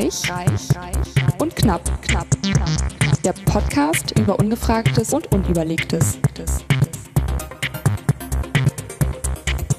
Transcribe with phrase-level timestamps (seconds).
[0.00, 3.22] Reich, reich, reich und knapp, knapp, knapp.
[3.22, 6.18] Der Podcast über Ungefragtes und Unüberlegtes.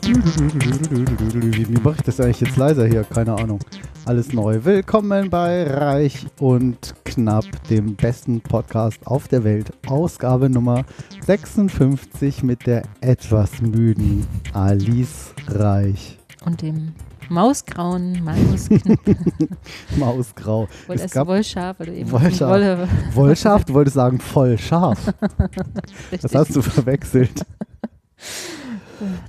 [0.06, 3.04] Wie mache ich das eigentlich jetzt leiser hier?
[3.04, 3.62] Keine Ahnung.
[4.06, 4.64] Alles neu.
[4.64, 9.74] Willkommen bei Reich und Knapp, dem besten Podcast auf der Welt.
[9.88, 10.86] Ausgabe Nummer
[11.26, 16.20] 56 mit der etwas müden Alice Reich.
[16.46, 16.94] Und dem
[17.32, 19.00] mausgrauen Mausknapp.
[19.98, 20.68] Mausgrau.
[20.88, 22.50] Oder Es gab- Wollschaf, weil du eben Wollschaf.
[22.50, 22.88] Wolle.
[23.14, 25.14] Wollschaf, du wolltest sagen voll scharf.
[26.22, 27.46] Das hast du verwechselt.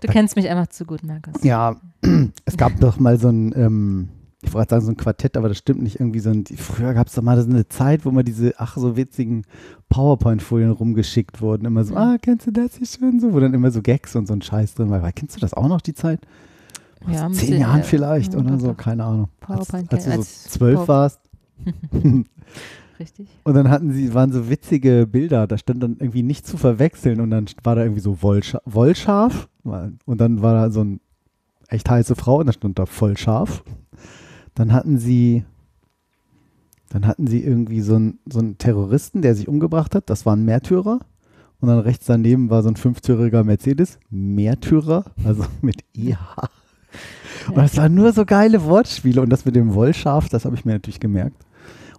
[0.00, 1.42] Du kennst mich einfach zu gut, Markus.
[1.42, 1.76] Ja,
[2.44, 4.08] es gab doch mal so ein, ähm,
[4.42, 6.00] ich wollte sagen so ein Quartett, aber das stimmt nicht.
[6.00, 8.76] Irgendwie so ein, früher gab es doch mal so eine Zeit, wo mal diese, ach
[8.76, 9.44] so witzigen
[9.88, 11.64] PowerPoint-Folien rumgeschickt wurden.
[11.64, 11.98] Immer so, Mhm.
[11.98, 13.32] ah, kennst du das hier schön so?
[13.32, 15.10] Wo dann immer so Gags und so ein Scheiß drin war.
[15.12, 16.20] Kennst du das auch noch, die Zeit?
[17.10, 19.28] Ja, zehn Jahren äh, vielleicht oder so, keine Ahnung.
[19.40, 21.20] Als, PowerPoint, als du so zwölf warst.
[22.98, 23.28] Richtig.
[23.42, 27.20] Und dann hatten sie, waren so witzige Bilder, da stand dann irgendwie nicht zu verwechseln
[27.20, 31.00] und dann war da irgendwie so Wollscha Wollschaf und dann war da so ein
[31.68, 33.64] echt heiße Frau und da stand da voll scharf.
[34.54, 35.44] Dann hatten sie,
[36.90, 40.36] dann hatten sie irgendwie so einen, so einen Terroristen, der sich umgebracht hat, das war
[40.36, 41.00] ein Märtyrer.
[41.60, 46.18] Und dann rechts daneben war so ein 50-jähriger Mercedes, Märtyrer, also mit EH.
[47.48, 50.64] Und das waren nur so geile Wortspiele und das mit dem Wollschaf, das habe ich
[50.64, 51.44] mir natürlich gemerkt.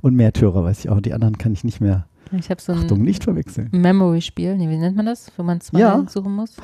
[0.02, 1.00] Und Märtyrer weiß ich auch.
[1.02, 2.05] Die anderen kann ich nicht mehr.
[2.31, 3.69] Ich habe so Achtung, ein nicht verwechseln.
[3.72, 4.58] Memory-Spiel.
[4.58, 5.31] Nee, wie nennt man das?
[5.38, 6.03] Wo man zwei Ja.
[6.09, 6.55] suchen muss.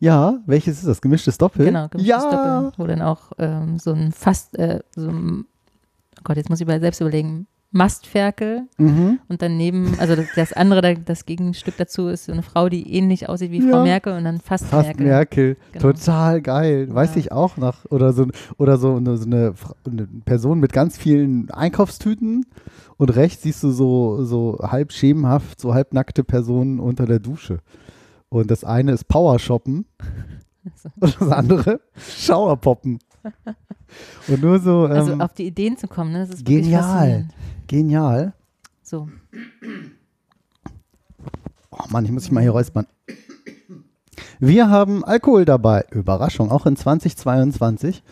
[0.00, 1.00] Ja, welches ist das?
[1.00, 1.66] Gemischtes Doppel?
[1.66, 2.60] Genau, gemischtes ja.
[2.62, 2.72] Doppel.
[2.78, 5.44] Wo dann auch ähm, so ein fast, äh, so ein,
[6.18, 9.18] oh Gott, jetzt muss ich mal selbst überlegen, Mastferkel Mhm.
[9.28, 12.94] und daneben, also das, das andere, da- das Gegenstück dazu ist so eine Frau, die
[12.94, 13.70] ähnlich aussieht wie Ja.
[13.70, 15.06] Frau Merkel und dann fast, Fast Merkel.
[15.06, 15.56] Merkel.
[15.72, 15.92] Genau.
[15.92, 16.88] Total geil.
[16.90, 17.20] Weiß Ja.
[17.20, 17.84] ich auch noch.
[17.90, 19.54] Oder so, oder so, eine, so eine,
[19.86, 22.46] eine Person mit ganz vielen Einkaufstüten
[22.96, 27.58] und rechts siehst du so, so halb schemenhaft, so halbnackte Personen unter der Dusche.
[28.30, 29.84] Und das eine ist Powershoppen
[31.00, 32.98] und das andere Schauerpoppen.
[34.26, 36.20] Und nur so Also ähm, auf die Ideen zu kommen, ne?
[36.20, 37.28] das ist genial.
[37.68, 38.32] Genial.
[38.82, 39.08] So,
[41.70, 42.86] Oh Mann, ich muss mich mal hier räuspern.
[44.40, 45.84] Wir haben Alkohol dabei.
[45.90, 48.02] Überraschung, auch in 2022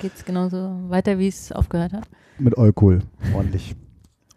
[0.00, 2.04] geht's genauso weiter, wie es aufgehört hat.
[2.38, 3.00] mit Alkohol.
[3.34, 3.74] Ordentlich.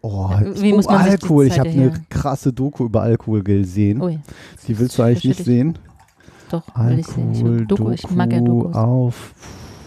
[0.02, 1.46] Oh, Wie oh Alkohol.
[1.46, 2.06] Ich habe eine erhöhen?
[2.08, 4.00] krasse Doku über Alkohol gesehen.
[4.00, 4.18] Ui,
[4.66, 5.78] Die willst du eigentlich nicht sehen?
[6.48, 7.32] doch, will ich sehen.
[7.32, 8.74] Ich, Alkohol, Doku, ich mag ja Dokus.
[8.74, 9.34] auf,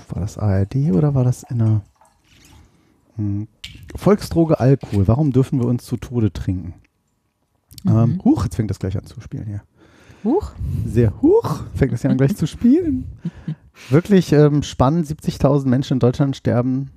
[0.10, 1.82] war das ARD oder war das in einer
[3.16, 3.48] hm.
[4.04, 5.08] Volksdroge Alkohol.
[5.08, 6.74] Warum dürfen wir uns zu Tode trinken?
[7.88, 8.24] Ähm, Mhm.
[8.26, 9.62] huch, jetzt fängt das gleich an zu spielen hier.
[10.26, 10.52] Huch,
[10.86, 13.06] Sehr hoch, fängt das ja an gleich zu spielen.
[13.90, 16.92] Wirklich ähm, spannend, 70.000 Menschen in Deutschland sterben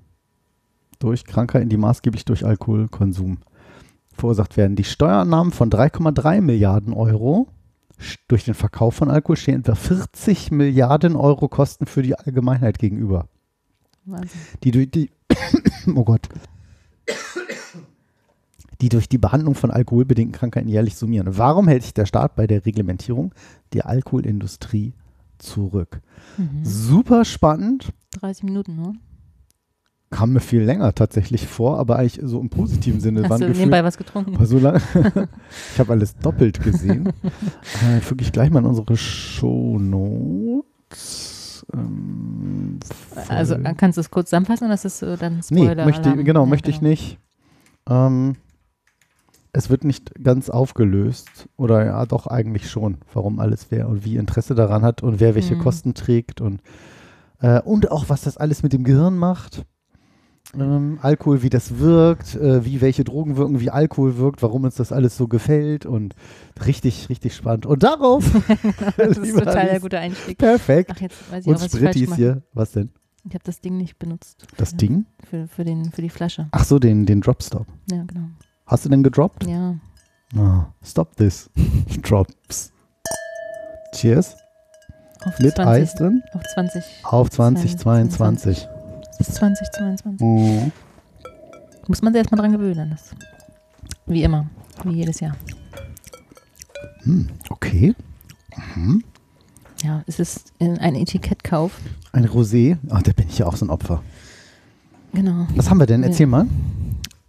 [0.99, 3.39] durch Krankheiten, die maßgeblich durch Alkoholkonsum
[4.13, 4.77] verursacht werden.
[4.77, 7.49] Die Steuereinnahmen von 3,3 Milliarden Euro
[8.29, 13.29] durch den Verkauf von Alkohol stehen etwa 40 Milliarden Euro Kosten für die Allgemeinheit gegenüber.
[14.05, 14.41] Wahnsinn.
[14.65, 15.11] Die durch die,
[15.95, 16.29] oh Gott,
[18.81, 21.39] die durch die Behandlung von alkoholbedingten Krankheiten jährlich summieren.
[21.39, 23.35] Warum hält sich der Staat bei der Reglementierung
[23.73, 24.93] der Alkoholindustrie
[25.39, 26.01] zurück?
[26.37, 26.65] Mhm.
[26.65, 28.93] Super spannend, 30 Minuten, ne?
[30.11, 33.29] kam mir viel länger tatsächlich vor, aber eigentlich so im positiven Sinne.
[33.29, 34.39] Hast du nebenbei was getrunken?
[34.39, 34.81] war so lang.
[35.73, 37.13] ich habe alles doppelt gesehen.
[37.83, 40.65] äh, Füge ich gleich mal in unsere Shownotes.
[41.73, 42.79] Ähm,
[43.29, 45.85] Also kannst du es kurz zusammenfassen oder ist das dann Nee, Spoiler?
[45.85, 46.25] möchte, Alarm?
[46.25, 47.19] genau, Ja, möchte ich nicht.
[47.89, 48.37] Ähm,
[49.53, 51.49] es wird nicht ganz aufgelöst.
[51.57, 55.35] Oder ja, doch eigentlich schon, warum alles wer und wie Interesse daran hat und wer
[55.35, 55.61] welche Mhm.
[55.61, 56.61] Kosten trägt und,
[57.41, 59.65] äh, und auch, was das alles mit dem Gehirn macht.
[60.59, 64.75] Ähm, Alkohol, wie das wirkt, äh, wie welche Drogen wirken, wie Alkohol wirkt, warum uns
[64.77, 66.15] das alles so gefällt und
[66.65, 67.67] richtig, richtig spannend.
[67.67, 68.25] Und darauf,
[68.97, 70.39] Das ist total der Alice, gute Einstieg.
[70.39, 70.91] perfekt.
[70.95, 72.91] Ach, jetzt weiß ich auch, Und was Sprittis gemacht hier, was denn?
[73.29, 74.47] Ich habe das Ding nicht benutzt.
[74.57, 74.77] Das Ja.
[74.79, 75.07] Ding?
[75.29, 76.47] Für, für, den, für die Flasche.
[76.53, 77.67] Ach so, den, den Dropstop.
[77.91, 78.29] Ja, genau.
[78.67, 79.47] Hast du den gedroppt?
[79.47, 79.75] Ja.
[80.37, 81.51] Oh, stop this.
[82.03, 82.73] Drops.
[83.95, 84.37] Cheers.
[85.25, 86.23] Auf Mit 20, Eis drin.
[86.35, 86.83] Auf 20.
[87.03, 88.69] Auf 2022.
[89.19, 90.21] Bis 2022.
[90.27, 90.73] Mhm.
[91.89, 92.91] Muss man sich erstmal dran gewöhnen.
[92.91, 93.11] Das.
[94.07, 94.47] Wie immer.
[94.85, 95.37] Wie jedes Jahr.
[97.03, 97.95] Hm, okay.
[98.75, 99.05] Mhm.
[99.83, 101.79] Ja, es ist in- ein Etikettkauf.
[102.13, 102.79] Ein Rosé.
[102.91, 104.03] Ach, da bin ich ja auch so ein Opfer.
[105.13, 105.47] Genau.
[105.55, 106.03] Was haben wir denn?
[106.03, 106.09] Ja.
[106.09, 106.47] Erzähl mal.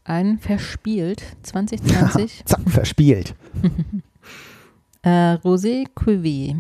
[0.04, 3.36] Ein verspielt 2020 Zack, verspielt.
[5.04, 6.56] äh, Rosé Cuvée.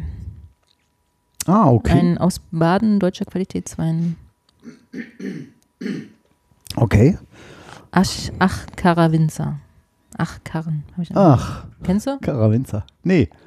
[1.45, 1.97] Ah, okay.
[1.97, 4.17] Ein aus Baden deutscher Qualitätswein.
[6.75, 7.17] Okay.
[7.91, 9.59] Asch, Ach Karawinzer.
[10.17, 10.83] Ach Karren.
[10.93, 12.17] Hab ich Ach, Kennst du?
[12.19, 12.85] Karawinzer.
[13.03, 13.37] Nee, ach,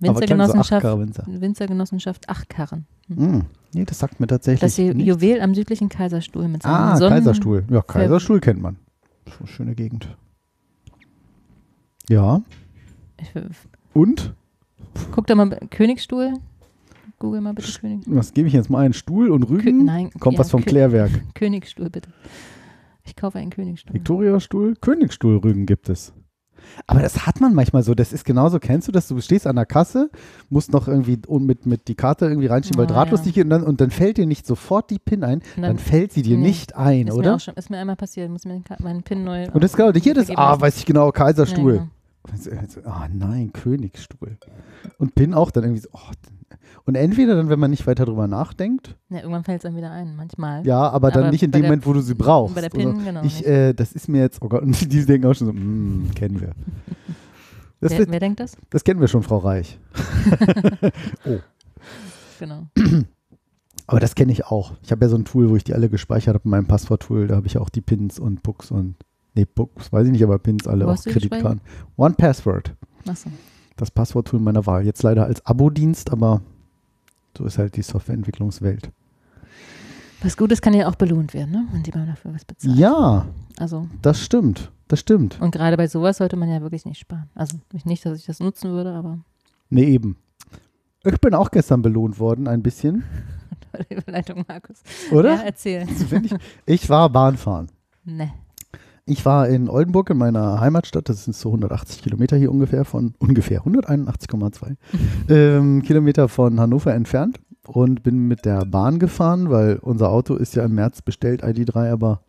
[0.00, 0.84] Winzergenossenschaft.
[1.26, 2.86] Winzergenossenschaft Ach Karren.
[3.08, 3.44] Hm.
[3.72, 5.04] Nee, das sagt mir tatsächlich Das nichts.
[5.04, 7.64] Juwel am südlichen Kaiserstuhl mit seinem Ah, Sonnen Kaiserstuhl.
[7.70, 8.76] Ja, Kaiserstuhl kennt man.
[9.44, 10.16] Schöne Gegend.
[12.08, 12.42] Ja.
[13.94, 14.34] Und?
[15.12, 16.34] guck da mal, Königsstuhl.
[17.20, 18.02] Google mal bitte König.
[18.06, 18.92] Was gebe ich jetzt mal ein?
[18.92, 19.84] Stuhl und Kö Rügen?
[19.84, 21.10] nein, Kommt ja, was vom Kö- Klärwerk.
[21.34, 22.10] Königsstuhl bitte.
[23.04, 23.94] Ich kaufe einen Königsstuhl.
[23.94, 26.12] Viktoriastuhl, Königsstuhl Rügen gibt es.
[26.86, 27.94] Aber das hat man manchmal so.
[27.94, 28.58] Das ist genauso.
[28.58, 29.08] Kennst du das?
[29.08, 30.10] Du stehst an der Kasse,
[30.50, 33.26] musst noch irgendwie mit, mit die Karte irgendwie reinschieben, weil Ah, drahtlos ja.
[33.26, 35.42] nicht geht und dann, und dann fällt dir nicht sofort die PIN ein.
[35.56, 37.34] Und Dann, fällt sie dir nee, nicht ein, ist Mir oder?
[37.36, 38.30] auch schon, ist mir einmal passiert.
[38.30, 39.46] Muss mir meinen PIN neu.
[39.52, 41.72] Und das genau, hier das, ah, weiß ich genau, Kaiserstuhl.
[41.74, 41.90] Ja, genau.
[42.84, 44.36] Ah nein, Königsstuhl.
[44.98, 45.98] Und PIN auch dann irgendwie so, oh,
[46.84, 49.90] und entweder dann, wenn man nicht weiter drüber nachdenkt, Ja, irgendwann fällt es einem wieder
[49.90, 50.16] ein.
[50.16, 50.66] Manchmal.
[50.66, 52.54] ja, aber dann Aber nicht in dem der- Moment, wo du sie brauchst.
[52.54, 55.26] bei der PIN, genau, Ich, äh, das ist mir jetzt, oh Gott, und die denken
[55.26, 56.52] auch schon so, mm, kennen wir.
[57.82, 58.58] Das, wer, wer denkt das?
[58.68, 59.78] das kennen wir schon, Frau Reich.
[62.38, 62.66] Genau.
[63.86, 64.72] Aber das kenne ich auch.
[64.82, 67.26] Ich habe ja so ein Tool, wo ich die alle gespeichert habe in meinem Passworttool.
[67.26, 68.96] Da habe ich auch die Pins und Pucks und,
[69.34, 71.60] nee, Pucks weiß ich nicht, aber Pins alle Wo die Kreditkarten.
[71.96, 72.74] One Password.
[73.08, 73.30] Achso.
[73.76, 74.84] das Passworttool meiner Wahl.
[74.84, 76.42] Jetzt leider als Abo-Dienst, aber
[77.36, 78.90] so ist halt die Softwareentwicklungswelt.
[80.22, 81.66] Was Gutes kann ja auch belohnt werden, ne?
[81.72, 82.76] wenn jemand dafür was bezahlt.
[82.76, 83.26] Ja,
[83.58, 84.70] Also, das stimmt.
[84.88, 85.40] Das stimmt.
[85.40, 87.30] und gerade bei sowas sollte man ja wirklich nicht sparen.
[87.36, 89.18] Also nicht, dass ich das nutzen würde, aber
[89.70, 90.16] Nee, eben.
[91.04, 93.04] Ich bin auch gestern belohnt worden, ein bisschen,
[93.72, 94.82] tolle Überleitung, Markus.
[95.12, 95.36] oder?
[95.36, 95.86] Ja, erzähl.
[96.24, 96.34] Ich,
[96.66, 97.68] ich war Bahnfahren.
[98.04, 98.32] Ne.
[99.10, 103.14] Ich war in Oldenburg, in meiner Heimatstadt, das sind so 180 Kilometer hier ungefähr von,
[103.18, 104.76] ungefähr 181,2
[105.28, 110.54] ähm, Kilometer von Hannover entfernt und bin mit der Bahn gefahren, weil unser Auto ist
[110.54, 112.22] ja im März bestellt, ID3, aber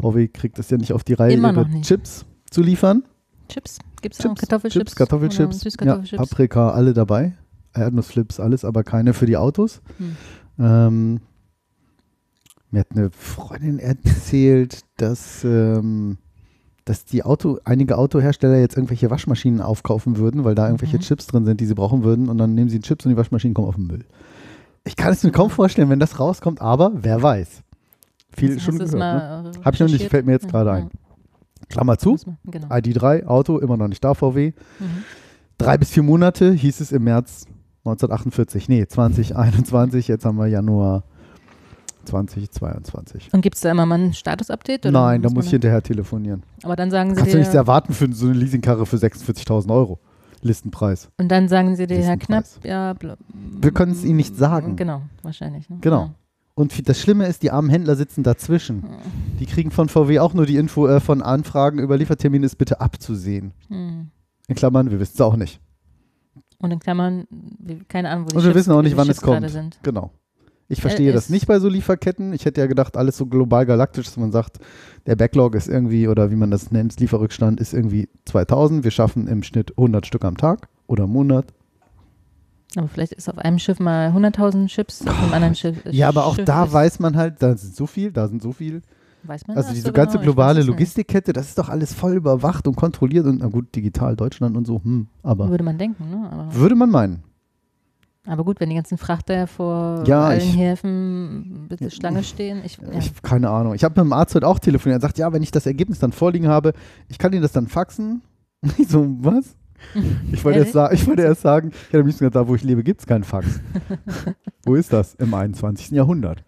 [0.00, 1.88] VW kriegt es ja nicht auf die Reihe, Immer ihre noch nicht.
[1.88, 3.02] Chips zu liefern.
[3.48, 3.80] Chips?
[4.00, 4.84] Gibt es auch Chips, Kartoffelchips?
[4.84, 6.28] Chips, Kartoffelchips, ja, Süßkartoffelchips?
[6.30, 7.34] Paprika, alle dabei.
[7.74, 9.82] Erdnussflips, alles, aber keine für die Autos.
[9.98, 10.16] Hm.
[10.60, 11.20] Ähm,
[12.70, 16.18] mir hat eine Freundin erzählt, dass, ähm,
[16.84, 21.00] dass die Auto, einige Autohersteller jetzt irgendwelche Waschmaschinen aufkaufen würden, weil da irgendwelche Mhm.
[21.02, 23.54] Chips drin sind, die sie brauchen würden und dann nehmen sie Chips und die Waschmaschinen
[23.54, 24.04] kommen auf den Müll.
[24.84, 27.62] Ich kann es mir kaum vorstellen, wenn das rauskommt, aber wer weiß.
[28.32, 28.94] Viel Hast schon gehört.
[28.94, 29.52] Ne?
[29.56, 30.76] äh, Hab ich noch nicht, fällt mir jetzt gerade ja.
[30.76, 30.90] ein.
[31.68, 32.66] Klammer zu, Genau.
[32.68, 34.52] ID3, Auto, immer noch nicht da, VW.
[34.78, 34.84] Mhm.
[35.58, 37.46] Drei bis vier Monate hieß es im März
[37.84, 38.68] 1948.
[38.68, 41.04] Nee, 2021, jetzt haben wir Januar
[42.10, 43.28] 2022.
[43.32, 44.84] Und gibt es da immer mal ein Status-Update?
[44.86, 46.42] Nein, da muss ich hinterher telefonieren.
[46.62, 49.70] Aber dann sagen sie Kannst du dir, nichts erwarten für so eine Leasingkarre für 46.000
[49.72, 49.98] Euro.
[50.42, 51.10] Listenpreis.
[51.18, 52.94] und dann sagen sie dir, Herr Knapp, ja,
[53.60, 54.74] Wir können es Ihnen nicht sagen.
[54.74, 55.68] Genau, wahrscheinlich.
[55.68, 55.76] Ne?
[55.82, 56.12] Genau.
[56.54, 58.82] Und das Schlimme ist, die armen Händler sitzen dazwischen.
[58.82, 58.96] Ja.
[59.38, 62.80] Die kriegen von VW auch nur die Info äh, von Anfragen über Liefertermin ist bitte
[62.80, 63.52] abzusehen.
[63.68, 64.08] Hm.
[64.48, 65.60] In Klammern, wir wissen es auch nicht.
[66.58, 67.24] Und in Klammern,
[67.88, 69.48] keine Ahnung, wo die Und wir Chips- wissen auch nicht, wann es kommt.
[69.50, 69.78] Sind.
[69.82, 70.10] Genau.
[70.70, 72.32] Ich verstehe Äh, das nicht bei so Lieferketten.
[72.32, 74.58] Ich hätte ja gedacht, alles so global galaktisch, dass man sagt,
[75.06, 78.84] der Backlog ist irgendwie, oder wie man das nennt, Lieferrückstand ist irgendwie 2000.
[78.84, 81.46] Wir schaffen im Schnitt 100 Stück am Tag oder im Monat.
[82.76, 85.76] Aber vielleicht ist auf einem Schiff mal 100.000 Chips, auf einem anderen Schiff.
[85.90, 88.40] Ja, aber auch Schiff da ist, weiß man halt, da sind so viel, da sind
[88.40, 88.82] so viel.
[89.24, 90.26] weiß man Also diese so ganze genau?
[90.26, 90.62] Globale.
[90.62, 94.68] Logistikkette, das ist doch alles voll überwacht und kontrolliert und na gut, digital Deutschland und
[94.68, 96.30] so, hm, aber Würde man denken, ne?
[96.30, 97.24] Aber, würde man meinen.
[98.30, 102.62] Aber gut, wenn die ganzen Frachter vor Ja, allen ich- Häfen bitte Schlange stehen.
[102.64, 102.98] Ich, ja.
[102.98, 103.74] Ich, keine Ahnung.
[103.74, 105.00] Ich habe mit dem Arzt heute auch telefoniert.
[105.00, 106.72] Er sagt, ja, wenn ich das Ergebnis dann vorliegen habe,
[107.08, 108.22] ich kann Ihnen das dann faxen.
[108.78, 109.56] Ich so, was?
[110.30, 112.54] Ich wollte, erst, sa ich wollte erst sagen, ich hätte am liebsten gesagt, da wo
[112.54, 113.46] ich lebe, gibt es keinen Fax.
[114.66, 115.14] wo ist das?
[115.14, 115.90] Im 21.
[115.92, 116.44] Jahrhundert.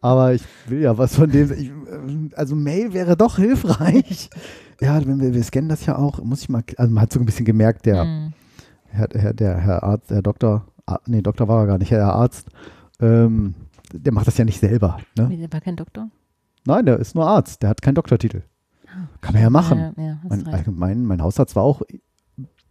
[0.00, 1.52] Aber ich will ja was von dem.
[1.52, 4.30] Ich, äh, also Mail wäre doch hilfreich.
[4.82, 7.20] Ja, wenn wir, wir scannen das ja auch, muss ich mal, also man hat so
[7.20, 8.32] ein bisschen gemerkt, der, Hm.
[8.88, 10.64] Herr, Herr, der Herr Arzt, Herr Doktor,
[11.06, 12.48] nee, Doktor war er gar nicht, Herr Arzt,
[13.00, 13.54] ähm,
[13.92, 14.98] der macht das ja nicht selber.
[15.16, 15.28] Ne?
[15.30, 16.08] Wie, Der war kein Doktor?
[16.66, 18.42] Nein, der ist nur Arzt, der hat keinen Doktortitel.
[19.20, 19.78] Kann man ja machen.
[19.78, 21.82] Ja, ja, Mein, allgemein, mein Hausarzt war auch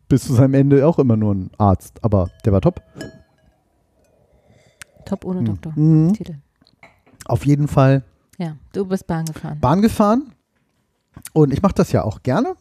[0.07, 2.81] bis zu seinem Ende auch immer nur ein Arzt, aber der war top.
[5.05, 5.45] Top ohne Mhm.
[5.45, 5.73] Doktor.
[5.75, 6.13] Mhm.
[7.25, 8.03] Auf jeden Fall
[8.37, 9.59] Ja, du bist Bahn gefahren.
[9.59, 10.31] Bahn gefahren
[11.33, 12.55] und ich mache das ja auch gerne.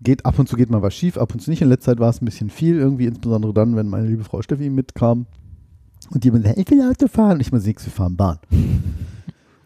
[0.00, 1.60] Geht ab und zu geht mal was schief, ab und zu nicht.
[1.62, 4.40] In letzter Zeit war es ein bisschen viel, irgendwie insbesondere dann, wenn meine liebe Frau
[4.42, 5.26] Steffi mitkam
[6.10, 7.40] und die immer sagt, ich will Auto fahren.
[7.40, 8.38] Ich mal nix, wir fahren Bahn.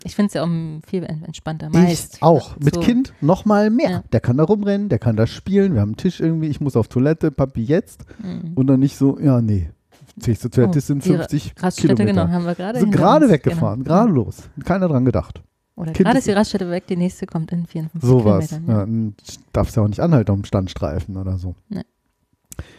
[0.04, 0.48] Ich finde es ja auch
[0.88, 1.68] viel en- entspannter.
[1.70, 2.16] Meist.
[2.16, 2.56] Ich auch.
[2.58, 2.80] Mit So.
[2.80, 3.90] Kind noch mal mehr.
[3.90, 4.02] Ja.
[4.12, 5.74] Der kann da rumrennen, der kann da spielen.
[5.74, 6.48] Wir haben einen Tisch irgendwie.
[6.48, 8.04] Ich muss auf Toilette, Papi jetzt.
[8.20, 8.54] Mhm.
[8.54, 9.70] Und dann nicht so, ja, nee.
[10.16, 12.22] Du Toilette Oh, sind die 50 Raststätte, Kilometer.
[12.24, 13.94] genau, haben wir gerade hinter gerade weggefahren, Genau.
[13.96, 14.36] gerade los.
[14.64, 15.42] Keiner dran gedacht.
[15.74, 18.48] Oder Kind gerade ist- die Raststätte weg, die nächste kommt in 54 Sowas.
[18.48, 18.68] Kilometern.
[18.74, 19.14] Ja, dann
[19.52, 21.54] darfst ja auch nicht anhalten am Standstreifen oder so.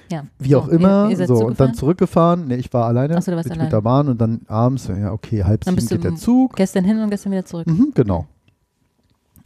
[0.10, 0.26] Ja.
[0.38, 1.10] Wie So, auch immer.
[1.10, 2.48] Ihr, ihr so, und dann zurückgefahren.
[2.48, 3.70] Nee, ich war alleine so, mit, alleine.
[3.70, 6.56] der Bahn und dann abends, ja, okay, halb Dann sieben bist du geht der Zug.
[6.56, 7.66] Gestern hin und gestern wieder zurück.
[7.68, 8.28] Mhm, genau.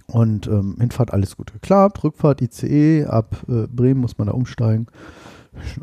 [0.08, 2.04] Und ähm, Hinfahrt alles gut geklappt.
[2.04, 4.88] Rückfahrt ICE, ab äh, Bremen muss man da umsteigen.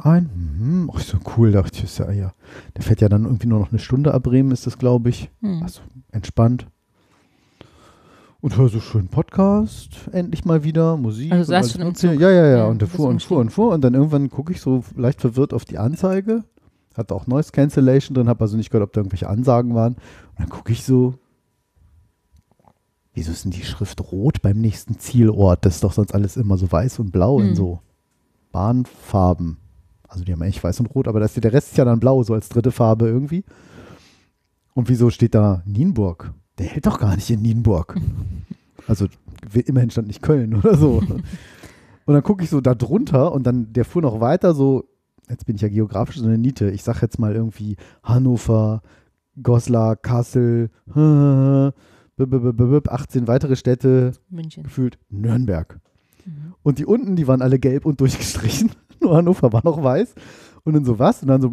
[0.02, 0.30] Ein.
[0.59, 0.90] Mhm.
[0.94, 2.33] Ach, so cool, dachte ich, ist ja, ja.
[2.76, 5.30] Der fährt ja dann irgendwie nur noch eine Stunde ab Bremen, ist das, glaube ich.
[5.40, 5.62] Hm.
[5.62, 5.80] Also
[6.12, 6.66] entspannt.
[8.44, 11.32] Und höre so schön Podcast, endlich mal wieder, Musik.
[11.32, 11.94] Also alles schon im.
[11.94, 12.20] Zug?
[12.20, 12.66] Ja, ja, ja.
[12.66, 13.72] Und der fuhr und fuhr und fuhr.
[13.72, 16.44] Und dann irgendwann gucke ich so leicht verwirrt auf die Anzeige.
[16.94, 19.94] Hatte auch Noise Cancellation drin, habe also nicht gehört, ob da irgendwelche Ansagen waren.
[19.94, 21.14] Und dann gucke ich so,
[23.14, 25.64] wieso ist denn die Schrift rot beim nächsten Zielort?
[25.64, 27.54] Das ist doch sonst alles immer so weiß und blau in Hm.
[27.54, 27.80] so
[28.52, 29.56] Bahnfarben.
[30.06, 32.22] Also die haben eigentlich weiß und rot, aber das, der Rest ist ja dann blau,
[32.22, 33.42] so als dritte Farbe irgendwie.
[34.74, 36.34] Und wieso steht da Nienburg?
[36.58, 37.96] Der hält doch gar nicht in Nienburg.
[38.87, 39.06] Also
[39.66, 41.02] immerhin stand nicht Köln oder so.
[42.06, 44.84] Und dann gucke ich so da drunter und dann, der fuhr noch weiter so,
[45.30, 48.82] jetzt bin ich ja geografisch so eine Niete, ich sag jetzt mal irgendwie Hannover,
[49.42, 51.73] Goslar, Kassel, b-
[52.18, 54.64] b- b- b- b- 18 weitere Städte, München.
[54.64, 55.80] gefühlt Nürnberg.
[56.26, 56.52] Mhm.
[56.62, 58.73] Und die unten, die waren alle gelb und durchgestrichen.
[59.00, 60.14] Nur Hannover war noch weiß.
[60.66, 61.21] Und dann so was?
[61.23, 61.49] Und dann so,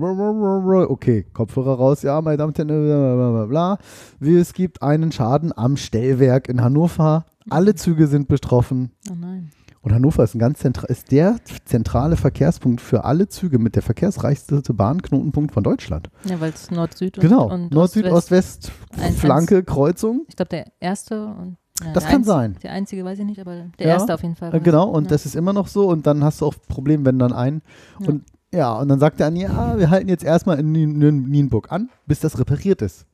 [0.89, 3.77] okay, Kopfhörer raus, ja, meine Damen und Herren, bla, bla, bla, bla.
[4.19, 7.25] Wie, Es gibt einen Schaden am Stellwerk in Hannover.
[7.49, 8.91] Alle Züge sind betroffen.
[9.11, 9.51] Oh nein.
[9.81, 13.81] Und Hannover ist, ein ganz zentra ist der zentrale Verkehrspunkt für alle Züge mit der
[13.81, 16.09] verkehrsreichste Bahnknotenpunkt von Deutschland.
[16.25, 20.23] Ja, weil es Nord-Süd und, Genau, und Nord, Süd, Ost, West, Ein- Flanke, Kreuzung.
[20.29, 21.57] Ich glaube, der erste und.
[21.83, 22.57] Ja, Das kann sein.
[22.61, 24.53] Der einzige weiß ich nicht, aber der Ja, erste auf jeden Fall.
[24.53, 25.09] Äh, genau, und ja.
[25.09, 25.89] das ist immer noch so.
[25.89, 27.63] Und dann hast du auch Probleme, wenn dann ein.
[28.05, 31.29] Und ja, und dann sagt er an, ja, wir halten jetzt erstmal in Nien- Nien-
[31.29, 33.05] Nienburg an, bis das repariert ist.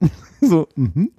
[0.40, 1.12] so, mhm.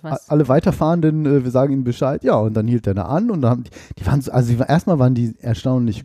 [0.00, 0.30] Was?
[0.30, 3.42] Alle Weiterfahrenden, äh, wir sagen ihnen Bescheid, ja, und dann hielt er da an und
[3.42, 6.04] dann haben die, die waren so, also erstmal waren die erstaunlich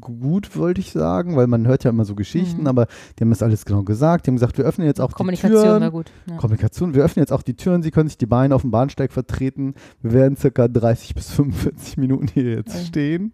[0.00, 2.66] gut, wollte ich sagen, weil man hört ja immer so Geschichten, Mhm.
[2.68, 2.86] aber
[3.18, 4.26] die haben das alles genau gesagt.
[4.26, 5.80] Die haben gesagt, wir öffnen jetzt auch die Kommunikation Türen.
[5.82, 6.10] war gut.
[6.30, 6.36] Ja.
[6.36, 6.94] Kommunikation.
[6.94, 7.82] Wir öffnen jetzt auch die Türen.
[7.82, 9.74] Sie können sich die Beine auf dem Bahnsteig vertreten.
[10.00, 12.84] Wir werden circa 30 bis 45 Minuten hier jetzt Okay.
[12.84, 13.32] stehen.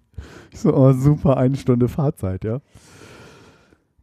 [0.52, 2.60] Ich so, oh, super, eine Stunde Fahrzeit, ja.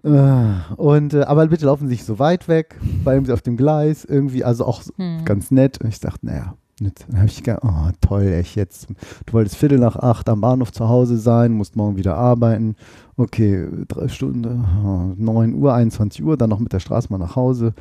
[0.03, 3.57] Äh, Und, äh, aber bitte laufen Sie nicht so weit weg, bleiben Sie auf dem
[3.57, 5.25] Gleis, irgendwie, also auch so Hm.
[5.25, 5.79] ganz nett.
[5.81, 8.87] Und ich dachte, naja, dann habe ich gedacht, oh toll, echt jetzt.
[9.25, 12.75] Du wolltest Viertel nach acht am Bahnhof zu Hause sein, musst morgen wieder arbeiten.
[13.15, 17.73] Okay, drei Stunden, oh, 9 Uhr, 21 Uhr, dann noch mit der Straßenbahn nach Hause.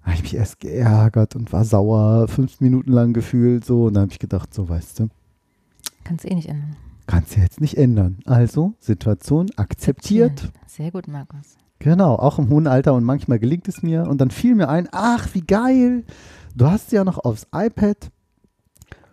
[0.00, 3.84] Da habe ich mich erst geärgert und war sauer, fünf Minuten lang gefühlt so.
[3.86, 5.08] Und dann habe ich gedacht, so weißt du,
[6.04, 6.76] Kannst du eh nicht ändern.
[7.06, 8.16] kannst du jetzt nicht ändern.
[8.24, 10.50] Also, Situation akzeptiert.
[10.66, 11.56] Sehr gut, Markus.
[11.80, 14.04] Genau, auch im hohen Alter und manchmal gelingt es mir.
[14.08, 16.04] Und dann fiel mir ein, ach, wie geil.
[16.58, 18.10] Du hast ja noch aufs iPad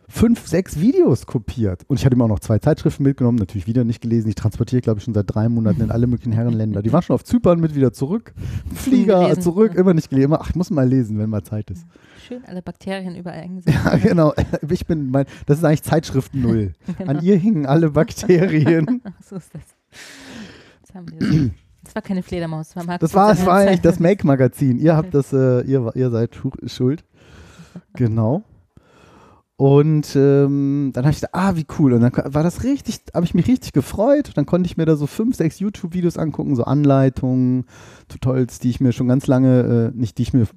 [0.07, 1.83] fünf, sechs Videos kopiert.
[1.87, 4.29] Und ich hatte mir auch noch zwei Zeitschriften mitgenommen, natürlich wieder nicht gelesen.
[4.29, 6.81] Ich transportiere, glaube ich, schon seit drei Monaten in alle möglichen Herrenländer.
[6.81, 8.33] Die waren schon auf Zypern mit wieder zurück.
[8.73, 10.25] Flieger zurück, immer nicht gelesen.
[10.25, 11.85] Immer, Ach, ich muss mal lesen, wenn mal Zeit ist.
[12.27, 13.77] Schön alle Bakterien überall eingesetzt.
[13.85, 14.33] Ja, genau.
[14.69, 16.73] Ich bin mein, das ist eigentlich Zeitschrift Null.
[16.97, 17.11] Genau.
[17.11, 19.01] An ihr hingen alle Bakterien.
[19.03, 19.61] Ach, so ist das.
[20.81, 21.51] Das haben wir.
[21.83, 23.11] Das, war keine Fledermaus, das war Markus.
[23.11, 24.79] Das war, das war eigentlich das Make-Magazin.
[24.79, 27.03] Ihr habt das, äh, ihr, ihr seid schu- schuld.
[27.94, 28.44] Genau.
[29.58, 31.94] Und ähm, dann habe ich gedacht, ah, wie cool.
[31.94, 34.32] Und dann war das richtig, habe ich mich richtig gefreut.
[34.36, 37.65] Dann konnte ich mir da so fünf, sechs YouTube-Videos angucken, so Anleitungen,
[38.10, 40.48] Tutorials, die ich mir schon ganz lange, äh, nicht die ich mir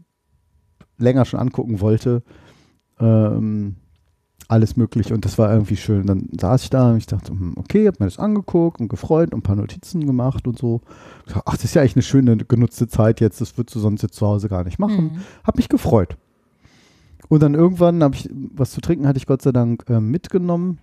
[0.97, 2.25] länger schon angucken wollte.
[2.99, 3.77] Ähm,
[4.49, 6.07] alles möglich und das war irgendwie schön.
[6.07, 9.33] Dann saß ich da und ich dachte, hm, okay, hab mir das angeguckt und gefreut
[9.33, 10.81] und ein paar Notizen gemacht und so.
[11.27, 14.03] Dachte, Ach, das ist ja eigentlich eine schöne genutzte Zeit jetzt, das würdest du sonst
[14.03, 15.05] jetzt zu Hause gar nicht machen.
[15.05, 15.21] Mhm.
[15.45, 16.17] Hab mich gefreut.
[17.29, 20.79] Und dann irgendwann habe ich was zu trinken, hatte ich Gott sei Dank äh, mitgenommen.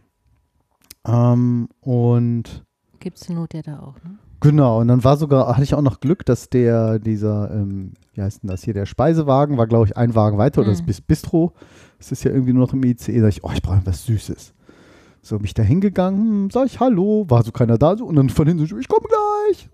[1.08, 2.64] Ähm, und
[3.00, 4.18] Gibt es Not ja da auch, ne?
[4.42, 8.22] Genau, und dann war sogar, hatte ich auch noch Glück, dass der, dieser, ähm, wie
[8.22, 10.88] heißt denn das hier, der Speisewagen war, glaube ich, ein Wagen weiter oder das Mhm.
[10.88, 11.54] Bis Bistro.
[11.98, 13.14] Das ist ja irgendwie nur noch im ICE.
[13.16, 14.54] Da dachte ich, oh, ich brauche was Süßes.
[15.22, 18.30] So bin ich da hingegangen, sag ich Hallo, war so keiner da, so, und dann
[18.30, 19.70] von hinten so, ich komme gleich.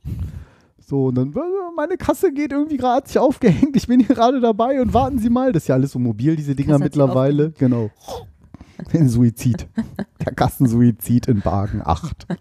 [0.85, 1.33] So, und dann,
[1.75, 5.19] meine Kasse geht irgendwie gerade, hat sich aufgehängt, ich bin hier gerade dabei und warten
[5.19, 5.51] Sie mal.
[5.51, 7.51] Das ist ja alles so mobil, diese Dinger mittlerweile.
[7.57, 7.89] Genau.
[8.93, 9.67] Ein Suizid.
[10.25, 12.27] Der Kassensuizid in Wagen 8.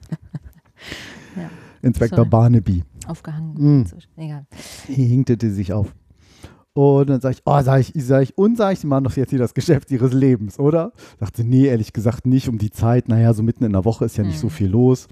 [1.37, 1.49] Ja.
[1.83, 2.29] Inspektor Sorry.
[2.31, 2.83] Barnaby.
[3.07, 3.55] Aufgehangen.
[3.57, 3.87] Mhm.
[3.87, 4.47] So, egal.
[4.87, 5.95] Hier hinkte sich auf.
[6.73, 9.17] Und dann sage ich, oh, sag ich, sag ich, und sag ich, Sie machen doch
[9.17, 10.93] jetzt hier das Geschäft Ihres Lebens, oder?
[11.19, 13.09] Dachte, nee, ehrlich gesagt nicht um die Zeit.
[13.09, 14.51] Naja, so mitten in der Woche ist ja nicht so Mhm.
[14.51, 15.07] viel los.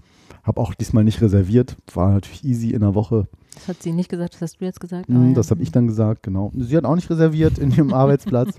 [0.49, 1.76] Habe auch diesmal nicht reserviert.
[1.93, 3.28] War natürlich easy in der Woche.
[3.55, 5.09] Das hat sie nicht gesagt, das hast du jetzt gesagt.
[5.09, 5.33] Ja.
[5.35, 6.50] das habe ich dann gesagt, genau.
[6.57, 8.57] Sie hat auch nicht reserviert in ihrem Arbeitsplatz.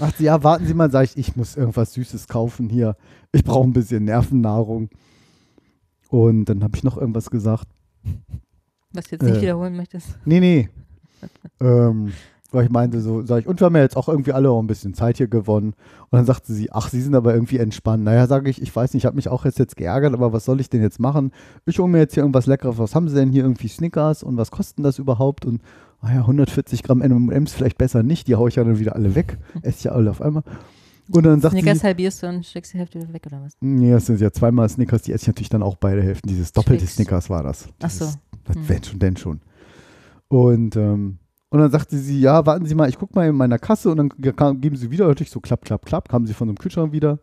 [0.00, 2.96] Ach sie, ja, warten Sie mal, sag ich, ich muss irgendwas Süßes kaufen hier.
[3.30, 4.90] Ich brauche ein bisschen Nervennahrung.
[6.08, 7.68] Und dann habe ich noch irgendwas gesagt.
[8.92, 9.42] Was du jetzt nicht Äh.
[9.42, 10.18] wiederholen möchtest.
[10.24, 10.68] Nee, nee.
[11.60, 12.12] ähm,
[12.52, 14.60] weil ich meinte so, sag ich, und wir haben ja jetzt auch irgendwie alle auch
[14.60, 15.68] ein bisschen Zeit hier gewonnen.
[16.10, 18.04] Und dann sagte sie, ach, Sie sind aber irgendwie entspannt.
[18.04, 20.44] Naja, sage ich, ich weiß nicht, ich habe mich auch jetzt, jetzt geärgert, aber was
[20.44, 21.32] soll ich denn jetzt machen?
[21.66, 22.78] Ich hole mir jetzt hier irgendwas Leckeres.
[22.78, 25.44] Was haben Sie denn hier irgendwie Snickers und was kosten das überhaupt?
[25.44, 25.62] Und
[26.02, 29.38] naja, 140 Gramm M&M's vielleicht besser nicht, die haue ich ja dann wieder alle weg.
[29.62, 30.42] Esse ich ja alle auf einmal.
[31.10, 33.54] Und dann sagt Snickers sie, halbierst du und steckst die Hälfte wieder weg, oder was?
[33.60, 36.28] nee, das sind ja zweimal Snickers, die esse ich natürlich dann auch beide Hälften.
[36.28, 36.94] Dieses doppelte Twix.
[36.94, 37.68] Snickers war das.
[37.82, 38.04] Ach so.
[38.04, 38.68] Dieses- Das Hm.
[38.68, 39.40] wenn schon, denn schon.
[40.28, 41.18] Und, ähm,
[41.52, 43.98] und dann sagte sie, ja, warten Sie mal, ich gucke mal in meiner Kasse und
[43.98, 46.56] dann kam, geben sie wieder, natürlich so klapp, klapp, klapp, kamen sie von so einem
[46.56, 47.18] Kühlschrank wieder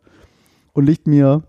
[0.74, 1.41] und legt mir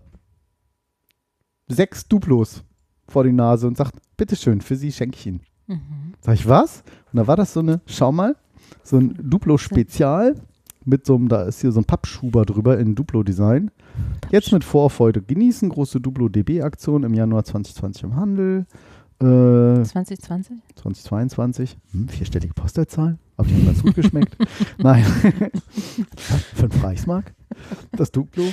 [1.67, 2.63] sechs Duplos
[3.07, 5.41] vor die Nase und sagt, bitteschön, für Sie schenke ich Ihnen.
[5.67, 6.15] Mhm.
[6.21, 6.83] Sag ich, was?
[7.13, 8.35] Und da war das so eine, schau mal,
[8.81, 10.41] so ein Duplo-Spezial
[10.83, 13.69] mit so einem, da ist hier so ein Pappschuber drüber in Duplo-Design.
[14.31, 18.65] Jetzt mit Vorfreude genießen, große Duplo-DB-Aktion im Januar 2020 im Handel.
[19.21, 20.57] Äh, 2020?
[20.75, 21.77] 2022.
[21.91, 23.17] Hm, vierstellige Postleitzahl.
[23.37, 24.35] Aber die haben ganz gut geschmeckt.
[24.77, 25.03] Nein.
[26.55, 27.33] Fünf Reichsmark.
[27.93, 28.43] Das Duplo.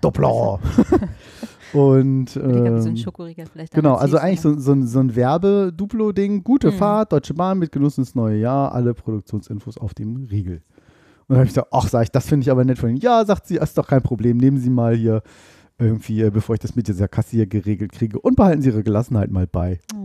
[0.00, 0.60] Doppler.
[1.74, 3.74] Und Ich glaube, so ein ähm, vielleicht.
[3.74, 6.42] genau, also eigentlich so, so, ein- so ein Werbe-Duplo-Ding.
[6.42, 6.76] Gute Mhm.
[6.76, 8.72] Fahrt, Deutsche Bahn mit Genuss ins neue Jahr.
[8.72, 10.62] Alle Produktionsinfos auf dem Riegel.
[11.26, 12.98] Und dann habe ich gesagt, ach, sag ich, das finde ich aber nett von Ihnen.
[13.00, 14.38] Ja, sagt sie, ist doch kein Problem.
[14.38, 15.22] Nehmen Sie mal hier
[15.78, 18.18] irgendwie, äh, bevor ich das mit dieser Kasse hier geregelt kriege.
[18.20, 19.80] Und behalten Sie Ihre Gelassenheit mal bei.
[19.94, 19.98] Oh.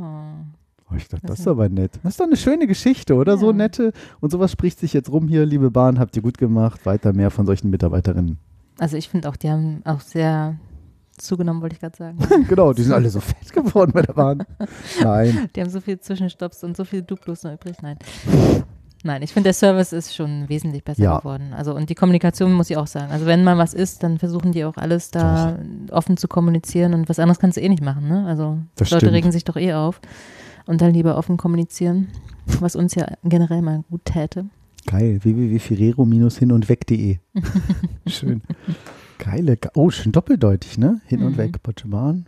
[0.91, 1.99] Oh, ich dachte, Das das ist aber nett.
[2.03, 3.37] Das ist doch eine schöne Geschichte, oder?
[3.37, 3.53] So Ja.
[3.53, 3.93] nette.
[4.19, 6.85] Und sowas spricht sich jetzt rum hier, liebe Bahn, habt ihr gut gemacht.
[6.85, 8.37] Weiter mehr von solchen Mitarbeiterinnen.
[8.79, 10.57] Also ich finde auch, die haben auch sehr
[11.17, 12.17] zugenommen, wollte ich gerade sagen.
[12.49, 14.43] genau, die sind alle so fett geworden bei der Bahn.
[15.03, 15.49] Nein.
[15.55, 17.77] Die haben so viel Zwischenstopps und so viele Duplos noch übrig.
[17.81, 17.97] Nein.
[19.05, 21.17] Nein, ich finde, der Service ist schon wesentlich besser Ja.
[21.19, 21.53] geworden.
[21.53, 23.11] Also und die Kommunikation muss ich auch sagen.
[23.11, 25.59] Also wenn mal was ist, dann versuchen die auch alles da
[25.91, 28.07] offen zu kommunizieren und was anderes kannst du eh nicht machen.
[28.07, 28.25] Ne?
[28.25, 29.13] Also Das Leute stimmt.
[29.17, 29.99] regen sich doch eh auf
[30.65, 32.07] und dann lieber offen kommunizieren,
[32.61, 34.45] was uns ja generell mal gut täte.
[34.85, 35.19] Geil.
[35.21, 37.17] www.ferrero-hin und weg.de.
[38.07, 38.41] Schön.
[39.17, 39.55] Geile.
[39.57, 40.99] Ge oh, schön doppeldeutig, ne?
[41.05, 41.37] Hin und Mhm.
[41.37, 41.63] weg.
[41.63, 42.25] Deutsche Bahn.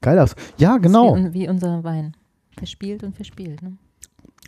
[0.00, 0.34] Geil aus.
[0.58, 1.16] Ja, genau.
[1.16, 2.12] Wie, wie unser Wein.
[2.56, 3.62] Verspielt und verspielt.
[3.62, 3.72] Ne?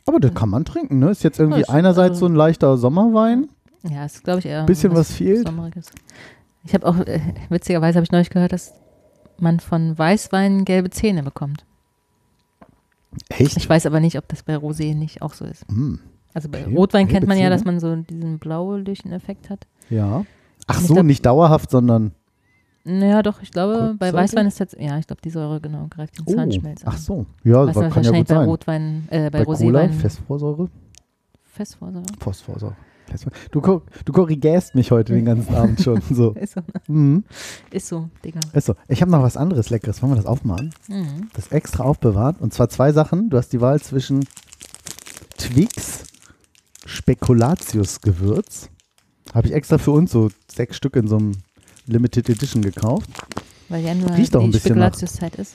[0.08, 1.10] Aber das kann man trinken, ne?
[1.10, 3.48] Ist jetzt irgendwie Ja, einerseits also- so ein leichter Sommerwein.
[3.88, 5.46] Ja, ist glaube ich eher Bisschen was fehlt.
[5.46, 5.90] Sommeriges.
[6.64, 8.72] Ich habe auch, äh, witzigerweise habe ich neulich gehört, dass
[9.38, 11.64] man von Weißwein gelbe Zähne bekommt.
[13.28, 13.56] Echt?
[13.56, 15.64] Ich weiß aber nicht, ob das bei Rosé nicht auch so ist.
[15.68, 16.00] Hm.
[16.34, 19.66] Also bei Okay, Rotwein kennt man ja, dass man so diesen Blaulichten-Effekt hat.
[19.90, 20.24] Ja.
[20.66, 22.12] Ach so, glaub- nicht dauerhaft, sondern.
[22.84, 24.14] Naja, doch, ich glaube, bei Kurzsäure?
[24.14, 26.92] Weißwein ist das, ja, ich glaube, die Säure, genau, greift den Oh, Zahnschmelz an.
[26.94, 27.26] ach so.
[27.44, 28.48] Ja, das kann ja wahrscheinlich gut bei sein.
[28.48, 30.68] Rotwein, äh, bei, Bei Cola, Roséwein Phosphorsäure?
[31.44, 32.04] Phosphorsäure.
[32.18, 32.76] Phosphorsäure.
[33.10, 36.00] Phosphor- Du, ko- du korrigierst mich heute den ganzen Abend schon.
[36.10, 36.32] So.
[36.34, 37.24] Ist so, Mhm.
[37.70, 38.40] ist so, Digga.
[38.52, 38.74] Ist so.
[38.86, 40.02] Ich habe noch was anderes Leckeres.
[40.02, 40.74] Wollen wir das aufmachen?
[40.88, 41.28] Mhm.
[41.34, 42.40] Das extra aufbewahrt.
[42.40, 43.30] Und zwar zwei Sachen.
[43.30, 44.24] Du hast die Wahl zwischen
[45.38, 46.04] Twix
[46.86, 48.68] Spekulatius-Gewürz.
[49.34, 51.32] Habe ich extra für uns so sechs Stück in so einem
[51.88, 53.08] Limited Edition gekauft.
[53.68, 55.54] Weil ja nur Riecht auch die ein bisschen nach- Spekulatiuszeit ist.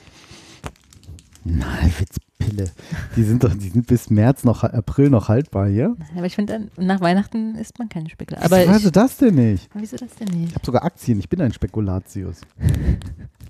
[1.44, 2.70] Nein, Witzpille.
[3.16, 5.94] Die sind doch, die sind bis März noch, April noch haltbar hier.
[6.16, 8.50] Aber ich finde, nach Weihnachten isst man keine Spekulatius.
[8.50, 9.68] Aber du ich, das denn nicht?
[9.74, 10.50] wieso das denn nicht?
[10.50, 11.18] Ich habe sogar Aktien.
[11.18, 12.40] Ich bin ein Spekulatius.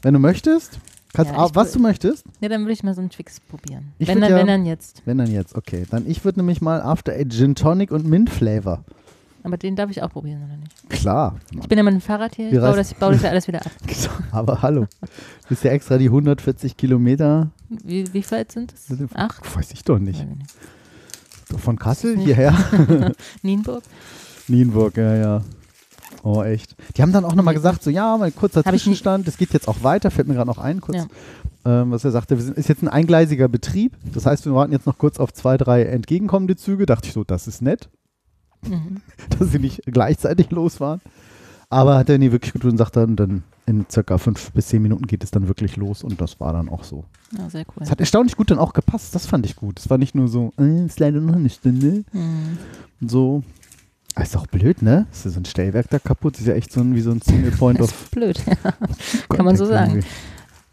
[0.03, 0.81] Wenn du möchtest,
[1.13, 2.25] kannst Ja, au- ich was du möchtest.
[2.41, 3.93] Ja, dann würde ich mal so einen Twix probieren.
[3.99, 5.03] Ich wenn, dann, ja- wenn dann jetzt.
[5.05, 5.85] Wenn dann jetzt, okay.
[5.89, 8.85] Dann ich würde nämlich mal After Eight Gin Tonic und Mint Flavor.
[9.45, 10.89] Aber den darf ich auch probieren, oder nicht?
[10.89, 11.37] Klar.
[11.53, 13.47] Ich bin ja mit dem Fahrrad hier, ich baue das, ich baue das ja alles
[13.47, 13.71] wieder ab.
[14.33, 14.87] Aber hallo.
[15.03, 17.51] Du bist ja extra die 140 Kilometer.
[17.69, 18.89] Wie, wie weit sind es?
[19.15, 19.55] Acht?
[19.55, 20.27] Weiß ich doch nicht.
[21.59, 22.57] Von Kassel hierher.
[23.43, 23.83] Nienburg?
[24.49, 25.43] Nienburg, ja, ja.
[26.23, 26.75] Oh, echt.
[26.97, 29.83] Die haben dann auch nochmal gesagt, so, ja, mal kurzer Zwischenstand, es geht jetzt auch
[29.83, 30.97] weiter, fällt mir gerade noch ein, kurz,
[31.67, 31.83] Ja.
[31.83, 34.73] ähm, was er sagte, wir sind, ist jetzt ein eingleisiger Betrieb, das heißt, wir warten
[34.73, 37.91] jetzt noch kurz auf zwei, drei entgegenkommende Züge, dachte ich so, das ist nett,
[38.69, 39.01] Mhm.
[39.39, 41.01] dass sie nicht gleichzeitig los waren,
[41.71, 44.83] aber hat er nie wirklich getan und sagt dann, dann in circa fünf bis zehn
[44.83, 47.05] Minuten geht es dann wirklich los und das war dann auch so.
[47.37, 47.83] Ja, sehr cool.
[47.83, 50.29] Es hat erstaunlich gut dann auch gepasst, das fand ich gut, es war nicht nur
[50.29, 52.59] so, äh, ist leider noch eine Stunde, Mhm.
[53.01, 53.43] und so.
[54.17, 55.07] Ah, Ist auch blöd, ne?
[55.11, 56.39] Ist ja so ein Stellwerk da kaputt?
[56.39, 58.41] Ist ja echt so ein, wie so ein Single Point of ist blöd.
[59.29, 59.91] Kann man so sagen.
[59.91, 60.07] irgendwie.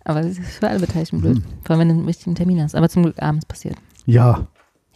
[0.04, 1.38] Aber es ist für alle Beteiligten blöd.
[1.38, 1.44] Mhm.
[1.64, 2.76] Vor allem, wenn du einen wichtigen Termin hast.
[2.76, 3.78] Aber zum Glück abends passiert.
[4.06, 4.46] Ja,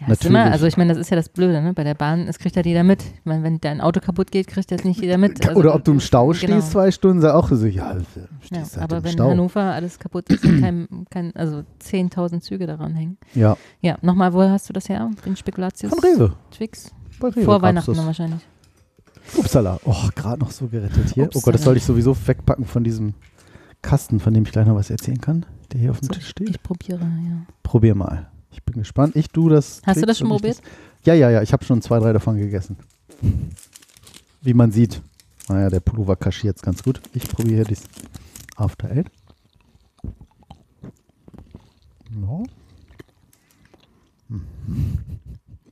[0.08, 0.54] Ja, ist immer, Natürlich.
[0.54, 1.74] also ich meine, das ist ja das Blöde, ne?
[1.74, 3.02] Bei der Bahn, das kriegt ja jeder mit.
[3.04, 5.46] Ich meine, wenn dein Auto kaputt geht, kriegt das nicht jeder mit.
[5.48, 6.36] Also, oder ob du im Stau genau.
[6.38, 8.02] stehst zwei Stunden, sag auch so, ja, Ja,
[8.42, 9.30] stehst halt aber wenn Stau.
[9.30, 13.18] Hannover alles kaputt ist und kein, kein, also 10.000 Züge daran hängen.
[13.34, 15.10] Ja, Ja, nochmal, woher hast du das her?
[15.26, 15.92] Den Spekulatius?
[15.94, 16.34] von Rewe.
[16.52, 16.92] Twix?
[17.20, 18.42] Bei Rewe Vor Weihnachten dann wahrscheinlich.
[19.38, 19.80] Upsala.
[19.86, 21.24] Oh, gerade noch so gerettet hier.
[21.24, 21.44] Oh Upsala.
[21.46, 23.14] Gott, das sollte ich sowieso wegpacken von diesem
[23.82, 26.28] Kasten, von dem ich gleich noch was erzählen kann, der hier auf dem So, Tisch
[26.30, 26.50] steht.
[26.50, 27.46] Ich probiere, ja.
[27.64, 28.28] Probier mal.
[28.56, 29.18] Ich bin gespannt.
[29.18, 29.82] Ich, du, das.
[29.86, 30.62] Hast du das schon probiert?
[31.04, 31.42] Ja, ja, ja.
[31.42, 32.78] Ich habe schon zwei, drei davon gegessen.
[34.42, 35.02] Wie man sieht.
[35.50, 37.02] Naja, der Pullover kaschiert es ganz gut.
[37.14, 37.84] Ich probiere hier dieses
[38.56, 39.08] After Eight.
[42.10, 42.46] No.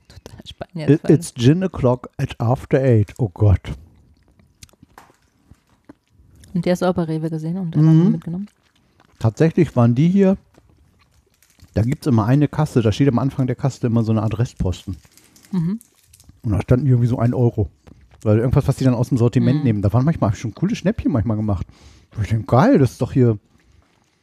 [0.08, 0.90] Total Spanien.
[0.92, 3.14] It, it's gin o'clock at after eight.
[3.18, 3.60] Oh Gott.
[6.52, 8.12] und der du auch bei Rewe gesehen und Mhm.
[8.12, 8.48] mitgenommen?
[9.18, 10.36] Tatsächlich waren die hier.
[11.74, 12.82] Da gibt es immer eine Kasse.
[12.82, 14.96] Da steht am Anfang der Kasse immer so eine Adressposten.
[15.52, 15.80] Mhm.
[16.42, 17.68] Und da standen irgendwie so ein Euro.
[18.22, 19.64] Weil irgendwas, was die dann aus dem Sortiment Mhm.
[19.64, 19.82] nehmen.
[19.82, 21.66] Da waren manchmal ich schon coole Schnäppchen manchmal gemacht.
[22.22, 23.38] Ich denke, geil, das ist doch hier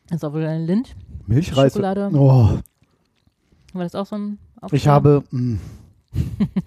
[0.07, 0.95] Das ist auch wohl eine Lind.
[1.27, 1.73] Milchreis.
[1.73, 2.09] Schokolade.
[2.13, 2.57] Oh,
[3.73, 4.85] War das auch so ein ich Aufschlag?
[4.93, 5.23] habe.
[5.31, 5.57] Mh,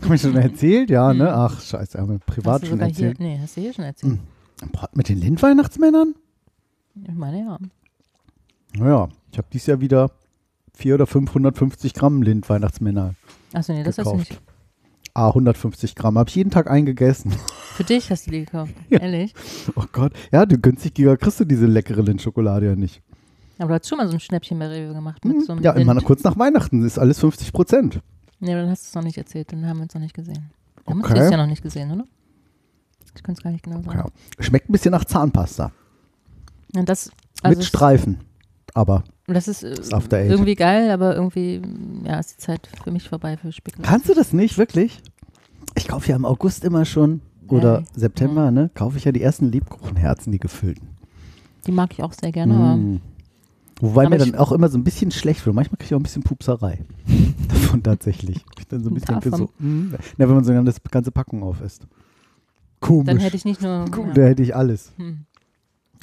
[0.02, 0.90] habe ich schon erzählt?
[0.90, 1.18] Ja, Mhm.
[1.18, 1.34] ne?
[1.34, 3.18] Ach, scheiße, haben wir Hast privat du schon erzählt.
[3.18, 4.18] Hier, nee, hast du hier schon erzählt.
[4.62, 6.14] Ein Brot mit den Lindweihnachtsmännern?
[7.02, 7.58] Ich meine, ja.
[8.76, 10.10] Naja, ich habe dieses Jahr wieder
[10.76, 13.14] 400 oder 550 Gramm Lindweihnachtsmänner.
[13.52, 14.30] Achso, nee, das hast du Gekauft.
[14.30, 14.42] nicht.
[15.14, 16.18] Ah, 150 Gramm.
[16.18, 17.32] Habe ich jeden Tag eingegessen.
[17.76, 18.72] Für dich hast du die gekauft.
[18.90, 18.98] Ja.
[18.98, 19.32] Ehrlich?
[19.76, 20.12] Oh Gott.
[20.32, 23.00] Ja, du günstig kriegst du diese leckere Lindschokolade ja nicht.
[23.58, 25.64] Aber du hast schon mal so ein Schnäppchen bei Rewe gemacht mit so einem Hm,
[25.64, 26.02] ja, immer Lind.
[26.02, 28.00] noch kurz nach Weihnachten ist alles 50 Prozent.
[28.40, 30.50] Nee, dann hast du es noch nicht erzählt, dann haben wir uns noch nicht gesehen.
[30.84, 31.14] Wir haben Okay.
[31.14, 32.04] dieses Jahr noch nicht gesehen, oder?
[33.14, 33.96] Ich kann es gar nicht genau sagen.
[33.98, 34.42] Ja.
[34.42, 35.70] Schmeckt ein bisschen nach Zahnpasta.
[36.74, 38.18] Und das, also mit Streifen.
[38.74, 41.62] Aber das ist äh, irgendwie geil, aber irgendwie,
[42.04, 43.90] ja, ist die Zeit für mich vorbei für Spekulation.
[43.90, 45.00] kannst du das nicht wirklich?
[45.76, 47.84] Ich kaufe ja im August immer schon oder Ja.
[47.94, 48.70] September, ne?
[48.74, 50.88] Kaufe ich ja die ersten Lebkuchenherzen, die gefüllten.
[51.66, 53.00] Die mag ich auch sehr gerne, Mm.
[53.80, 55.54] Wobei Aber mir dann auch immer so ein bisschen schlecht wird.
[55.56, 56.84] Manchmal kriege ich auch ein bisschen Pupserei.
[57.48, 58.44] Davon tatsächlich.
[58.58, 61.10] Ich dann so ein bisschen denke so, mm, na, wenn man so eine ganze, ganze
[61.10, 61.86] Packung auf isst.
[62.80, 63.06] Komisch.
[63.06, 63.86] dann hätte ich nicht nur.
[63.96, 64.12] Cool, ja.
[64.14, 64.92] da hätte ich alles.
[64.96, 65.24] Hm.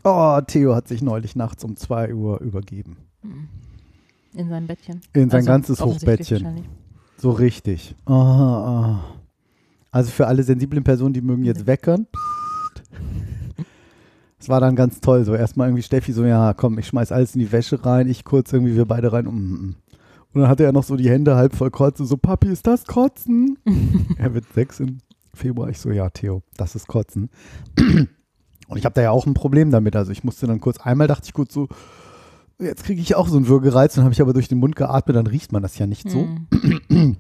[0.04, 2.98] Oh, Theo hat sich neulich nachts um 2 Uhr übergeben.
[4.34, 5.02] In seinem Bettchen.
[5.14, 6.64] In sein Also, ganzes Hochbettchen.
[7.18, 7.96] So richtig.
[8.06, 9.04] Ah, ah.
[9.92, 12.08] Also für alle sensiblen Personen, die mögen jetzt weckern.
[14.40, 15.24] Es war dann ganz toll.
[15.24, 18.24] So erstmal irgendwie Steffi so, ja, komm, ich schmeiß alles in die Wäsche rein, ich
[18.24, 19.28] kurz irgendwie, wir beide rein.
[19.28, 19.76] Und
[20.34, 22.06] dann hatte er noch so die Hände halb voll Kotzen.
[22.06, 23.60] So, Papi, ist das Kotzen?
[24.18, 25.00] er wird sechs im
[25.34, 25.70] Februar.
[25.70, 27.30] Ich so, ja, Theo, das ist Kotzen.
[27.78, 29.96] Und ich habe da ja auch ein Problem damit.
[29.96, 31.68] Also ich musste dann kurz, einmal dachte ich kurz so,
[32.62, 33.96] jetzt kriege ich auch so einen Würgereiz.
[33.96, 36.28] Dann habe ich aber durch den Mund geatmet, dann riecht man das ja nicht so.
[36.90, 37.18] Hm.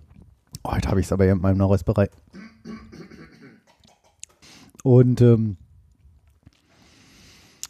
[0.63, 2.10] Oh, heute habe ich es aber ja in meinem Räusperei.
[4.84, 5.58] Und ähm,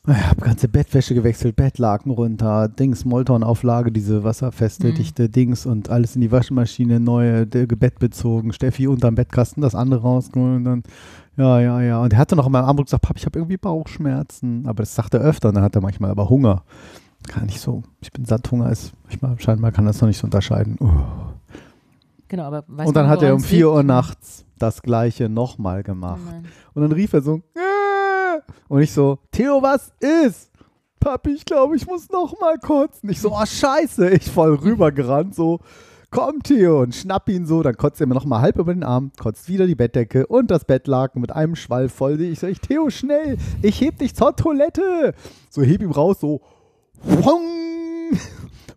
[0.07, 4.95] ich habe ganze Bettwäsche gewechselt, Bettlaken runter, Dings, Molton-Auflage, diese wasserfeste, Mhm.
[4.95, 10.01] dichte Dings und alles in die Waschmaschine, neue Bett bezogen, Steffi unterm Bettkasten, das andere
[10.01, 10.83] rausgeholt und dann,
[11.37, 12.01] ja, ja, ja.
[12.01, 14.65] Und er hatte noch in meinem Arm gesagt, Papa, ich habe irgendwie Bauchschmerzen.
[14.65, 16.63] Aber das sagt er öfter und dann hat er manchmal aber Hunger.
[17.27, 20.17] Kann nicht so, ich bin satt, Hunger ist, ich mal, scheinbar kann das noch nicht
[20.17, 20.77] so unterscheiden.
[20.79, 20.89] Uh.
[22.27, 23.67] Genau, aber weißt Und dann du, hat er um es 4 liegt?
[23.69, 26.21] Uhr nachts das gleiche nochmal Oh gemacht.
[26.25, 26.45] nein.
[26.73, 30.49] Und dann rief er so, "Äh." und ich so, Theo, was ist?
[30.99, 33.09] Papi, ich glaube, ich muss nochmal kotzen.
[33.09, 35.59] Ich so, oh scheiße, ich voll rübergerannt, so,
[36.11, 39.11] komm Theo und schnapp ihn so, dann kotzt er mir nochmal halb über den Arm,
[39.19, 42.21] kotzt wieder die Bettdecke und das Bettlaken mit einem Schwall voll.
[42.21, 45.15] Ich so, ich, Theo, schnell, ich heb dich zur Toilette.
[45.49, 46.41] So, heb ihm raus, so,
[47.03, 47.41] Wong!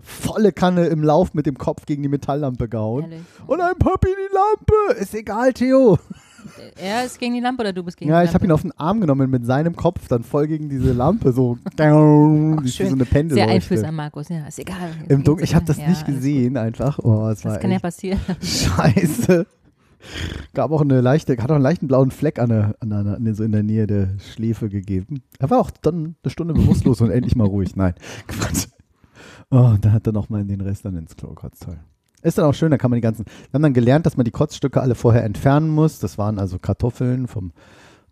[0.02, 3.04] volle Kanne im Lauf mit dem Kopf gegen die Metalllampe gehauen.
[3.04, 3.20] Ehrlich.
[3.46, 5.00] Und ein Papi die Lampe.
[5.00, 5.98] Ist egal, Theo.
[6.76, 8.34] Er ist gegen die Lampe oder du bist gegen Ja, die ich Lampe?
[8.34, 11.58] habe ihn auf den Arm genommen mit seinem Kopf dann voll gegen diese Lampe so.
[11.76, 12.88] wie schön.
[12.88, 13.34] so eine Pendel.
[13.34, 14.28] Sehr einfühlsam, Markus.
[14.28, 14.90] Ja, ist egal.
[15.08, 16.98] Im Dunkeln, ich habe das Ja, nicht gesehen einfach.
[17.02, 18.20] Oh, war Das kann ja passieren.
[18.42, 19.46] scheiße.
[20.52, 23.24] Gab auch eine leichte, hat auch einen leichten blauen Fleck an der, an der, an
[23.24, 25.22] der, so in der Nähe der Schläfe gegeben.
[25.38, 27.76] Er war auch dann eine Stunde bewusstlos und endlich mal ruhig.
[27.76, 27.94] Nein,
[28.26, 28.68] Quatsch.
[29.50, 31.62] Oh, dann hat er noch mal in den Rest dann ins Klo gekotzt.
[31.62, 31.78] Toll.
[32.22, 33.26] Ist dann auch schön, da kann man die ganzen.
[33.26, 35.98] Wir haben dann gelernt, dass man die Kotzstücke alle vorher entfernen muss.
[35.98, 37.52] Das waren also Kartoffeln vom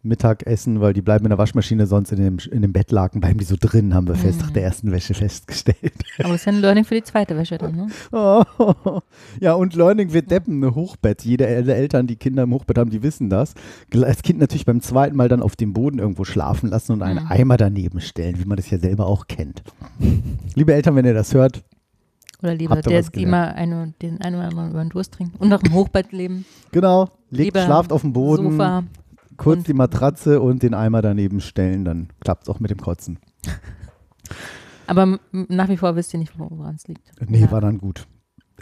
[0.04, 3.44] Mittagessen, weil die bleiben in der Waschmaschine, sonst in dem, in dem Bettlaken bleiben die
[3.44, 4.54] so drin, haben wir fest nach Mhm.
[4.54, 5.76] der ersten Wäsche festgestellt.
[6.18, 7.86] Aber das ist ja ein Learning für die zweite Wäsche dann, ne?
[8.10, 8.42] Oh.
[9.40, 11.22] Ja, und Learning wird deppen, eine Hochbett.
[11.24, 13.54] Jede Eltern, die Kinder im Hochbett haben, die wissen das.
[13.94, 17.24] Als Kind natürlich beim zweiten Mal dann auf dem Boden irgendwo schlafen lassen und einen
[17.24, 17.30] Mhm.
[17.30, 19.62] Eimer daneben stellen, wie man das ja selber auch kennt.
[20.54, 21.62] Liebe Eltern, wenn ihr das hört,
[22.42, 23.30] Oder lieber Habt der, die gelernt?
[23.30, 25.36] mal eine, den einen oder anderen über den Durst trinken.
[25.38, 26.44] Und noch im Hochbett leben.
[26.72, 28.82] genau, legt, Lieber schlaft auf dem Boden, Sofa.
[29.42, 32.78] Kurz und- die Matratze und den Eimer daneben stellen, dann klappt es auch mit dem
[32.80, 33.18] Kotzen.
[34.86, 37.10] Aber nach wie vor wisst ihr nicht, woran es liegt.
[37.28, 38.06] Nee, war dann gut.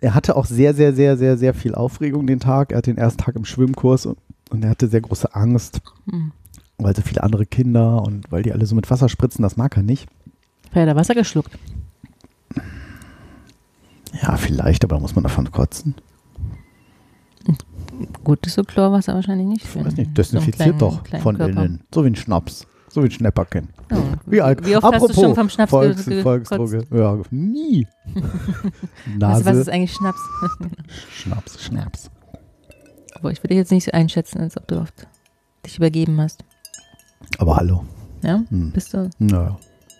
[0.01, 2.73] Er hatte auch sehr, sehr, sehr, sehr, sehr viel Aufregung den Tag.
[2.73, 4.19] Er hat den ersten Tag im Schwimmkurs und
[4.51, 6.33] Und er hatte sehr große Angst, Hm.
[6.79, 9.77] weil so viele andere Kinder und weil die alle so mit Wasser spritzen, das mag
[9.77, 10.09] er nicht.
[10.73, 11.57] Hat er Wasser geschluckt?
[14.23, 15.95] Ja, vielleicht, aber da muss man davon kotzen.
[18.25, 19.65] Gut, ist so Chlorwasser wahrscheinlich nicht.
[19.65, 21.83] Ich weiß nicht, desinfiziert doch von innen.
[21.95, 22.67] So wie ein Schnaps.
[22.89, 23.69] So wie ein Schnäpperchen.
[23.91, 23.99] Ja.
[24.27, 24.67] Wie, alt.
[24.67, 26.85] Wie oft Apropos hast du schon vom Schnaps Volks, ge- Volksdroge.
[26.93, 27.87] Ja, nie.
[28.15, 29.45] Was, Nase.
[29.45, 30.19] was ist eigentlich Schnaps?
[31.13, 32.11] Schnaps, Schnaps.
[33.15, 35.07] Aber ich würde dich jetzt nicht so einschätzen, als ob du oft
[35.65, 36.45] dich übergeben hast.
[37.39, 37.85] Aber hallo.
[38.23, 38.43] Ja?
[38.49, 38.73] Hm.
[38.73, 39.09] Bist du?
[39.19, 39.57] Naja,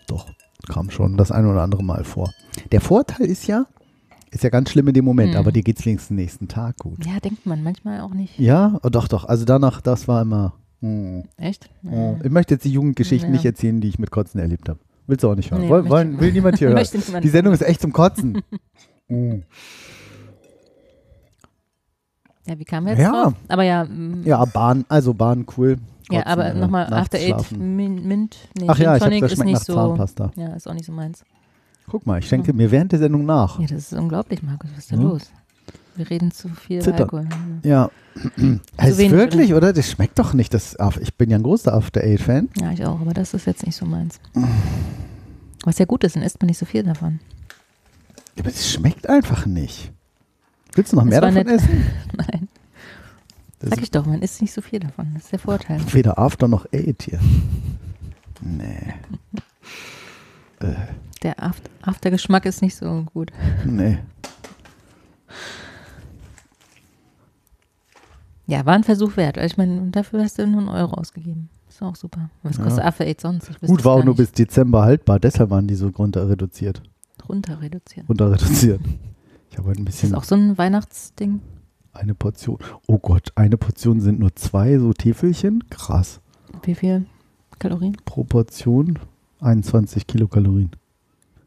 [0.07, 0.27] doch.
[0.67, 2.29] Kam schon das ein oder andere Mal vor.
[2.71, 3.65] Der Vorteil ist ja,
[4.31, 5.37] ist ja ganz schlimm in dem Moment, Mhm.
[5.37, 7.05] aber dir geht es wenigstens nächsten Tag gut.
[7.05, 8.39] Ja, denkt man manchmal auch nicht.
[8.39, 9.25] Ja, oh, doch, doch.
[9.25, 10.53] Also danach, das war immer.
[10.81, 11.69] mm, Echt?
[11.83, 12.21] mm.
[12.23, 13.33] Ich möchte jetzt die Jugendgeschichten Ja.
[13.33, 14.79] nicht erzählen, die ich mit Kotzen erlebt habe.
[15.07, 15.61] Willst du auch nicht hören?
[15.61, 16.85] Nee, Woll, wollen, will niemand hier hören.
[17.07, 17.23] Niemand.
[17.23, 18.41] Die Sendung ist echt zum Kotzen.
[19.09, 19.41] Mm.
[22.47, 23.23] Ja, wie wir jetzt Ja.
[23.23, 23.33] drauf?
[23.49, 25.77] Aber ja, mm, Ja, Bahn, also Bahn, cool.
[26.09, 28.37] ja Kotzen, aber äh, nochmal After Eight Mint.
[28.57, 29.73] Nee, Ach ja, ich habe das ist schmeckt nicht nach so.
[29.75, 30.31] Zahnpasta.
[30.37, 31.23] Ja, ist auch nicht so meins.
[31.87, 33.59] Guck mal, ich schenke mir während der Sendung nach.
[33.59, 34.69] Ja, das ist unglaublich, Markus.
[34.71, 35.01] Was ist da Ja.
[35.01, 35.23] los?
[35.95, 37.01] Wir reden zu viel Zittern.
[37.01, 37.27] Alkohol.
[37.63, 37.89] Ja.
[38.79, 39.73] Heißt wirklich, oder?
[39.73, 40.53] Das schmeckt doch nicht.
[40.53, 42.49] Das, ich bin ja ein großer After Eight-Fan.
[42.59, 44.19] Ja, ich auch, aber das ist jetzt nicht so meins.
[45.63, 47.19] Was ja gut ist, dann isst man nicht so viel davon.
[48.39, 49.91] Aber es schmeckt einfach nicht.
[50.73, 51.47] Willst du noch Das mehr davon nett.
[51.49, 51.85] essen?
[52.17, 52.47] Nein,
[53.59, 55.09] Das sag ich doch, man isst nicht so viel davon.
[55.13, 55.81] Das ist der Vorteil.
[55.91, 57.19] weder After noch Eight hier.
[58.41, 58.93] Nee.
[61.23, 63.31] Der Aft- Aftergeschmack ist nicht so gut.
[63.65, 63.99] Nee.
[68.47, 69.37] Ja, war ein Versuch wert.
[69.37, 71.49] Also Ich meine, dafür hast du nur einen Euro ausgegeben.
[71.69, 72.29] Ist auch super.
[72.43, 72.63] Was Ja.
[72.63, 73.49] kostet After Eight sonst?
[73.61, 75.19] Gut, war auch nur bis Dezember haltbar.
[75.19, 76.81] Deshalb waren die so runter reduziert.
[77.29, 78.07] runter reduzieren.
[78.07, 78.81] Runter reduziert.
[79.51, 81.39] Ich habe heute ein Ist bisschen das auch so ein Weihnachtsding?
[81.93, 82.57] eine Portion.
[82.87, 85.63] Oh Gott, eine Portion sind nur zwei so Täfelchen.
[85.69, 86.19] Krass.
[86.63, 87.05] Wie viel
[87.59, 87.95] Kalorien?
[88.05, 88.97] Pro Portion
[89.41, 90.71] 21 Kilokalorien.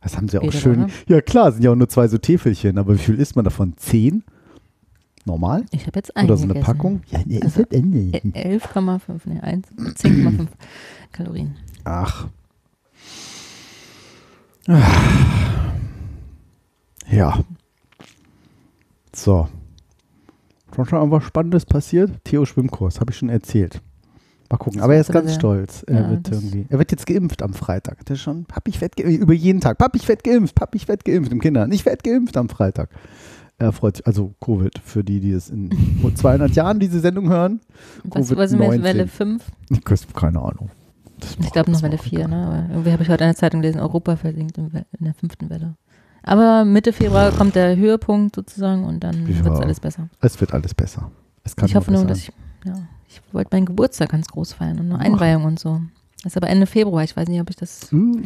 [0.01, 0.75] Das haben sie auch Geht schön.
[0.81, 0.93] aber, ne?
[1.09, 2.77] Ja klar, sind ja auch nur zwei so Täfelchen.
[2.79, 3.75] Aber wie viel isst man davon?
[3.77, 4.23] Zehn?
[5.25, 5.65] Normal?
[5.71, 6.67] Ich habe jetzt einen Oder so eine gegessen.
[6.67, 7.01] Packung?
[7.11, 7.99] Ja, nee, Also, ist das Ende.
[8.19, 10.47] Ä- 11,5, ne, 1 10,5
[11.13, 11.57] Kalorien.
[11.85, 12.29] Ach.
[14.69, 14.83] Ah.
[17.11, 17.43] Ja.
[19.15, 19.49] So.
[20.75, 22.11] Schon schon irgendwas Spannendes passiert?
[22.25, 23.81] Theo Schwimmkurs, habe ich schon erzählt.
[24.51, 24.79] Mal gucken.
[24.79, 25.83] Das Aber er ist ganz sehr- stolz.
[25.87, 26.67] Er Ja, wird irgendwie.
[26.69, 27.99] Er wird jetzt geimpft am Freitag.
[28.01, 28.45] Hat er schon?
[28.45, 29.19] Papi, ich werd geimpft.
[29.21, 29.79] Über jeden Tag.
[29.79, 30.55] Papi, ich werd geimpft.
[30.55, 31.33] Papi, ich werd geimpft.
[31.33, 31.73] Im Kindergarten.
[31.73, 32.91] Ich werd geimpft am Freitag.
[33.59, 34.07] Er freut sich.
[34.07, 35.71] Also Covid für die, die es in
[36.15, 37.61] 200 Jahren diese Sendung hören.
[38.05, 39.45] Was, was sind wir jetzt, Welle 5?
[39.71, 40.71] Ich weiß, keine Ahnung.
[41.41, 42.29] Ich glaube noch Welle macht 4, egal.
[42.31, 42.47] ne?
[42.47, 44.67] Aber irgendwie habe ich heute in der Zeitung gelesen, Europa versinkt in,
[44.99, 45.75] in der fünften Welle.
[46.23, 50.09] Aber Mitte Februar kommt der Höhepunkt sozusagen und dann wird es alles besser.
[50.21, 51.11] Es wird alles besser.
[51.45, 52.33] Es kann ich hoffe nur dass ich,
[52.65, 52.75] ja,
[53.15, 55.81] ich wollte meinen Geburtstag ganz groß feiern und eine Einweihung und so.
[56.25, 57.05] Das ist aber Ende Februar.
[57.05, 58.19] Ich weiß nicht, ob ich das Uh,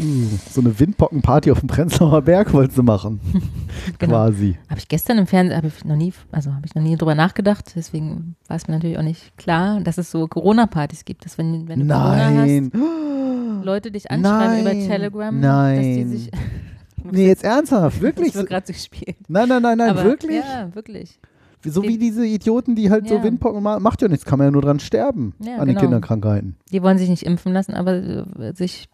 [0.53, 3.21] so eine Windpockenparty auf dem Prenzlauer Berg wolltest du machen.
[3.99, 4.13] genau.
[4.13, 4.57] Quasi.
[4.69, 7.17] Habe ich gestern im Fernsehen, habe ich noch nie, also habe ich noch nie drüber
[7.17, 7.73] nachgedacht.
[7.75, 11.67] Deswegen war es mir natürlich auch nicht klar, dass es so Corona-Partys gibt, dass wenn,
[11.67, 12.71] wenn du Corona Nein.
[12.73, 14.79] hast, Leute dich anschreiben Nein.
[14.79, 15.77] über Telegram, Nein.
[15.77, 16.31] dass die sich.
[17.11, 18.35] Nee, jetzt ernsthaft, Das wirklich?
[18.37, 19.17] wird gerade so gespielt.
[19.27, 20.45] Nein, nein, nein, nein, aber, wirklich?
[20.45, 21.19] Ja, wirklich.
[21.65, 23.23] So wie diese Idioten, die halt so Ja.
[23.25, 23.83] Windpocken machen.
[23.83, 25.35] Macht ja nichts, kann man ja nur dran sterben.
[25.41, 25.81] Ja, an den genau.
[25.81, 26.57] Kinderkrankheiten.
[26.73, 28.89] Die wollen sich nicht impfen lassen, aber äh, sich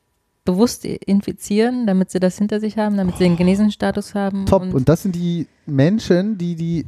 [0.44, 4.44] bewusst infizieren, damit sie das hinter sich haben, damit sie den Genesenstatus haben.
[4.46, 4.62] Top.
[4.62, 6.86] Und, Und das sind die Menschen, die die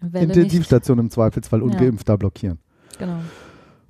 [0.00, 1.64] Welle nicht- Intensivstation im Zweifelsfall Ja.
[1.66, 2.58] ungeimpft da blockieren.
[2.98, 3.18] Genau.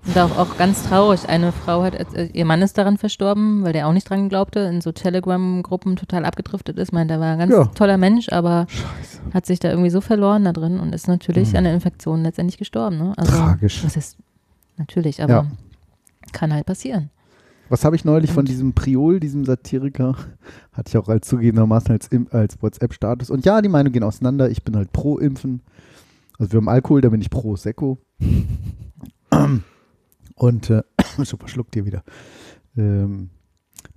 [0.06, 1.28] Und auch, auch ganz traurig.
[1.28, 4.60] Eine Frau hat, äh, ihr Mann ist daran verstorben, weil der auch nicht dran glaubte,
[4.60, 6.92] in so Telegram-Gruppen total abgedriftet ist.
[6.92, 7.64] Meint, er war ein ganz Ja.
[7.66, 9.20] toller Mensch, aber Scheiße.
[9.34, 11.56] hat sich da irgendwie so verloren da drin und ist natürlich Mhm.
[11.56, 12.98] an der Infektion letztendlich gestorben.
[12.98, 13.14] Ne?
[13.16, 13.82] Also, Tragisch.
[13.82, 14.16] Das ist
[14.76, 15.46] natürlich, aber Ja.
[16.32, 17.10] kann halt passieren.
[17.68, 20.14] Was habe ich neulich von diesem Priol, diesem Satiriker,
[20.72, 23.28] hatte ich auch als zugegebenermaßen als, als WhatsApp-Status.
[23.28, 24.48] Und ja, die Meinungen gehen auseinander.
[24.50, 25.62] Ich bin halt pro Impfen.
[26.38, 27.98] Also wir haben Alkohol, da bin ich pro Sekko.
[30.36, 30.82] Und äh,
[31.24, 32.04] schon verschluckt hier wieder.
[32.76, 33.30] Ähm,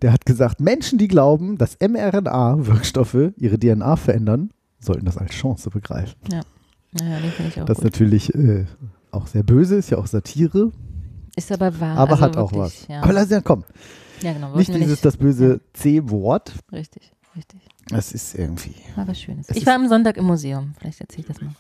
[0.01, 5.69] der hat gesagt, Menschen, die glauben, dass mRNA-Wirkstoffe ihre DNA verändern, sollten das als Chance
[5.69, 6.15] begreifen.
[6.31, 6.41] Ja,
[7.19, 7.91] den finde ich auch Das ist gut.
[7.93, 8.65] natürlich äh,
[9.11, 10.71] auch sehr böse, ist ja auch Satire,
[11.35, 11.97] Ist aber wahr.
[11.97, 12.87] aber also hat auch wirklich, was.
[12.87, 13.63] Ja, Aber lass ja komm,
[14.21, 14.55] ja genau.
[14.55, 16.53] nicht dieses das böse C-Wort.
[16.71, 17.59] Richtig, richtig.
[17.89, 19.49] Das ist irgendwie War was Schönes.
[19.49, 20.73] Es Ich war am Sonntag im Museum.
[20.79, 21.51] Vielleicht erzähle ich das mal.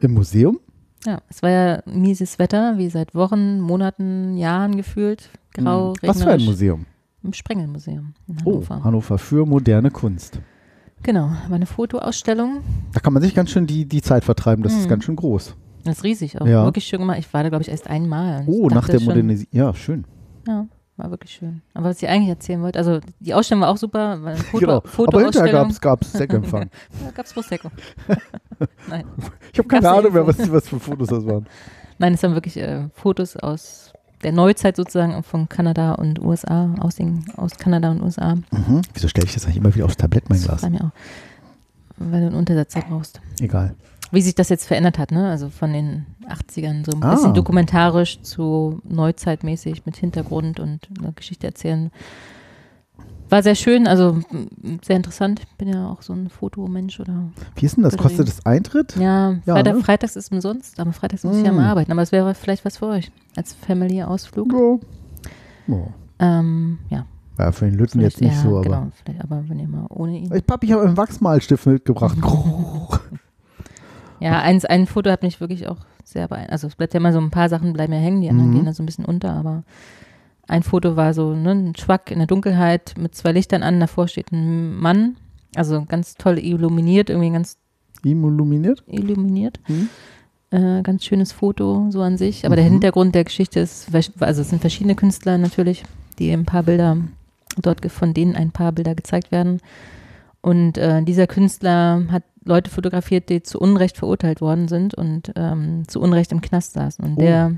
[0.00, 0.58] im Museum.
[1.06, 5.30] Ja, es war ja mieses Wetter, wie seit Wochen, Monaten, Jahren gefühlt.
[5.54, 6.08] Grau, Hm.
[6.08, 6.44] Was für ein.
[6.44, 6.86] Museum?
[7.22, 8.84] Im Sprengelmuseum in Oh, Hannover.
[8.84, 10.40] Hannover für moderne Kunst.
[11.02, 12.62] Genau, war eine Fotoausstellung.
[12.92, 14.88] Da kann man sich ganz schön die, die Zeit vertreiben, das ist Mhm.
[14.90, 15.54] ganz schön groß.
[15.84, 16.64] Das ist riesig, auch Ja.
[16.64, 17.18] wirklich schön gemacht.
[17.20, 18.42] Ich war da, glaube ich, erst einmal.
[18.46, 19.48] Oh, nach der Modernisierung.
[19.52, 20.04] Ja, schön.
[20.48, 20.66] Ja,
[20.96, 21.62] war wirklich schön.
[21.74, 24.76] Aber was ich eigentlich erzählen wollte, also die Ausstellung war auch super, weil Foto, genau.
[24.78, 25.46] Aber Fotoausstellung.
[25.48, 26.70] hinterher gab es Sektempfang.
[27.04, 27.70] Ja, gab's Prosecco.
[28.88, 29.04] Nein.
[29.52, 31.46] Ich habe keine Gab's Ahnung mehr, was, was für Fotos das waren.
[31.98, 36.96] Nein, es waren wirklich äh, Fotos aus der Neuzeit sozusagen von Kanada und USA, aus,
[36.96, 38.34] den, aus Kanada und USA.
[38.34, 38.82] Mhm.
[38.94, 40.70] Wieso stelle ich das eigentlich immer wieder aufs Tablett, mein Das Glas?
[40.70, 40.90] mir auch,
[41.98, 43.20] weil du einen Untersetzer brauchst.
[43.40, 43.74] Egal.
[44.16, 45.28] Wie sich das jetzt verändert hat, ne?
[45.28, 47.10] Also von den 80ern so ein Ah.
[47.14, 51.90] bisschen dokumentarisch zu neuzeitmäßig mit Hintergrund und eine Geschichte erzählen.
[53.28, 54.20] War sehr schön, also
[54.82, 55.40] sehr interessant.
[55.40, 57.24] Ich bin ja auch so ein Fotomensch oder
[57.56, 57.96] Wie ist denn das?
[57.96, 58.96] Kostet das Eintritt?
[58.96, 59.80] Ja, Ja, Freitag, ne?
[59.82, 61.56] freitags ist umsonst, aber freitags muss ich ja Mm.
[61.56, 61.90] mal arbeiten.
[61.92, 64.52] Aber es wäre vielleicht was für euch als Family-Ausflug.
[64.52, 65.74] Ja.
[65.74, 65.88] Oh.
[66.20, 67.04] Ähm, ja,
[67.38, 68.62] Ja, für den Lütten jetzt nicht ja, so, aber.
[68.62, 70.32] Genau, vielleicht, aber wenn ihr mal ohne ihn.
[70.34, 72.16] Ich, Papi, ich habe einen Wachsmalstift mitgebracht.
[74.20, 76.52] Ja, eins, ein Foto hat mich wirklich auch sehr beeindruckt.
[76.52, 78.54] Also es bleibt ja immer so ein paar Sachen bleiben ja hängen, die anderen Mhm.
[78.54, 79.62] gehen da so ein bisschen unter, aber
[80.48, 84.06] ein Foto war so ne, ein Schwack in der Dunkelheit mit zwei Lichtern an, davor
[84.08, 85.16] steht ein Mann,
[85.56, 87.56] also ganz toll illuminiert, irgendwie ganz
[88.04, 88.84] Illuminiert?
[88.86, 89.60] illuminiert.
[89.68, 89.88] Mhm.
[90.52, 92.46] Äh, ganz schönes Foto so an sich.
[92.46, 92.72] Aber der Mhm.
[92.72, 93.88] Hintergrund der Geschichte ist,
[94.20, 95.82] also es sind verschiedene Künstler natürlich,
[96.20, 96.96] die ein paar Bilder
[97.60, 99.60] dort, von denen ein paar Bilder gezeigt werden.
[100.46, 105.82] Und äh, dieser Künstler hat Leute fotografiert, die zu Unrecht verurteilt worden sind und ähm,
[105.88, 107.04] zu Unrecht im Knast saßen.
[107.04, 107.20] Und Oh.
[107.20, 107.52] der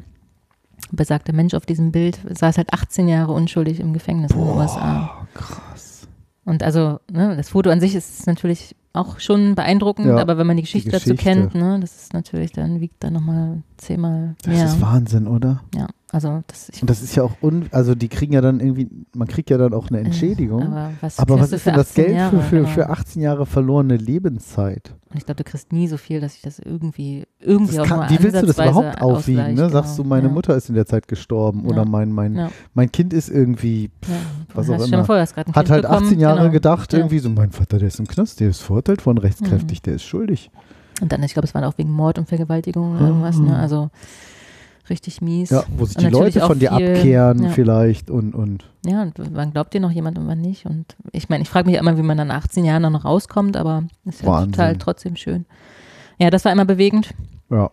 [0.90, 5.10] besagte Mensch auf diesem Bild saß halt 18 Jahre unschuldig im Gefängnis in den USA.
[5.22, 6.08] Oh, krass.
[6.46, 10.46] Und also, ne, das Foto an sich ist natürlich auch schon beeindruckend, Ja, aber wenn
[10.46, 11.24] man die Geschichte, dazu Geschichte.
[11.50, 14.64] kennt, ne, das ist natürlich, dann wiegt da nochmal zehnmal Das mehr.
[14.66, 15.62] ist Wahnsinn, oder?
[15.74, 18.60] ja, also das, ich, Und das ist ja auch, un also die kriegen ja dann
[18.60, 20.62] irgendwie, man kriegt ja dann auch eine Entschädigung.
[20.62, 22.68] aber was, Aber was ist für denn das 18 Geld Jahre, für, für, genau.
[22.68, 24.94] für 18 Jahre verlorene Lebenszeit?
[25.10, 27.88] Und ich glaube, du kriegst nie so viel, dass ich das irgendwie, irgendwie Das auch
[27.88, 29.38] kann, nur wie willst du das überhaupt aufwiegen?
[29.42, 29.50] Ne?
[29.64, 30.14] ausgleiche, Sagst du, genau.
[30.14, 30.32] meine ja.
[30.34, 31.84] Mutter ist in der Zeit gestorben oder Ja.
[31.84, 32.50] mein, mein, Ja.
[32.74, 34.14] mein Kind ist irgendwie, Ja,
[34.54, 35.04] was auch immer.
[35.04, 36.52] vor, hat kind halt bekommen, 18 Jahre genau.
[36.52, 39.94] gedacht, irgendwie so, mein Vater, der ist im Knast, der ist verurteilt worden, rechtskräftig, der
[39.94, 40.50] ist schuldig.
[41.00, 43.56] Und dann, ich glaube, es war auch wegen Mord und Vergewaltigung oder irgendwas, ne?
[43.56, 43.90] Also
[44.90, 45.50] richtig mies.
[45.50, 47.48] Ja, wo sich Und die Leute von dir viel- abkehren ja.
[47.50, 50.64] vielleicht und, und Ja, und wann glaubt dir noch jemand und wann nicht?
[50.66, 53.56] Und ich meine, ich frage mich immer, wie man dann nach 18 Jahren noch rauskommt,
[53.56, 54.52] aber ist ja Wahnsinn.
[54.52, 55.44] total trotzdem schön.
[56.18, 57.10] Ja, das war immer bewegend.
[57.50, 57.70] ja.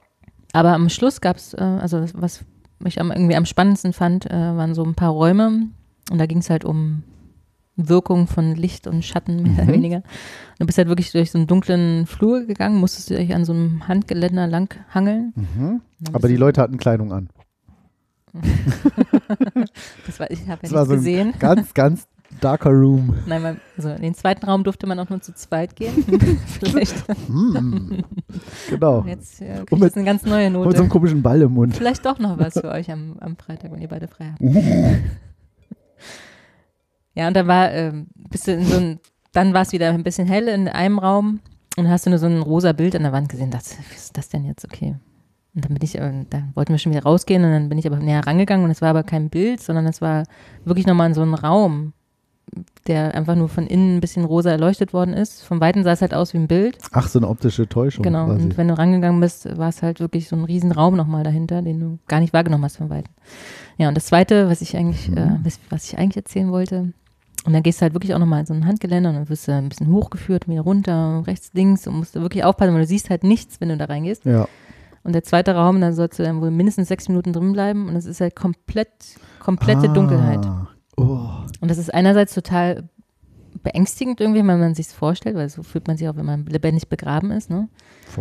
[0.53, 2.45] Aber am Schluss gab es, äh, also was
[2.85, 5.67] ich am, irgendwie am spannendsten fand, äh, waren so ein paar Räume.
[6.11, 7.03] Und da ging es halt um
[7.77, 9.71] Wirkung von Licht und Schatten, mehr oder Mhm.
[9.73, 9.95] weniger.
[9.97, 13.43] Und du bist halt wirklich durch so einen dunklen Flur gegangen, musstest du dich an
[13.45, 15.33] so einem Handgeländer lang hangeln.
[15.35, 15.81] Mhm.
[16.13, 17.29] Aber die Leute hatten Kleidung an.
[20.05, 21.33] Das war, ich habe ja Das war so ein gesehen.
[21.39, 22.07] Ganz, ganz
[22.41, 23.15] darker Room.
[23.25, 25.93] Nein, man, also in den zweiten Raum durfte man auch nur zu zweit gehen.
[26.45, 26.95] Vielleicht.
[27.27, 28.03] Hm.
[28.69, 29.03] Genau.
[29.07, 30.89] Jetzt äh, Und kriegt mit- eine ganz neue Und mit so einem Note.
[30.89, 31.75] komischen Ball im Mund.
[31.75, 34.41] Vielleicht doch noch was für euch am, am Freitag, wenn ihr beide frei habt.
[37.15, 38.99] Ja, und dann war, ähm, bist du in so ein,
[39.33, 41.39] dann war es wieder ein bisschen hell in einem Raum
[41.77, 43.51] und dann hast du nur so ein rosa Bild an der Wand gesehen.
[43.51, 44.65] Dachte, was ist das denn jetzt?
[44.65, 44.95] Okay.
[45.55, 47.87] Und dann bin ich, äh, da wollten wir schon wieder rausgehen und dann bin ich
[47.87, 50.23] aber näher rangegangen und es war aber kein Bild, sondern es war
[50.65, 51.93] wirklich nochmal in so ein Raum,
[52.87, 55.43] der einfach nur von innen ein bisschen rosa erleuchtet worden ist.
[55.43, 56.77] Von Weitem sah es halt aus wie ein Bild.
[56.91, 58.03] Ach, so eine optische Täuschung.
[58.03, 58.43] Genau, Quasi.
[58.43, 61.61] und wenn du rangegangen bist, war es halt wirklich so ein riesen Raum nochmal dahinter,
[61.61, 63.13] den du gar nicht wahrgenommen hast von Weitem.
[63.77, 65.17] Ja, und das Zweite, was ich eigentlich, Mhm.
[65.17, 66.93] äh, was, was ich eigentlich erzählen wollte,
[67.45, 69.47] und dann gehst du halt wirklich auch nochmal in so ein Handgeländer und dann wirst
[69.47, 72.87] du ein bisschen hochgeführt, wieder runter, rechts, links und musst du wirklich aufpassen, weil du
[72.87, 74.25] siehst halt nichts, wenn du da reingehst.
[74.25, 74.47] ja.
[75.03, 77.95] Und der zweite Raum, da sollst du dann wohl mindestens sechs Minuten drin bleiben und
[77.95, 78.89] es ist halt komplett,
[79.39, 79.93] komplette ah.
[79.93, 80.43] Dunkelheit.
[80.97, 81.29] Oh.
[81.61, 82.89] Und das ist einerseits total
[83.61, 86.89] beängstigend irgendwie, wenn man sich vorstellt, weil so fühlt man sich auch, wenn man lebendig
[86.89, 87.69] begraben ist, ne?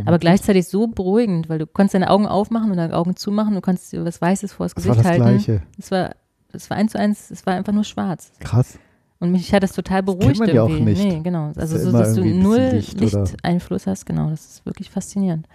[0.05, 3.63] Aber gleichzeitig so beruhigend, weil du konntest deine Augen aufmachen und deine Augen zumachen, du
[3.63, 5.39] konntest dir was Weißes vor das das Gesicht war das halten.
[5.39, 5.63] Gleiche.
[5.79, 6.15] Es war,
[6.53, 8.33] es war eins zu eins, es war einfach nur schwarz.
[8.41, 8.79] Krass.
[9.21, 11.03] Und mich hat das total kennt beruhigt man ja auch nicht.
[11.03, 11.53] Nee, genau.
[11.57, 13.01] Also ja so, dass du null Licht?
[13.01, 15.47] Lichteinfluss hast, genau, das ist wirklich faszinierend.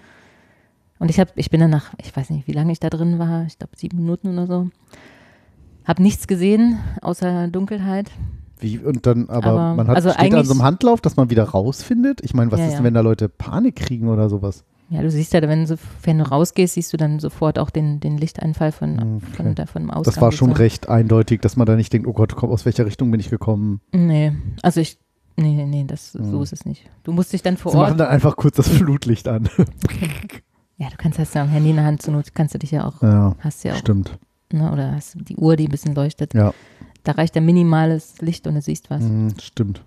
[0.98, 3.20] Und ich habe, ich bin dann nach, ich weiß nicht, wie lange ich da drin
[3.20, 4.70] war, ich glaube sieben Minuten oder so,
[5.86, 8.12] habe nichts gesehen außer Dunkelheit.
[8.60, 11.30] Wie, und dann, aber, Aber- man hat also steht an so einem Handlauf, dass man
[11.30, 12.22] wieder rausfindet.
[12.24, 12.78] Ich meine, was Ja, ist ja.
[12.80, 14.66] denn, wenn da Leute Panik kriegen oder sowas?
[14.92, 18.00] Ja, du siehst ja, wenn, so, wenn du rausgehst, siehst du dann sofort auch den,
[18.00, 19.56] den Lichteinfall von, Hm, von, okay.
[19.56, 20.14] der, von dem Ausgang.
[20.16, 20.64] Das war schon sozusagen.
[20.64, 23.30] recht eindeutig, dass man da nicht denkt, oh Gott, komm, aus welcher Richtung bin ich
[23.30, 23.82] gekommen?
[23.92, 24.34] Nee,
[24.64, 24.98] also ich,
[25.38, 26.42] nee, nee, nee, das, so Hm.
[26.42, 26.90] ist es nicht.
[27.04, 29.48] Du musst dich dann vor Sie machen Ort, dann einfach kurz das Flutlicht an.
[30.78, 32.72] ja, du kannst hast ja am Handy in der Hand, zur Not kannst du dich
[32.72, 34.18] ja auch, ja, hast ja auch, stimmt.
[34.52, 36.34] ne, oder hast die Uhr, die ein bisschen leuchtet.
[36.34, 36.54] Ja,
[37.04, 39.04] Da reicht ja minimales Licht und du siehst was.
[39.04, 39.84] mm, stimmt.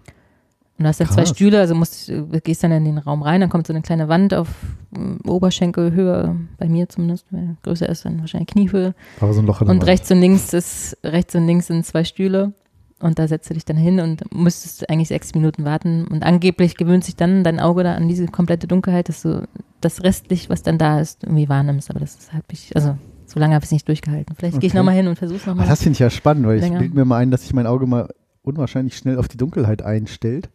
[0.82, 1.28] Und du hast dann zwei Krass.
[1.30, 4.08] Stühle, also musst, du gehst dann in den Raum rein, dann kommt so eine kleine
[4.08, 4.48] Wand auf
[4.96, 8.94] ähm, Oberschenkelhöhe, bei mir zumindest, wenn größer ist, dann wahrscheinlich Kniehöhe.
[9.20, 9.88] War so ein Loch in der Und Wand.
[9.88, 12.52] rechts und links ist, rechts und links sind zwei Stühle.
[13.00, 16.06] Und da setzt du dich dann hin und müsstest eigentlich sechs Minuten warten.
[16.06, 19.46] Und angeblich gewöhnt sich dann dein Auge da an diese komplette Dunkelheit, dass du
[19.80, 21.90] das Restlicht, was dann da ist, irgendwie wahrnimmst.
[21.90, 24.36] Aber das habe ich, also so lange habe ich es nicht durchgehalten.
[24.38, 24.78] Vielleicht gehe ich Okay.
[24.78, 25.66] nochmal hin und versuche es Aber nochmal.
[25.68, 26.78] das finde ich ja spannend, weil ich Länger.
[26.78, 28.08] bilde mir mal ein, dass sich mein Auge mal
[28.42, 30.50] unwahrscheinlich schnell auf die Dunkelheit einstellt.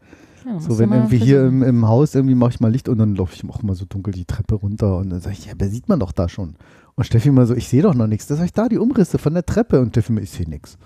[0.45, 3.15] Ja, So, wenn irgendwie hier im, im Haus irgendwie mache ich mal Licht und dann
[3.15, 5.67] laufe ich auch mal so dunkel die Treppe runter und dann sage ich, ja, da
[5.67, 6.55] sieht man doch da schon.
[6.95, 8.27] Und Steffi mal so, ich sehe doch noch nichts.
[8.27, 10.77] Da sag ich, da die Umrisse von der Treppe und Steffi mal, ich sehe nichts.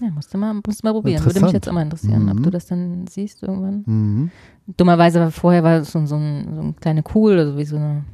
[0.00, 1.24] Ja, musst du mal, musst du mal probieren.
[1.24, 2.42] Würde mich jetzt auch mal interessieren, ob Mhm.
[2.42, 3.82] du das dann siehst irgendwann.
[3.86, 4.30] Mhm.
[4.76, 7.76] Dummerweise war vorher war es so, so, ein, so eine kleine Kugel, also wie so
[7.76, 8.04] eine,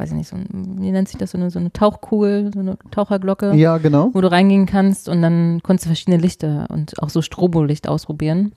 [0.00, 0.46] weiß ich nicht, so ein,
[0.80, 4.10] wie nennt sich das, so eine, so eine Tauchkugel, so eine Taucherglocke, Ja, genau.
[4.12, 8.52] wo du reingehen kannst und dann konntest du verschiedene Lichter und auch so Strobolicht ausprobieren.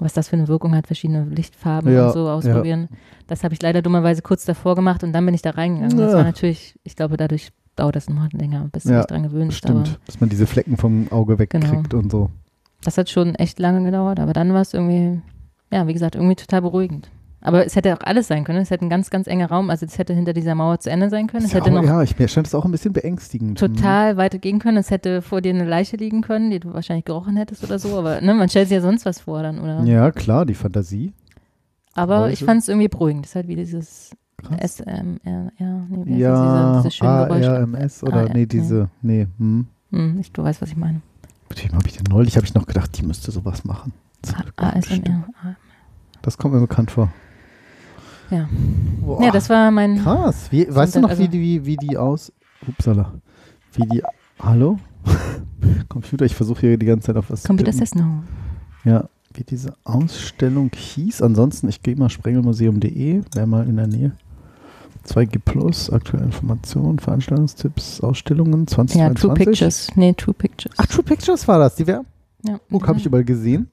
[0.00, 2.88] Was das für eine Wirkung hat, verschiedene Lichtfarben Ja, und so ausprobieren.
[3.28, 5.96] Das habe ich leider dummerweise kurz davor gemacht und dann bin ich da reingegangen.
[5.96, 6.16] Das Ja.
[6.18, 9.58] war natürlich, ich glaube, dadurch dauert das noch länger, bis du Ja, dich dran gewöhnst.
[9.58, 12.02] Stimmt, dass man diese Flecken vom Auge wegkriegt Genau.
[12.02, 12.30] und so.
[12.82, 15.22] das hat schon echt lange gedauert, aber dann war es irgendwie,
[15.72, 17.08] ja, wie gesagt, irgendwie total beruhigend.
[17.46, 18.60] Aber es hätte auch alles sein können.
[18.60, 21.10] Es hätte ein ganz, ganz enger Raum, also es hätte hinter dieser Mauer zu Ende
[21.10, 21.44] sein können.
[21.44, 23.58] Es ja, hätte auch, noch ja, ich, mir scheint es auch ein bisschen beängstigend.
[23.58, 24.78] total weit gehen können.
[24.78, 27.98] Es hätte vor dir eine Leiche liegen können, die du wahrscheinlich gerochen hättest oder so.
[27.98, 29.82] Aber ne, man stellt sich ja sonst was vor dann, oder?
[29.82, 29.86] Mhm.
[29.86, 31.12] Ja, klar, die Fantasie.
[31.92, 32.44] aber ich Geräusche.
[32.46, 33.26] fand es irgendwie beruhigend.
[33.26, 34.10] Das ist halt wie dieses.
[34.60, 37.06] SMR, ja, nee, Ja, diese, diese.
[37.06, 39.66] ARMS oder nee, diese, nee, hm.
[39.90, 41.00] Hm, ich, du weißt, was ich meine.
[41.48, 43.92] Mit wem habe ich denn neulich, habe ich noch gedacht, die müsste sowas machen.
[44.56, 45.24] ASMR.
[46.20, 47.10] Das kommt mir bekannt vor.
[48.34, 48.48] Ja.
[49.00, 50.02] Boah, Ja, das war mein.
[50.02, 50.48] krass.
[50.50, 52.32] Wie, weißt du noch, also- wie, die, wie, wie die aus,
[52.66, 53.12] upsala,
[53.74, 54.02] wie die,
[54.40, 54.78] hallo?
[55.88, 57.86] Computer, ich versuche hier die ganze Zeit auf was Computer tippen.
[57.86, 58.22] says no.
[58.84, 59.04] Ja,
[59.34, 61.22] wie diese Ausstellung hieß.
[61.22, 64.12] Ansonsten, ich gehe mal sprengelmuseum.de, wäre mal in der Nähe.
[65.06, 69.20] 2G Plus, aktuelle Informationen, Veranstaltungstipps, Ausstellungen Ja, 2022.
[69.20, 69.88] True Pictures.
[69.96, 70.74] Nee, True Pictures.
[70.78, 71.74] Ach, True Pictures war das.
[71.76, 72.04] Die wäre
[72.42, 72.58] ja.
[72.70, 73.68] Guck, habe ich überall gesehen.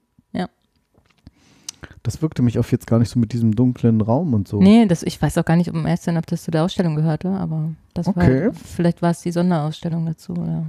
[2.04, 4.60] Das wirkte mich auf jetzt gar nicht so mit diesem dunklen Raum und so.
[4.60, 6.64] Nee, das, ich weiß auch gar nicht, um ehrlich zu sein, ob das zu der
[6.64, 8.46] Ausstellung gehörte, aber das Okay.
[8.48, 10.66] war, vielleicht war es die Sonderausstellung dazu oder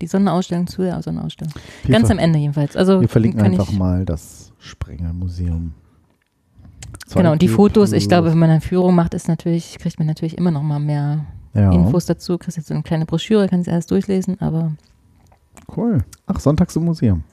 [0.00, 1.52] die Sonderausstellung zu der Sonderausstellung.
[1.84, 2.76] Wir Ganz am Ende jedenfalls.
[2.76, 5.72] Also Wir verlinken einfach ich, mal das Sprengelmuseum.
[7.12, 9.98] Genau, und die 2G Fotos, ich glaube, wenn man eine Führung macht, ist natürlich, kriegt
[9.98, 11.72] man natürlich immer noch mal mehr ja.
[11.72, 12.38] Infos dazu.
[12.38, 14.72] Kriegst jetzt so eine kleine Broschüre, kannst alles durchlesen, aber
[15.76, 16.04] Cool.
[16.26, 17.24] Ach, Sonntags im Museum.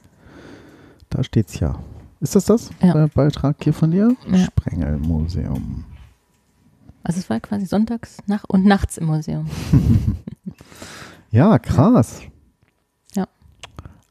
[1.10, 1.78] Da steht's ja.
[2.20, 2.70] Ist das das?
[2.82, 2.92] Ja.
[2.92, 4.14] Der Beitrag hier von dir?
[4.30, 4.38] Ja.
[4.44, 5.84] Sprengelmuseum.
[7.02, 9.46] also es war quasi sonntags nach und nachts im Museum.
[11.32, 12.22] Ja, krass.
[13.14, 13.28] Ja.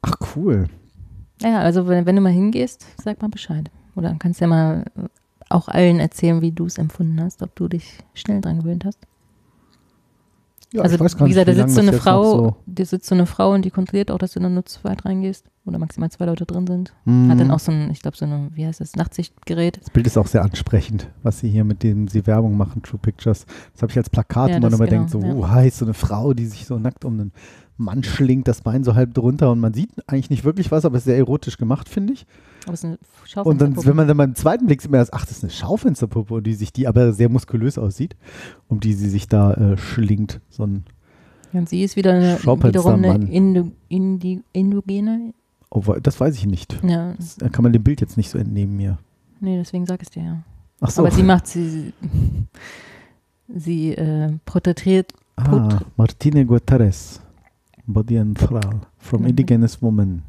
[0.02, 0.68] Ach, cool.
[1.42, 3.70] Ja, also wenn, wenn du mal hingehst, sag mal Bescheid.
[3.96, 5.08] Oder dann kannst du ja mal äh,
[5.50, 9.00] auch allen erzählen, wie du es empfunden hast, ob du dich schnell dran gewöhnt hast.
[10.72, 13.54] Ja, also wie gesagt, da sitzt so eine Frau, So, da sitzt so eine Frau
[13.54, 16.46] und die kontrolliert auch, dass du dann nur zu zweit reingehst oder maximal zwei Leute
[16.46, 16.94] drin sind.
[17.06, 17.32] Mhm.
[17.32, 19.80] Hat dann auch so ein, ich glaube, so ein, wie heißt das, Nachtsichtgerät.
[19.82, 23.00] Das Bild ist auch sehr ansprechend, was sie hier mit dem sie Werbung machen, True
[23.02, 23.48] Pictures.
[23.74, 25.34] Das habe ich als Plakat, Ja, wo man immer genau, denkt, so, ja.
[25.34, 27.32] uh, heiß, so eine Frau, die sich so nackt um einen
[27.78, 30.98] Mann schlingt, das Bein so halb drunter und man sieht eigentlich nicht wirklich was, aber
[30.98, 32.28] es ist sehr erotisch gemacht, finde ich.
[32.70, 33.04] Aber es ist eine Und
[33.62, 33.88] dann, Schaufensterpuppe.
[33.88, 36.44] wenn man dann beim zweiten Blick sieht, man erst, ach, das ist eine Schaufensterpuppe, und
[36.48, 38.16] die sich, die aber sehr muskulös aussieht,
[38.68, 40.40] um die sie sich da äh, schlingt.
[40.50, 40.84] So ein,
[41.54, 45.34] Ja, und sie ist wieder eine, wiederum eine Indo, Indi, Indogene.
[45.72, 46.80] oh, das weiß ich nicht.
[46.84, 48.98] Ja, Das äh, kann man dem Bild jetzt nicht so entnehmen mir.
[49.42, 50.44] nee, deswegen sag ich es dir ja.
[50.82, 51.02] Ach so.
[51.02, 51.92] Aber sie macht, sie,
[53.48, 57.22] sie äh, porträtiert, ah, Martine Guterres,
[57.86, 58.60] Body and Frau,
[58.98, 59.28] from Mhm.
[59.30, 60.22] Indigenous Woman.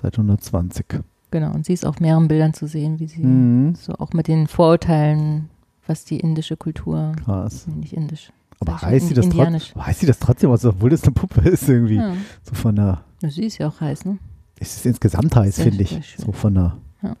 [0.00, 0.86] Seit 120.
[1.30, 3.74] genau, und sie ist auf mehreren Bildern zu sehen, wie sie Mhm.
[3.74, 5.48] so auch mit den Vorurteilen,
[5.86, 7.66] was die indische Kultur, Krass.
[7.66, 11.12] nicht indisch, Aber heißt schon, sie, trotzdem, heißt sie das trotzdem aus, obwohl das eine
[11.12, 11.96] Puppe ist irgendwie?
[11.96, 12.14] ja.
[12.42, 14.18] So von der, Ja, sie ist ja auch heiß, ne?
[14.60, 15.90] es ist insgesamt heiß, finde ich.
[15.90, 16.24] schön.
[16.26, 17.16] So von der Ja.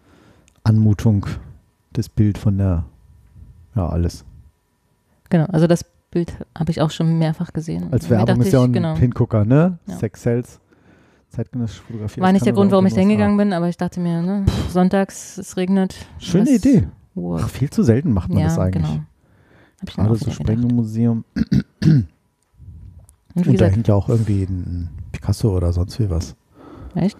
[0.62, 1.26] Anmutung,
[1.92, 2.84] das Bild von der,
[3.74, 4.24] ja, alles.
[5.30, 7.92] Genau, also das Bild habe ich auch schon mehrfach gesehen.
[7.92, 9.78] Als Werbung ist ja auch ein genau, Hingucker, ne?
[9.86, 9.96] Ja.
[9.96, 10.60] Sex Sales,
[11.34, 12.20] zeitgenössische Fotografie.
[12.20, 15.38] War nicht der Grund, warum ich da hingegangen bin, aber ich dachte mir, ne, sonntags,
[15.38, 15.94] es regnet.
[16.18, 16.88] Schöne Idee.
[17.36, 18.84] Ach, viel zu selten macht man ja, das eigentlich.
[18.84, 19.04] genau.
[19.80, 20.42] Hab ich Gerade so wieder gedacht.
[20.42, 21.24] Sprengelmuseum.
[23.36, 26.36] Und Und da hängt ja auch irgendwie ein Picasso oder sonst wie was.
[26.94, 27.18] echt?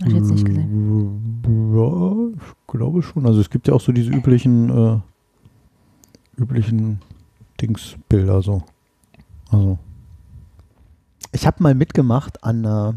[0.00, 1.42] Hab ich jetzt nicht gesehen.
[1.74, 3.26] Ja, ich glaube schon.
[3.26, 7.00] Also es gibt ja auch so diese üblichen, äh, üblichen
[7.60, 8.62] Dingsbilder so.
[9.50, 9.78] Also.
[11.32, 12.94] Ich habe mal mitgemacht an einer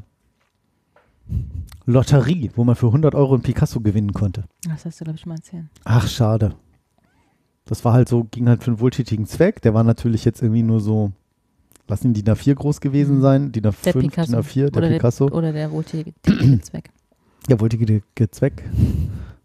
[1.86, 4.46] Lotterie, wo man für 100 Euro ein Picasso gewinnen konnte.
[4.68, 5.66] Das hast du, glaube ich, mal erzählt.
[5.84, 6.56] Ach, schade.
[7.66, 9.62] Das war halt so, ging halt für einen wohltätigen Zweck.
[9.62, 11.12] Der war natürlich jetzt irgendwie nur so,
[11.88, 14.38] lass ihn DIN A4 groß gewesen sein, DIN Der A5, DIN Picasso.
[14.38, 15.28] A4, der oder Picasso.
[15.28, 16.14] Der, oder der wohltätige
[16.62, 16.90] Zweck.
[17.50, 18.64] Der wohltätige Zweck.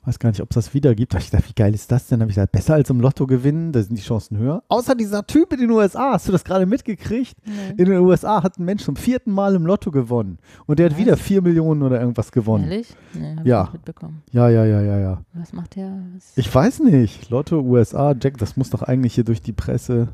[0.06, 1.12] Weiß gar nicht, ob es das wieder gibt.
[1.12, 2.20] Da hab ich gedacht, wie geil ist das denn?
[2.20, 4.62] Da habe ich gesagt, besser als im Lotto gewinnen, da sind die Chancen höher.
[4.68, 7.34] Außer dieser Typ in den USA, hast du das gerade mitgekriegt?
[7.76, 10.38] In den USA hat ein Mensch zum vierten Mal im Lotto gewonnen.
[10.66, 10.98] Und der hat Was?
[11.00, 12.70] wieder 4 Millionen oder irgendwas gewonnen.
[12.70, 12.94] Ehrlich?
[13.14, 13.60] Nee, hab Ja.
[13.62, 14.22] ich nicht mitbekommen.
[14.30, 15.22] Ja, ja, ja, ja, ja.
[15.34, 15.90] Was macht der?
[16.14, 16.32] Was?
[16.36, 17.28] Ich weiß nicht.
[17.28, 20.06] Lotto, USA, Jack, das muss doch eigentlich hier durch die Presse.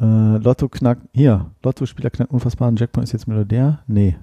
[0.00, 1.02] Äh, Lotto knackt.
[1.12, 3.80] Hier, Lotto-Spieler knackt unfassbaren Jackpot ist jetzt Milliardär?
[3.86, 4.16] Nee,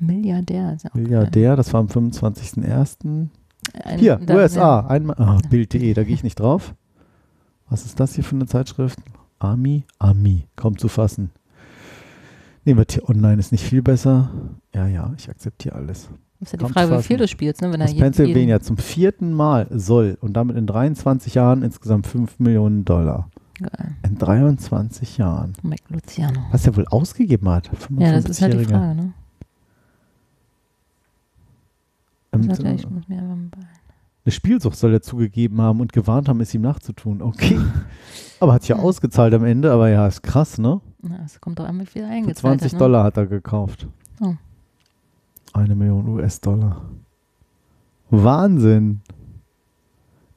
[0.00, 0.74] Milliardär.
[0.74, 2.96] Ist ja auch Milliardär, das war am 25.01.
[3.04, 3.28] geil.
[3.84, 4.80] Ein- Hier, USA.
[4.86, 6.74] Einmal, ah, Bild.de, da gehe ich nicht drauf.
[7.68, 8.98] Was ist das hier für eine Zeitschrift?
[9.38, 9.84] Ami?
[9.98, 11.30] Ami, kaum zu fassen.
[12.64, 14.30] Nehmen wir hier online, ist nicht viel besser.
[14.74, 16.08] Ja, ja, ich akzeptiere alles.
[16.40, 17.72] Ist ja die Frage, wie viel du spielst, ne?
[17.72, 22.38] Wenn er jeden- Pennsylvania zum vierten Mal soll und damit in 23 Jahren insgesamt 5
[22.38, 23.28] Millionen Dollar.
[23.58, 23.94] Geil.
[24.06, 25.52] In 23 Jahren.
[25.62, 26.40] Mike Luciano.
[26.50, 27.70] Was er wohl ausgegeben hat.
[27.98, 28.68] Ja, das ist halt die 55-Jähriger.
[28.70, 29.12] Frage, ne?
[32.32, 33.50] Ähm, hat er, ich muss mir aber mal-
[34.24, 37.22] Eine Spielsucht soll er zugegeben haben und gewarnt haben, es ihm nachzutun.
[37.22, 37.58] Okay.
[38.40, 40.80] aber hat sich ja ausgezahlt am Ende, aber ja, ist krass, ne?
[41.02, 42.78] Na, es kommt doch an, wie viel er Für eingezahlt 20 hat, ne?
[42.78, 43.88] Dollar hat er gekauft.
[44.20, 44.34] Oh.
[45.52, 46.82] Eine Million US-Dollar.
[48.10, 49.00] Wahnsinn.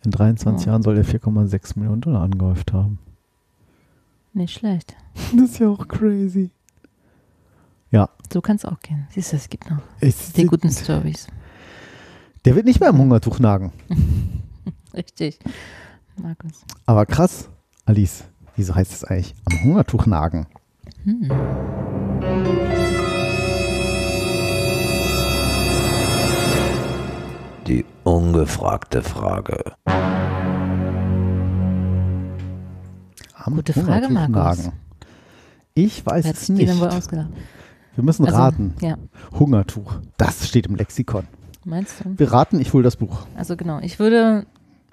[0.05, 0.69] In 23 Oh.
[0.71, 2.99] Jahren soll er 4,6 Millionen Dollar angehäuft haben.
[4.33, 4.95] Nicht schlecht.
[5.35, 6.49] Das ist ja auch crazy.
[8.31, 9.05] So kann es auch gehen.
[9.11, 11.27] Siehst du, es gibt noch Ich, die guten Stories.
[12.45, 13.71] Der wird nicht mehr am Hungertuch nagen.
[14.93, 15.39] Richtig.
[16.21, 16.63] Markus.
[16.85, 17.49] Aber krass,
[17.85, 18.25] Alice,
[18.55, 20.47] wieso heißt es eigentlich am Hungertuch nagen?
[21.03, 21.29] Hm.
[27.67, 29.73] Die ungefragte Frage.
[33.35, 34.35] Am Gute Frage, Markus.
[34.35, 34.71] nagen.
[35.73, 36.79] Ich weiß hat es nicht.
[36.79, 37.29] wohl ausgedacht?
[37.95, 38.73] Wir müssen Also, raten.
[38.81, 38.97] Ja,
[39.37, 39.95] Hungertuch.
[40.17, 41.25] Das steht im Lexikon.
[41.66, 42.18] Meinst du?
[42.18, 43.26] Wir raten, ich hole das Buch.
[43.36, 44.45] Also genau, ich würde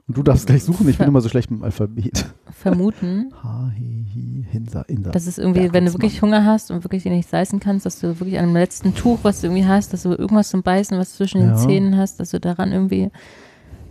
[0.08, 2.26] Und du darfst gleich suchen, ich bin immer so schlecht mit dem Alphabet.
[2.50, 5.10] vermuten, Ha, hi, hi, Hinsa, Insa.
[5.10, 8.00] dass es irgendwie, wenn du wirklich Hunger hast und wirklich dir nicht leisten kannst, dass
[8.00, 10.98] du wirklich an dem letzten Tuch, was du irgendwie hast, dass du irgendwas zum Beißen,
[10.98, 11.48] was zwischen Ja.
[11.48, 13.10] den Zähnen hast, dass du daran irgendwie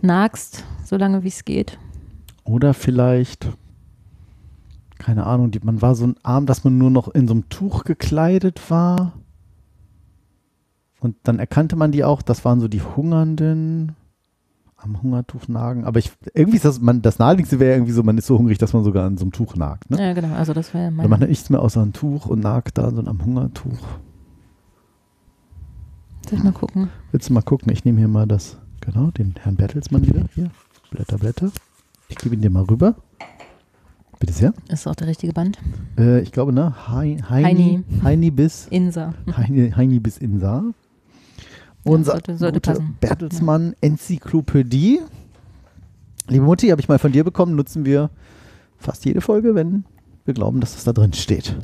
[0.02, 1.78] nagst, so lange wie es geht.
[2.44, 3.48] Oder vielleicht,
[4.98, 7.48] keine Ahnung, die, man war so ein Arm, dass man nur noch in so einem
[7.48, 9.12] Tuch gekleidet war.
[11.00, 13.96] Und dann erkannte man die auch, das waren so die Hungernden
[14.76, 15.84] am Hungertuch nagen.
[15.84, 18.58] Aber ich, irgendwie ist das, man, das naheliegendste wäre irgendwie so, man ist so hungrig,
[18.58, 19.90] dass man sogar an so einem Tuch nagt.
[19.90, 19.98] Ne?
[19.98, 21.08] Ja, genau, also das wäre mein.
[21.08, 23.78] man hat nichts mehr außer ein Tuch und nagt da so am Hungertuch.
[26.28, 26.88] Soll ich mal gucken?
[27.12, 27.72] Willst du mal gucken?
[27.72, 30.24] Ich nehme hier mal das, genau, den Herrn Bertelsmann wieder.
[30.34, 30.50] Hier,
[30.90, 31.50] Blätter, Blätter.
[32.08, 32.94] Ich gebe ihn dir mal rüber.
[34.18, 34.52] Bitte sehr.
[34.68, 35.58] Ist auch der richtige Band.
[35.98, 36.74] Äh, ich glaube, ne?
[36.88, 37.84] Hei- Heini, Heini.
[38.02, 39.14] Heini bis, Insa.
[39.34, 40.62] Heini, Heini bis Insa.
[41.84, 42.96] Unser sollte- sollte passen.
[43.00, 45.00] Bertelsmann Enzyklopädie.
[46.28, 48.10] Liebe Mutti, habe ich mal von dir bekommen, nutzen wir
[48.78, 49.84] fast jede Folge, wenn
[50.24, 51.56] wir glauben, dass das da drin steht.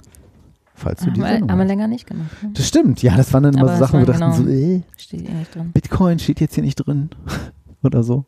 [0.74, 2.42] Falls du Haben die wir, haben länger nicht gemacht.
[2.42, 2.50] Ne?
[2.54, 4.56] Das stimmt, ja, das waren dann immer Aber so Sachen, wo wir dachten so, genau-
[4.76, 5.70] äh, Steht hier nicht drin.
[5.72, 7.10] Bitcoin steht jetzt hier nicht drin.
[7.82, 8.24] Oder so.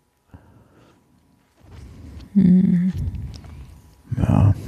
[2.34, 2.93] Hm.
[4.16, 4.55] Ja.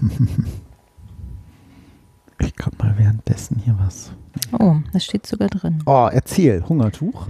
[2.61, 4.12] Ich kann mal währenddessen hier was.
[4.52, 5.78] Oh, das steht sogar drin.
[5.86, 6.62] Oh, erzähl.
[6.68, 7.28] Hungertuch.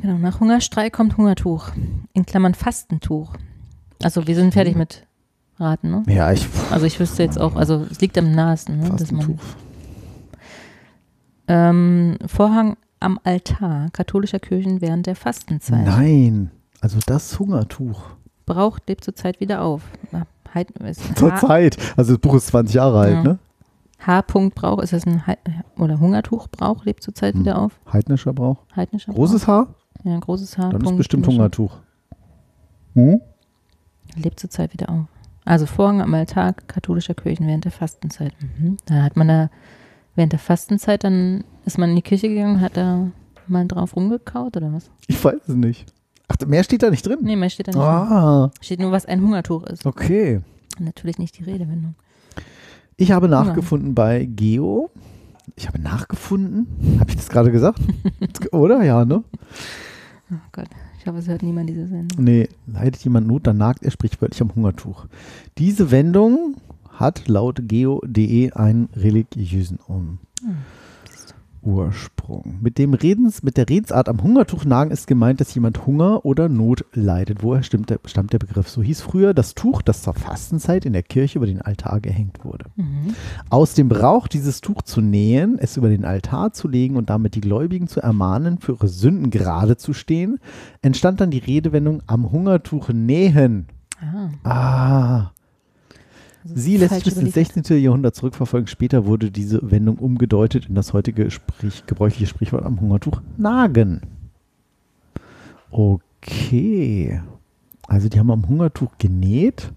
[0.00, 1.68] Genau, nach Hungerstreik kommt Hungertuch.
[2.14, 3.34] In Klammern Fastentuch.
[4.02, 5.06] Also wir sind fertig mit
[5.58, 6.02] Raten, ne?
[6.06, 6.46] Ja, ich.
[6.70, 8.88] Also ich wüsste jetzt auch, also es liegt am nahesten, ne?
[8.96, 9.44] dass man Fastentuch.
[11.46, 15.84] ähm, Vorhang am Altar katholischer Kirchen während der Fastenzeit.
[15.84, 16.50] Nein.
[16.80, 18.00] Also das Hungertuch.
[18.46, 19.82] Braucht lebt zurzeit wieder auf.
[20.54, 21.76] Heid, ist Zur Zeit.
[21.98, 23.22] Also das Buch ist 20 Jahre alt, Ja.
[23.22, 23.38] ne?
[24.06, 24.22] H.
[24.54, 25.38] Brauch, ist das ein Heid,
[25.78, 27.40] oder Hungertuch Brauch lebt zurzeit Hm.
[27.40, 27.80] wieder auf.
[27.92, 28.58] Heidnischer Brauch.
[28.76, 29.66] Heidnischer Großes Haar?
[29.66, 30.04] Brauch.
[30.04, 30.62] Ja, großes H.
[30.70, 31.38] Dann ist Punkt, bestimmt Mische.
[31.38, 31.76] Hungertuch.
[32.94, 33.20] Hm?
[34.16, 35.06] Lebt zurzeit wieder auf.
[35.44, 38.32] Also Vorhang am Altar katholischer Kirchen während der Fastenzeit.
[38.40, 38.76] Mhm.
[38.86, 39.50] Da hat man da
[40.14, 43.08] während der Fastenzeit, dann ist man in die Kirche gegangen, hat da
[43.46, 44.90] mal drauf rumgekaut oder was?
[45.06, 45.92] Ich weiß es nicht.
[46.28, 47.18] Ach, mehr steht da nicht drin.
[47.22, 47.80] Nee, mehr steht da nicht.
[47.80, 49.84] Ah, Steht nur, was ein Hungertuch ist.
[49.84, 50.40] okay.
[50.78, 51.94] Natürlich nicht die Redewendung.
[52.96, 54.90] Ich habe nachgefunden bei Geo.
[55.56, 56.98] Ich habe nachgefunden.
[57.00, 57.80] Habe ich das gerade gesagt?
[58.52, 58.82] Oder?
[58.82, 59.22] Ja, ne?
[60.30, 60.68] Oh Gott,
[60.98, 62.24] ich hoffe, es hört niemand diese Sendung.
[62.24, 65.06] Nee, leidet jemand Not, dann nagt er sprichwörtlich am Hungertuch.
[65.58, 66.56] Diese Wendung
[66.90, 70.18] hat laut geo.de einen religiösen um.
[70.40, 70.56] Hm,
[71.64, 72.58] Ursprung.
[72.60, 76.48] Mit, dem Redens, mit der Redensart am Hungertuch nagen ist gemeint, dass jemand Hunger oder
[76.48, 77.42] Not leidet.
[77.42, 78.68] Woher stammt der, stammt der Begriff?
[78.68, 82.44] So hieß früher das Tuch, das zur Fastenzeit in der Kirche über den Altar gehängt
[82.44, 82.66] wurde.
[82.76, 83.14] Mhm.
[83.50, 87.34] Aus dem Brauch, dieses Tuch zu nähen, es über den Altar zu legen und damit
[87.34, 90.38] die Gläubigen zu ermahnen, für ihre Sünden gerade zu stehen,
[90.82, 93.66] entstand dann die Redewendung am Hungertuch nähen.
[94.42, 95.30] Ah, Ah.
[96.44, 97.54] Also Sie lässt sich bis ins überlegt.
[97.54, 97.82] 16.
[97.82, 98.66] Jahrhundert zurückverfolgen.
[98.68, 104.02] Später wurde diese Wendung umgedeutet in das heutige Sprich, gebräuchliche Sprichwort am Hungertuch nagen.
[105.70, 107.20] Okay.
[107.86, 109.72] Also die haben am Hungertuch genäht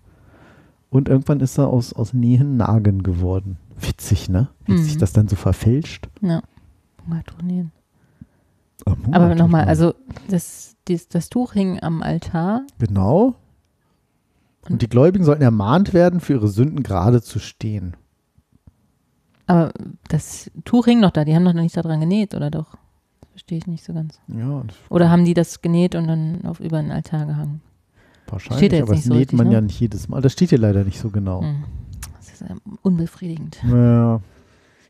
[0.90, 3.58] und irgendwann ist er aus, aus Nähen Nagen geworden.
[3.80, 4.48] Witzig, ne?
[4.66, 4.78] Wie Mhm.
[4.78, 6.08] sich das dann so verfälscht.
[6.22, 6.42] Ja.
[7.06, 7.72] Hungertuch nähen.
[8.86, 9.70] Am Aber Hungertuch nochmal, nagen.
[9.70, 9.94] also
[10.30, 12.62] das, dies, das Tuch hing am Altar.
[12.80, 13.36] Genau.
[14.70, 17.96] Und die Gläubigen sollten ermahnt werden, für ihre Sünden gerade zu stehen.
[19.46, 19.72] Aber
[20.10, 22.76] das Tuch hing noch da, die haben noch nicht daran genäht, oder doch?
[23.22, 24.20] Das verstehe ich nicht so ganz.
[24.28, 27.62] Ja, Oder haben die das genäht und dann auf über den Altar gehangen?
[28.32, 28.58] wahrscheinlich.
[28.60, 29.54] Steht ja jetzt aber das so näht richtig, man ne?
[29.54, 30.22] ja nicht jedes Mal.
[30.22, 31.42] Das steht hier leider nicht so genau.
[31.42, 31.64] Hm.
[32.18, 34.22] Das ist ähm, unbefriedigend, Ja.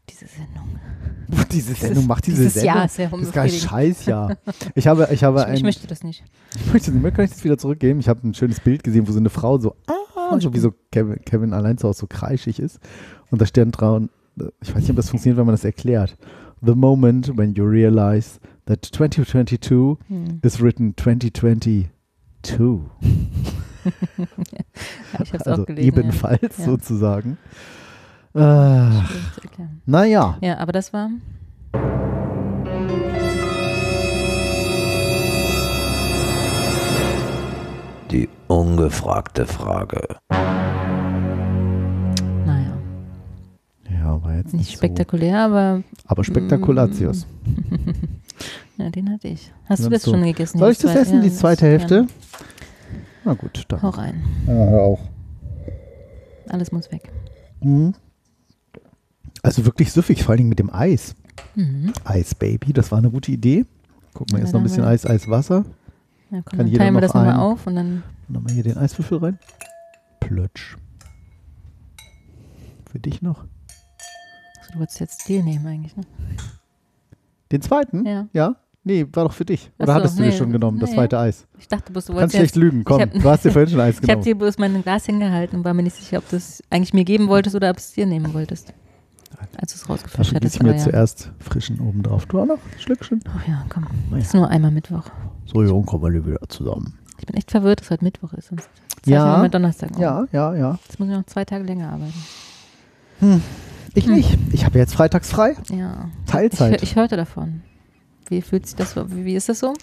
[0.10, 0.80] Diese Sendung.
[1.52, 2.76] Diese Sendung macht diese dieses Sendung.
[2.76, 3.70] Jahr ist sehr das ist gar ein unbefriedigend.
[3.98, 4.38] Scheißjahr.
[4.76, 6.24] Ich habe, ich habe Ich, ein, ich möchte das nicht.
[6.56, 8.00] ich möchte nicht mehr, kann ich das wieder zurückgeben?
[8.00, 10.74] Ich habe ein schönes Bild gesehen, wo so eine Frau so, ah, so wie so
[10.92, 12.80] Kevin, Kevin allein zu Hause so kreischig ist.
[13.30, 14.10] Und da steht dran,
[14.62, 16.16] ich weiß nicht, ob das funktioniert, wenn man das erklärt.
[16.62, 20.40] The moment when you realize that 2022 Hm.
[20.44, 21.90] is written 2022.
[23.84, 23.92] Ja,
[25.24, 25.88] ich habe es Also auch gelesen.
[25.88, 26.66] ebenfalls Ja.
[26.66, 27.32] sozusagen.
[27.32, 27.38] Ja.
[29.86, 31.10] Naja, ja, aber das war.
[38.12, 40.02] Die ungefragte Frage.
[42.46, 42.78] Naja,
[43.92, 45.84] ja, war jetzt nicht nicht spektakulär, aber so.
[46.08, 47.26] Aber spektakulatius.
[48.78, 49.52] ja, den hatte ich.
[49.66, 50.12] Hast du Ja, das so.
[50.12, 50.60] schon gegessen?
[50.60, 51.72] Soll ich die das essen, die Ja, zweite ja.
[51.72, 52.08] Hälfte?
[53.26, 53.82] Na gut, dann.
[53.82, 54.24] Hau rein.
[54.48, 55.00] Ja, hör auf.
[56.48, 57.12] Alles muss weg.
[57.62, 57.94] Mhm.
[59.48, 61.16] Also wirklich süffig, vor allen Dingen mit dem Eis.
[61.56, 61.94] Mhm.
[62.04, 63.66] Eis Baby, das war eine gute Idee.
[64.14, 65.66] Guck mal, Ja, jetzt noch ein bisschen Eis, Eis, Wasser.
[66.32, 68.04] Ja, komm, Kann dann teilen wir das nochmal auf und dann.
[68.28, 69.40] Nochmal hier den Eiswürfel rein.
[70.20, 70.76] Plötsch.
[72.92, 73.46] Für dich noch.
[74.60, 76.04] Achso, du wolltest jetzt Stil nehmen eigentlich, ne?
[77.52, 78.06] Den zweiten?
[78.06, 78.28] Ja.
[78.34, 78.56] Ja?
[78.84, 79.70] Nee, war doch für dich.
[79.80, 80.30] Oder so, hattest du nee.
[80.32, 80.96] dir schon genommen, das Nee.
[80.96, 81.46] zweite Eis?
[81.60, 82.56] Ich dachte, du wolltest schlecht jetzt.
[82.56, 83.02] lügen, komm.
[83.02, 84.24] hab- du hast dir vorhin schon Eis Ich habe genommen.
[84.24, 87.04] dir bloß mein Glas hingehalten und war mir nicht sicher, ob du es eigentlich mir
[87.06, 88.74] geben wolltest oder ob du es dir nehmen wolltest.
[89.58, 90.56] Als du es rausgefischt Dafür gieße hattest.
[90.58, 90.78] ich mir ja.
[90.84, 92.26] zuerst frischen oben drauf.
[92.28, 92.56] Du auch noch?
[92.58, 93.22] ein Schlückchen?
[93.36, 93.86] Ach ja, komm.
[94.10, 94.22] Naja.
[94.22, 95.04] Ist nur einmal Mittwoch.
[95.46, 97.00] So, Jung, kommen wir wieder zusammen.
[97.20, 98.50] Ich bin echt verwirrt, dass heute Mittwoch ist.
[98.50, 98.70] Sonst
[99.06, 99.38] Ja.
[99.42, 99.92] mit Donnerstag.
[99.94, 100.00] auf.
[100.00, 100.80] Ja, ja, ja.
[100.88, 102.14] Jetzt muss ich noch zwei Tage länger arbeiten.
[103.96, 104.14] Ich Hm.
[104.14, 104.38] nicht.
[104.52, 105.56] Ich habe jetzt freitags frei.
[105.72, 106.10] Ja.
[106.26, 106.84] Ich, Teilzeit.
[106.84, 107.62] ich hörte davon.
[108.30, 109.10] Wie fühlt sich das so?
[109.12, 109.74] Wie, wie ist das so?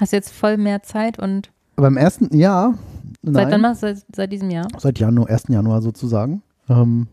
[0.00, 2.74] Hast du jetzt voll mehr Zeit und Beim ersten Jahr,
[3.22, 4.68] seit wann machst du seit, seit diesem Jahr?
[4.78, 5.44] seit Januar, 1.
[5.48, 6.42] Januar sozusagen.
[6.68, 7.08] Ähm,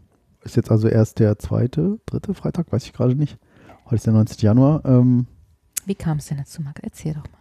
[0.45, 3.37] ist jetzt also erst der zweite, dritte Freitag, weiß ich gerade nicht.
[3.85, 4.37] Heute ist der 19.
[4.39, 4.83] Januar.
[4.85, 5.27] Ähm,
[5.85, 6.79] Wie kam es denn dazu, Marc?
[6.81, 7.39] Erzähl doch mal.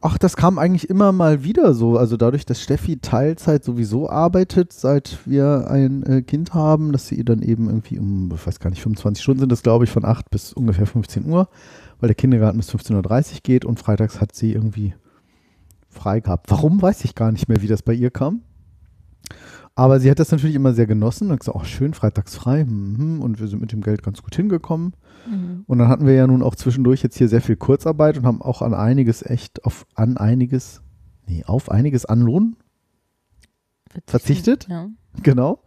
[0.00, 1.96] ach, das kam eigentlich immer mal wieder so.
[1.96, 7.16] Also dadurch, dass Steffi Teilzeit sowieso arbeitet, seit wir ein äh, Kind haben, dass sie
[7.16, 9.90] ihr dann eben irgendwie um, ich weiß gar nicht, 25 Stunden sind das, glaube ich,
[9.90, 11.48] von 8 bis ungefähr 15 Uhr,
[12.00, 14.94] weil der Kindergarten bis 15.30 Uhr geht und freitags hat sie irgendwie
[15.88, 16.50] frei gehabt.
[16.50, 18.42] Warum, weiß ich gar nicht mehr, wie das bei ihr kam.
[19.78, 22.64] Aber sie hat das natürlich immer sehr genossen und hat gesagt, oh schön, freitags frei.
[22.64, 23.22] Mhm.
[23.22, 24.94] Und wir sind mit dem Geld ganz gut hingekommen.
[25.30, 25.62] Mhm.
[25.68, 28.42] Und dann hatten wir ja nun auch zwischendurch jetzt hier sehr viel Kurzarbeit und haben
[28.42, 30.82] auch an einiges echt, auf an einiges,
[31.28, 32.56] nee, auf einiges an Lohn,
[34.06, 34.66] Verzichtet?
[34.68, 34.88] Ja.
[35.22, 35.62] genau.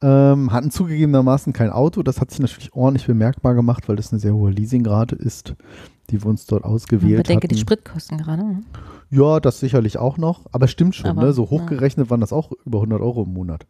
[0.00, 2.04] Ähm, hatten zugegebenermaßen kein Auto.
[2.04, 5.56] Das hat sich natürlich ordentlich bemerkbar gemacht, weil das eine sehr hohe Leasingrate ist,
[6.10, 7.54] die wir uns dort ausgewählt bedenke hatten.
[7.54, 8.42] die Spritkosten gerade.
[8.44, 8.62] ne?
[9.10, 10.46] Ja, das sicherlich auch noch.
[10.52, 11.32] Aber stimmt schon, Aber, ne?
[11.32, 11.50] So ja.
[11.50, 13.66] hochgerechnet waren das auch über 100 Euro im Monat.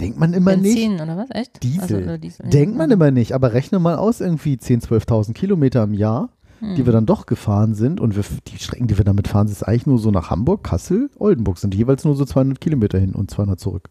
[0.00, 0.74] Denkt man immer nicht.
[0.74, 1.30] Benzin oder was?
[1.30, 1.62] Echt?
[1.62, 2.08] Diesel.
[2.08, 2.48] Also, Diesel.
[2.48, 2.94] Denkt man ja.
[2.94, 3.32] immer nicht.
[3.32, 6.30] Aber rechne mal aus, irgendwie 10.000, 12.000 Kilometer im Jahr,
[6.60, 6.74] Hm.
[6.76, 8.00] die wir dann doch gefahren sind.
[8.00, 11.10] Und wir, die Strecken, die wir damit fahren, sind eigentlich nur so nach Hamburg, Kassel,
[11.18, 11.58] Oldenburg.
[11.58, 13.88] Sind jeweils nur so 200 Kilometer hin und 200 zurück.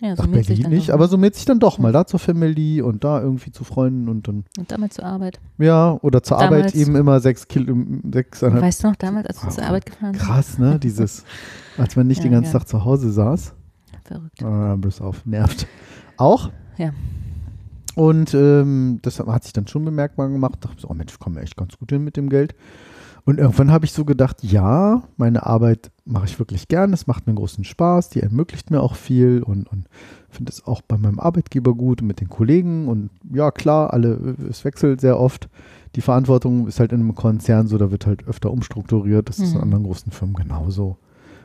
[0.00, 1.78] Ja, so mäßig Berlin nicht, aber so mäßig dann doch.
[1.78, 5.40] Mal da zur Family und da irgendwie zu Freunden und dann, Und damit zur Arbeit.
[5.58, 7.76] ja, oder zur Arbeit Damals- eben immer sechs Kilo,
[8.10, 8.62] sechseinhalb.
[8.62, 10.22] Weißt du noch damals, als wir zur Arbeit gefahren sind?
[10.22, 10.78] Krass, ne?
[10.82, 11.24] Dieses,
[11.78, 12.58] als man nicht Ja, den ganzen ja.
[12.58, 13.54] Tag zu Hause saß.
[14.04, 14.42] Verrückt.
[14.42, 15.66] Ah, bloß auf, nervt.
[16.16, 16.50] Auch?
[16.78, 16.90] Ja.
[17.94, 20.58] Und ähm, das hat sich dann schon bemerkbar gemacht.
[20.60, 22.54] Dachte so, oh Mensch, ich komme echt ganz gut hin mit dem Geld.
[23.24, 26.92] Und irgendwann habe ich so gedacht, ja, meine Arbeit mache ich wirklich gern.
[26.92, 28.10] Es macht mir großen Spaß.
[28.10, 29.86] Die ermöglicht mir auch viel und, und
[30.28, 32.88] finde es auch bei meinem Arbeitgeber gut und mit den Kollegen.
[32.88, 35.48] Und ja, klar, alle, es wechselt sehr oft.
[35.96, 39.28] Die Verantwortung ist halt in einem Konzern so, da wird halt öfter umstrukturiert.
[39.28, 39.62] Das ist in Mhm.
[39.64, 40.96] anderen großen Firmen genauso.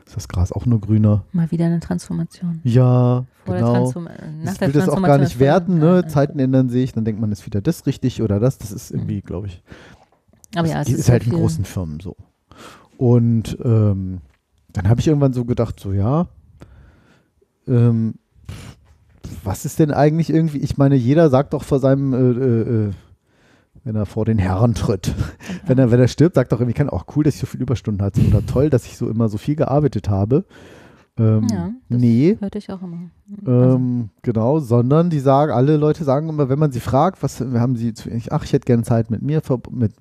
[0.06, 1.24] Ist das Gras auch nur grüner?
[1.32, 2.60] Mal wieder eine Transformation.
[2.62, 3.72] Ja, Vor genau.
[3.72, 4.10] Transform äh,
[4.44, 6.06] nach Ich will das auch gar nicht werten, ne?
[6.06, 8.58] Zeiten ändern sich, dann denkt man, ist wieder das richtig oder das.
[8.58, 9.62] Das ist irgendwie, glaube ich,
[10.54, 12.14] Aber ja, es ist, ist, halt in großen Firmen so.
[12.98, 14.20] Und ähm,
[14.76, 16.28] dann habe ich irgendwann so gedacht, so ja,
[17.66, 18.14] ähm,
[19.42, 22.92] was ist denn eigentlich irgendwie, ich meine, jeder sagt doch vor seinem, äh, äh, äh,
[23.84, 25.14] wenn er vor den Herren tritt,
[25.66, 27.62] wenn er, wenn er stirbt, sagt doch irgendwie, kann auch cool, dass ich so viel
[27.62, 30.44] Überstunden hatte oder toll, dass ich so immer so viel gearbeitet habe.
[31.18, 33.08] Ähm, Ja, das nee, hörte ich auch immer.
[33.46, 37.40] Also, ähm, genau, sondern die sagen, alle Leute sagen immer, wenn man sie fragt, was
[37.40, 39.40] haben sie zu, ich- ach, ich hätte gerne Zeit mit mir,
[39.70, 39.92] mit,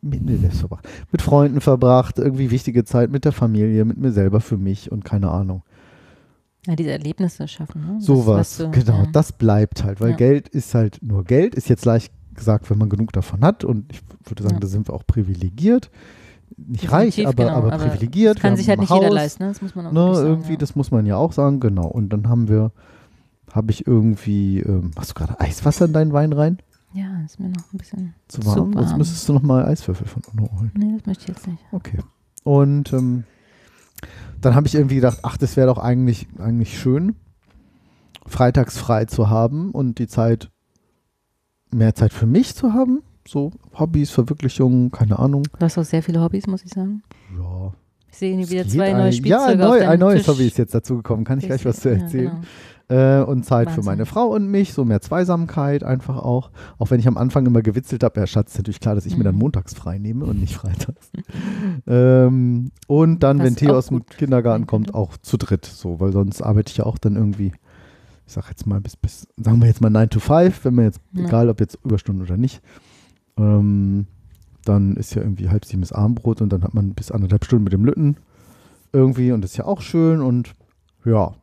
[0.00, 4.40] mit selbst verbracht, mit Freunden verbracht, irgendwie wichtige Zeit mit der Familie, mit mir selber,
[4.40, 5.62] für mich und keine Ahnung.
[6.66, 7.84] ja, diese Erlebnisse schaffen.
[7.86, 8.00] Ne?
[8.00, 9.06] Sowas, genau, ja.
[9.12, 10.16] das bleibt halt, weil Ja.
[10.16, 13.92] Geld ist halt nur Geld, ist jetzt leicht gesagt, wenn man genug davon hat und
[13.92, 14.60] ich würde sagen, Ja.
[14.60, 15.90] da sind wir auch privilegiert.
[16.56, 18.40] Nicht reich, Definitiv, aber, genau, aber, privilegiert.
[18.40, 19.48] Kann sich halt nicht jeder Haus, leisten, ne?
[19.50, 20.58] das muss man auch Ne, sagen, irgendwie, ja.
[20.58, 21.86] das muss man ja auch sagen, genau.
[21.86, 22.72] Und dann haben wir,
[23.52, 26.58] habe ich irgendwie, ähm, hast du gerade Eiswasser in deinen Wein rein?
[26.94, 28.14] Ja, ist mir noch ein bisschen.
[28.28, 28.72] Zu Zu warm?
[28.72, 28.98] Sonst warm.
[28.98, 30.72] müsstest du nochmal Eiswürfel von Uno holen.
[30.76, 31.62] Nee, das möchte ich jetzt nicht.
[31.72, 31.98] Okay.
[32.44, 33.24] Und ähm,
[34.40, 37.14] dann habe ich irgendwie gedacht, ach, das wäre doch eigentlich, eigentlich schön,
[38.26, 40.50] freitags frei zu haben und die Zeit,
[41.70, 43.02] mehr Zeit für mich zu haben.
[43.26, 45.44] So Hobbys, Verwirklichungen, keine Ahnung.
[45.44, 47.02] Du hast auch sehr viele Hobbys, muss ich sagen.
[47.38, 47.72] Ja,
[48.10, 50.28] Ich sehe hier wieder zwei neue Spielzeuge Ja, neu, ein neues Tisch.
[50.28, 51.24] Hobby ist jetzt dazu gekommen.
[51.24, 52.40] Kann ich gleich was zu erzählen.
[52.88, 53.84] Äh, und Zeit für Wahnsinn.
[53.84, 56.50] meine Frau und mich, so mehr Zweisamkeit einfach auch.
[56.78, 59.16] Auch wenn ich am Anfang immer gewitzelt habe, ja, Schatz, ist natürlich klar, dass ich
[59.16, 59.40] mir dann Mhm.
[59.42, 61.10] montags frei nehme und nicht freitags.
[61.86, 64.98] ähm, und dann, Was wenn Theo aus dem Kindergarten kommt, könnte.
[64.98, 67.52] auch zu dritt, so, weil sonst arbeite ich ja auch dann irgendwie,
[68.26, 70.84] ich sag jetzt mal bis, bis sagen wir jetzt mal 9 to 5, wenn man
[70.86, 71.24] jetzt, Ja.
[71.24, 72.60] egal ob jetzt Überstunden oder nicht,
[73.36, 74.06] ähm,
[74.64, 77.64] dann ist ja irgendwie halb sieben ist Abendbrot und dann hat man bis anderthalb Stunden
[77.64, 78.16] mit dem Lütten
[78.92, 80.54] irgendwie und das ist ja auch schön und
[81.04, 81.34] ja.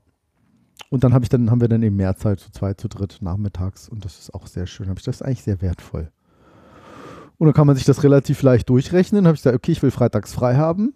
[0.90, 3.20] Und dann habe ich dann haben wir dann eben mehr Zeit zu zweit, zu dritt
[3.22, 4.88] nachmittags und das ist auch sehr schön.
[4.94, 6.12] Das ist eigentlich sehr wertvoll.
[7.38, 9.26] Und dann kann man sich das relativ leicht durchrechnen.
[9.26, 10.94] Habe ich gesagt, okay, ich will freitags frei haben.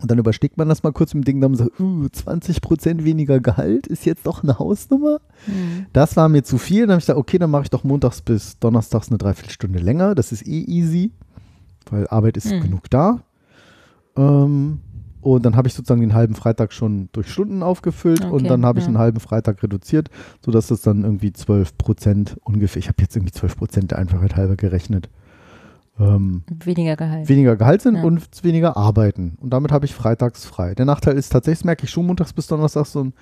[0.00, 3.40] Und dann übersteckt man das mal kurz mit dem Ding, dann sagt, uh, 20% weniger
[3.40, 5.18] Gehalt ist jetzt doch eine Hausnummer.
[5.46, 5.86] Mhm.
[5.92, 6.82] Das war mir zu viel.
[6.82, 10.14] Dann habe ich gesagt, okay, dann mache ich doch montags bis donnerstags eine Dreiviertelstunde länger.
[10.14, 11.10] Das ist eh easy,
[11.90, 12.60] weil Arbeit ist Mhm.
[12.60, 13.22] genug da.
[14.16, 14.80] Ähm,
[15.20, 18.64] und dann habe ich sozusagen den halben Freitag schon durch Stunden aufgefüllt und Okay, dann
[18.64, 18.88] habe ich ja.
[18.88, 20.10] einen halben Freitag reduziert,
[20.44, 24.36] sodass das dann irgendwie 12 Prozent ungefähr, ich habe jetzt irgendwie 12 Prozent der Einfachheit
[24.36, 25.08] halber gerechnet,
[25.98, 27.28] ähm, Weniger Gehalt.
[27.28, 28.02] weniger Gehalt sind Ja.
[28.04, 29.36] und weniger arbeiten.
[29.40, 30.74] Und damit habe ich freitags frei.
[30.74, 33.12] Der Nachteil ist tatsächlich, merke ich schon montags bis donnerstags so ein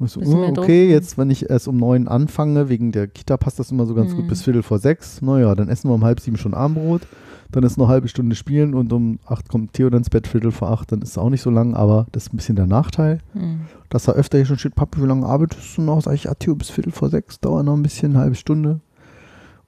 [0.00, 0.92] so, Druck, okay, ne?
[0.92, 4.12] jetzt, wenn ich erst um neun anfange, wegen der Kita passt das immer so ganz
[4.12, 4.16] Mhm.
[4.18, 5.20] gut bis Viertel vor sechs.
[5.22, 7.02] Naja, dann essen wir um halb sieben schon Abendbrot.
[7.50, 10.26] Dann ist noch eine halbe Stunde spielen und um acht kommt Theo dann ins Bett,
[10.28, 10.92] Viertel vor acht.
[10.92, 13.18] Dann ist es auch nicht so lang, aber das ist ein bisschen der Nachteil.
[13.32, 13.62] Mhm.
[13.88, 16.02] Dass er öfter hier schon steht, Papi, wie lange arbeitest du noch?
[16.02, 18.80] Sag ich, ja, Theo, bis Viertel vor sechs, dauert noch ein bisschen, eine halbe Stunde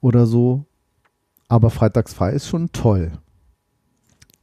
[0.03, 0.65] oder so.
[1.51, 3.11] Aber freitags frei ist schon toll.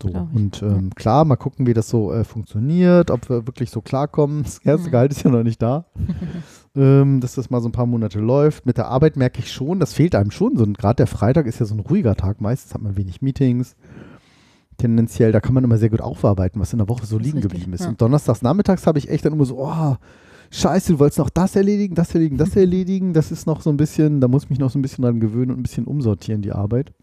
[0.04, 3.82] So, und ähm, klar, mal gucken, wie das so äh, funktioniert, ob wir wirklich so
[3.82, 4.44] klarkommen.
[4.44, 4.92] Das erste Mhm.
[4.92, 5.86] Gehalt ist ja noch nicht da.
[6.76, 8.68] ähm, dass das mal so ein paar Monate läuft.
[8.68, 10.56] Mit der Arbeit merke ich schon, das fehlt einem schon.
[10.56, 12.42] So, Gerade der Freitag ist ja so ein ruhiger Tag.
[12.42, 13.76] Meistens hat man wenig Meetings.
[14.78, 17.52] Tendenziell, da kann man immer sehr gut aufarbeiten, was in der Woche so liegen richtig,
[17.54, 17.82] geblieben ist.
[17.82, 17.90] ja.
[17.90, 19.96] Und donnerstags nachmittags habe ich echt dann immer so, oh,
[20.52, 23.14] scheiße, du wolltest noch das erledigen, das erledigen, das erledigen.
[23.14, 25.20] Das ist noch so ein bisschen, da muss ich mich noch so ein bisschen dran
[25.20, 26.94] gewöhnen und ein bisschen umsortieren, die Arbeit.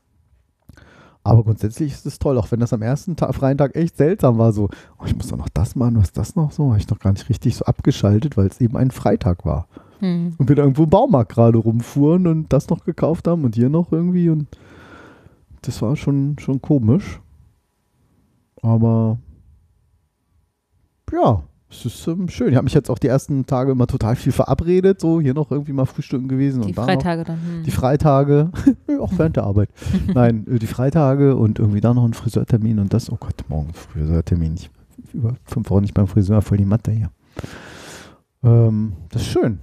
[1.27, 4.37] Aber grundsätzlich ist es toll, auch wenn das am ersten Tag, freien Tag echt seltsam
[4.37, 4.53] war.
[4.53, 4.69] So,
[4.99, 6.69] oh, ich muss doch noch das machen, was ist das noch so?
[6.69, 9.67] Habe ich noch gar nicht richtig so abgeschaltet, weil es eben ein Freitag war.
[10.01, 10.35] Mhm.
[10.37, 13.71] Und wir da irgendwo im Baumarkt gerade rumfuhren und das noch gekauft haben und hier
[13.71, 14.29] noch irgendwie.
[14.29, 14.49] Und
[15.63, 17.21] das war schon, schon komisch.
[18.61, 19.19] Aber
[21.11, 22.51] ja, es ist ähm, schön.
[22.51, 25.01] Ich habe mich jetzt auch die ersten Tage immer total viel verabredet.
[25.01, 26.63] So, hier noch irgendwie mal frühstücken gewesen.
[26.63, 27.37] Die und da noch Freitage dann.
[27.37, 27.63] Hm.
[27.65, 28.51] die Freitage,
[29.01, 29.71] auch während der Arbeit.
[30.15, 33.73] Nein, äh, die Freitage und irgendwie da noch ein Friseurtermin und das, oh Gott, morgen
[33.73, 34.55] Friseurtermin.
[34.55, 34.71] Ich
[35.13, 37.11] über fünf Wochen nicht beim Friseur, voll die Matte hier.
[38.43, 39.59] Ähm, das ist schön.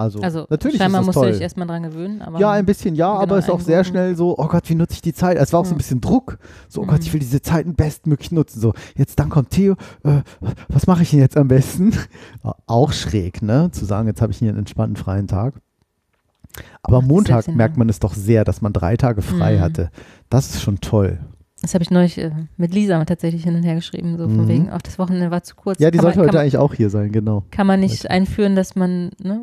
[0.00, 1.26] Also, also natürlich scheinbar ist das musst toll.
[1.28, 2.22] du dich erstmal dran gewöhnen.
[2.22, 4.68] Aber ja, ein bisschen ja, Genau, aber es ist auch sehr schnell so, oh Gott,
[4.70, 5.36] wie nutze ich die Zeit?
[5.36, 5.78] Es war auch so ein Ja.
[5.78, 6.38] bisschen Druck.
[6.68, 7.02] So, oh Gott, Mhm.
[7.02, 8.60] ich will diese Zeiten bestmöglich nutzen.
[8.60, 9.74] So, jetzt dann kommt Theo,
[10.04, 10.22] äh,
[10.68, 11.92] was mache ich denn jetzt am besten?
[12.66, 13.70] auch schräg, ne?
[13.72, 15.54] Zu sagen, jetzt habe ich hier einen entspannten freien Tag.
[16.82, 17.78] Aber es Montag merkt ja.
[17.78, 19.60] man es doch sehr, dass man drei Tage frei Mhm.
[19.60, 19.90] hatte.
[20.30, 21.18] Das ist schon toll.
[21.62, 24.48] Das habe ich neulich äh, mit Lisa tatsächlich hin und her geschrieben, so von Mhm.
[24.48, 25.78] wegen, ach, das Wochenende war zu kurz.
[25.78, 27.44] Ja, die Kann man- sollte heute kann, eigentlich auch hier sein, genau.
[27.50, 29.42] Kann man nicht einführen, dass man ne,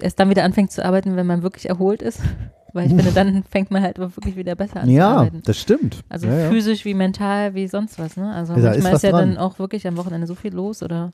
[0.00, 2.20] erst dann wieder anfängt zu arbeiten, wenn man wirklich erholt ist?
[2.72, 5.40] Weil ich finde, dann fängt man halt wirklich wieder besser an zu Ja, arbeiten.
[5.44, 6.04] das stimmt.
[6.10, 8.18] Also ja, physisch wie mental, wie sonst was.
[8.18, 8.30] Ne?
[8.30, 9.30] Also da ist manchmal was ist, ja dran.
[9.30, 11.12] dann auch wirklich am Wochenende so viel los oder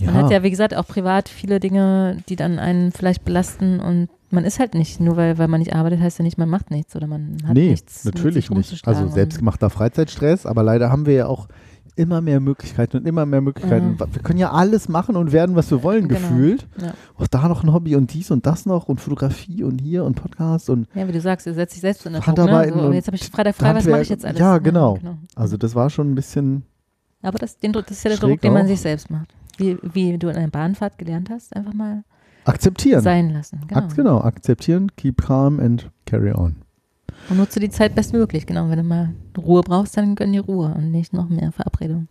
[0.00, 4.08] man hat ja, wie gesagt, auch privat viele Dinge, die dann einen vielleicht belasten und
[4.30, 6.70] man ist halt nicht, nur weil, weil man nicht arbeitet, heißt ja nicht, man macht
[6.70, 8.04] nichts oder man hat nee, nichts.
[8.04, 8.86] mit natürlich nicht.
[8.86, 11.48] Also selbstgemachter Freizeitstress, aber leider haben wir ja auch
[11.98, 13.90] immer mehr Möglichkeiten und immer mehr Möglichkeiten.
[13.92, 13.98] Mhm.
[14.12, 16.20] Wir können ja alles machen und werden, was wir wollen, Genau.
[16.20, 16.66] gefühlt.
[16.80, 16.94] Ja.
[17.16, 20.14] Auch da noch ein Hobby und dies und das noch und Fotografie und hier und
[20.14, 22.26] Podcast und Ja, wie du sagst, ihr setzt dich selbst unter Druck.
[22.36, 22.42] Ne?
[22.42, 24.38] Handarbeiten So, und jetzt habe ich Freitag frei, was mache ich jetzt alles?
[24.38, 24.98] Ja, genau.
[25.34, 26.62] also das war schon ein bisschen
[27.22, 28.68] Aber das, den, das ist ja der Druck, den man auch.
[28.68, 29.34] sich selbst macht.
[29.56, 32.04] Wie, wie du in einer Bahnfahrt gelernt hast, einfach mal
[32.44, 33.02] akzeptieren.
[33.02, 33.60] sein lassen.
[33.66, 33.80] Genau.
[33.80, 36.56] Ak genau, akzeptieren, keep calm and carry on.
[37.28, 38.46] Und nutze die Zeit bestmöglich.
[38.46, 42.08] Genau, wenn du mal Ruhe brauchst, dann gönn die Ruhe und nicht noch mehr Verabredungen.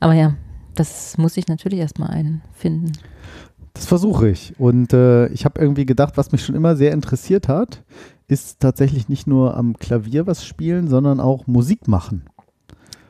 [0.00, 0.34] Aber ja,
[0.74, 2.92] das muss ich natürlich erstmal einfinden.
[3.74, 4.58] Das versuche ich.
[4.58, 7.84] Und äh, ich habe irgendwie gedacht, was mich schon immer sehr interessiert hat,
[8.26, 12.24] ist tatsächlich nicht nur am Klavier was spielen, sondern auch Musik machen.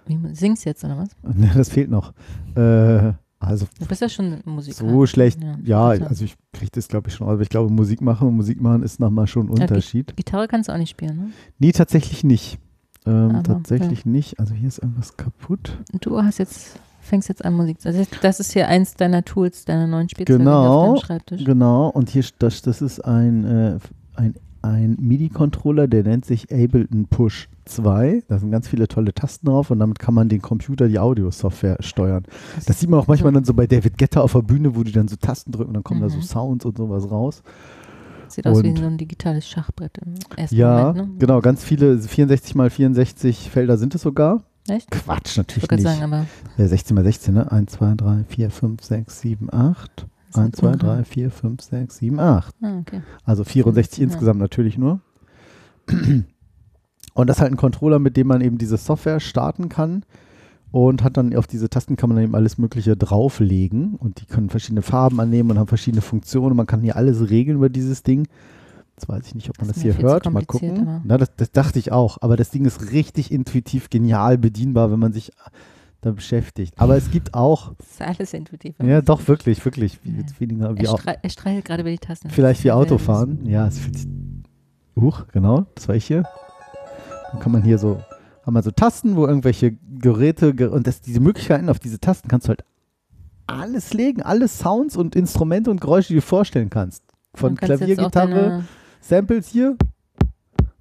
[0.06, 1.10] Wie, singst du jetzt oder was?
[1.54, 2.12] Das fehlt noch.
[2.54, 4.76] Äh, also Du bist ja schon Musiker.
[4.88, 8.00] so schlecht, ja, also also ich kriege das glaube ich schon, aber ich glaube Musik
[8.02, 10.14] machen und Musik machen ist nochmal schon ein Ja, Unterschied.
[10.16, 11.30] Gitarre kannst du auch nicht spielen, ne?
[11.58, 12.58] Nee, tatsächlich nicht.
[13.06, 14.38] Ähm, Aber, tatsächlich nicht.
[14.38, 15.78] Also hier ist irgendwas kaputt.
[16.02, 17.80] Du hast jetzt, fängst jetzt an Musik.
[17.80, 21.06] zu- Das ist, das ist hier eins deiner Tools, deiner neuen Spielzeuge Genau, auf deinem
[21.06, 21.44] Schreibtisch.
[21.44, 23.78] Genau, und hier das, das ist ein, äh,
[24.16, 28.22] ein, ein MIDI-Controller, der nennt sich Ableton Push 2.
[28.28, 31.78] Da sind ganz viele tolle Tasten drauf und damit kann man den Computer, die Audio-Software
[31.80, 32.24] steuern.
[32.66, 34.92] Das sieht man auch manchmal dann so bei David Guetta auf der Bühne, wo die
[34.92, 36.22] dann so Tasten drücken und dann kommen da so Mhm.
[36.22, 37.42] Sounds und sowas raus.
[38.28, 41.18] Sieht aus wie und- so ein digitales Schachbrett im ersten Ja, Moment, ne?
[41.18, 44.42] genau, ganz viele, 64 mal 64 Felder sind es sogar.
[44.68, 44.90] Echt?
[44.90, 45.90] Quatsch, Ich natürlich gerade nicht.
[45.92, 46.26] sagen, aber
[46.58, 47.50] Ja, 16 mal 16, ne?
[47.50, 50.06] 1, 2, 3, 4, 5, 6, 7, 8.
[50.34, 50.76] 1, 2, Aha.
[50.76, 52.54] 3, 4, 5, 6, 7, 8.
[52.62, 53.02] ah, okay.
[53.24, 54.04] Also 64 Ja.
[54.04, 55.00] insgesamt natürlich nur.
[57.14, 60.04] Und das ist halt ein Controller, mit dem man eben diese Software starten kann.
[60.72, 63.96] Und hat dann auf diese Tasten kann man dann eben alles Mögliche drauflegen.
[63.96, 66.56] Und die können verschiedene Farben annehmen und haben verschiedene Funktionen.
[66.56, 68.28] Man kann hier alles regeln über dieses Ding.
[68.96, 70.30] Jetzt weiß ich nicht, ob man Das das, hier hört.
[70.32, 71.00] Mal gucken.
[71.04, 72.18] Na, das, das dachte ich auch.
[72.20, 75.32] Aber das Ding ist richtig intuitiv, genial bedienbar, wenn man sich
[76.00, 76.74] da beschäftigt.
[76.78, 78.74] Aber es gibt auch, Das ist alles intuitiv.
[78.82, 81.00] ja doch, wirklich, wirklich, wie, weniger wie Er, auch.
[81.00, 82.30] strei er streichelt gerade über die Tasten.
[82.30, 83.44] Vielleicht wie Autofahren.
[83.46, 84.08] Ja, es fühlt sich.
[84.96, 86.24] Huch, genau, das war ich hier.
[87.32, 88.02] Dann kann man hier so,
[88.44, 92.28] haben wir so Tasten, wo irgendwelche Geräte ge und das, diese Möglichkeiten auf diese Tasten
[92.28, 92.64] kannst du halt
[93.46, 97.02] alles legen, alle Sounds und Instrumente und Geräusche, die du dir vorstellen kannst.
[97.34, 98.64] Von Klavier, Gitarre,
[99.00, 99.76] Samples hier,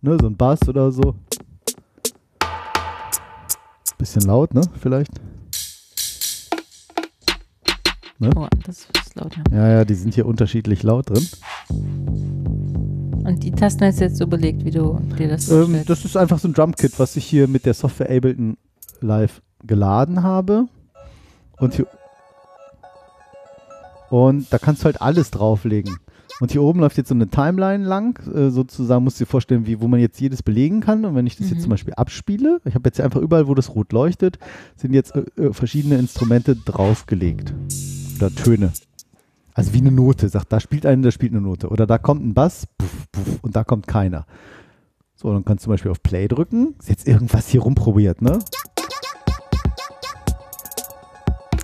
[0.02, 1.16] ne, so ein Bass oder so.
[4.00, 5.12] Bisschen laut, ne, vielleicht.
[8.22, 9.44] Oh, das ist laut, ja.
[9.52, 11.28] Ja, ja, die sind hier unterschiedlich laut drin.
[11.70, 16.16] Und die Tasten hast du jetzt so belegt, wie du dir das Ähm, das ist
[16.16, 18.58] einfach so ein Drumkit, was ich hier mit der Software Ableton
[19.02, 20.70] Live geladen habe.
[21.58, 21.88] Und hier
[24.10, 25.98] und da kannst du halt alles drauflegen.
[26.40, 29.66] Und hier oben läuft jetzt so eine Timeline lang, äh, sozusagen musst du dir vorstellen,
[29.66, 31.04] wie, wo man jetzt jedes belegen kann.
[31.04, 31.54] Und wenn ich das Mhm.
[31.54, 34.40] jetzt zum Beispiel abspiele, ich habe jetzt hier einfach überall, wo das rot leuchtet,
[34.78, 37.54] sind jetzt äh, äh, verschiedene Instrumente draufgelegt.
[38.18, 38.72] Oder Töne.
[39.54, 40.30] Also wie eine Note.
[40.30, 41.68] Sagt, da spielt eine, da spielt eine Note.
[41.68, 44.26] Oder da kommt ein Bass, puff, puff, und da kommt keiner.
[45.16, 46.76] So, dann kannst du zum Beispiel auf Play drücken.
[46.80, 48.40] Ist jetzt irgendwas hier rumprobiert, ne?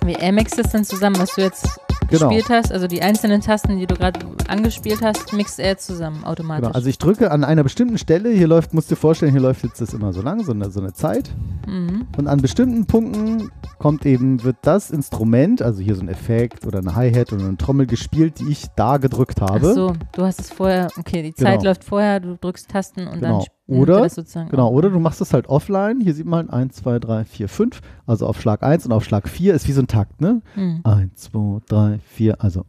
[0.04, 1.66] Wie mixt das dann zusammen, was du jetzt
[2.08, 2.28] Genau.
[2.28, 6.62] gespielt hast, also die einzelnen Tasten, die du gerade angespielt hast, mixt er zusammen automatisch.
[6.66, 9.40] Genau, also ich drücke an einer bestimmten Stelle, hier läuft, musst du dir vorstellen, hier
[9.40, 11.30] läuft jetzt das immer so lang, so eine, so eine Zeit.
[11.66, 12.06] mhm.
[12.16, 16.78] Und an bestimmten Punkten kommt eben, wird das Instrument, also hier so ein Effekt oder
[16.78, 19.68] eine Hi-Hat oder eine Trommel gespielt, die ich da gedrückt habe.
[19.70, 21.70] Ach so, du hast es vorher, okay, die Zeit Genau.
[21.70, 23.38] läuft vorher, du drückst Tasten und Genau.
[23.40, 26.00] dann Oder- er Genau, oder du machst es halt offline.
[26.00, 27.80] Hier sieht man 1, 2, 3, 4, 5.
[28.06, 30.40] Also auf Schlag 1 und auf Schlag 4 ist wie so ein Takt, ne?
[30.54, 30.80] Mhm.
[30.84, 32.64] 1, 2, 3, 4, also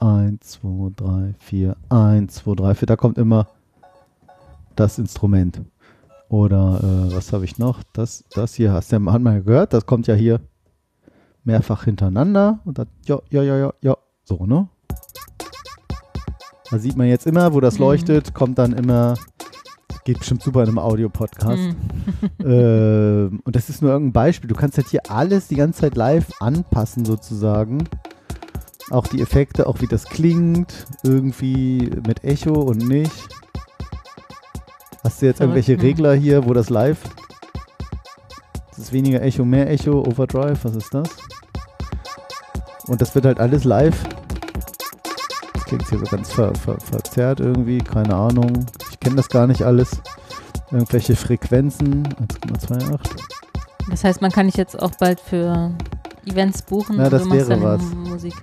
[0.00, 2.86] 1, 2, 3, 4, 1, 2, 3, 4.
[2.86, 3.48] Da kommt immer
[4.76, 5.60] das Instrument.
[6.30, 7.82] Oder äh, was habe ich noch?
[7.92, 10.40] Das, das hier hast du ja, hat man ja gehört, das kommt ja hier
[11.44, 12.60] mehrfach hintereinander.
[12.64, 14.68] Und dann, ja, ja, ja, ja, ja, so, ne?
[16.70, 17.80] Da sieht man jetzt immer, wo das Mhm.
[17.84, 19.14] leuchtet, kommt dann immer,
[20.08, 21.60] geht bestimmt super in einem Audio-Podcast.
[21.60, 21.76] Mhm.
[22.44, 24.48] Ähm, und das ist nur irgendein Beispiel.
[24.48, 27.84] Du kannst halt hier alles die ganze Zeit live anpassen, sozusagen.
[28.90, 33.12] Auch die Effekte, auch wie das klingt, irgendwie mit Echo und nicht.
[35.04, 35.82] Hast du jetzt Verrückt, irgendwelche ne?
[35.82, 36.98] Regler hier, wo das live
[38.70, 41.08] Das ist weniger Echo, mehr Echo, Overdrive, was ist das?
[42.86, 44.02] Und das wird halt alles live.
[45.52, 48.64] Das klingt hier so ganz ver ver verzerrt irgendwie, keine Ahnung.
[48.98, 50.02] Ich kenne das gar nicht alles.
[50.72, 52.98] Irgendwelche Frequenzen, 1,28.
[53.88, 55.72] Das heißt, man kann dich jetzt auch bald für
[56.26, 57.82] Events buchen Ja, das wäre was.
[57.82, 58.34] Musik.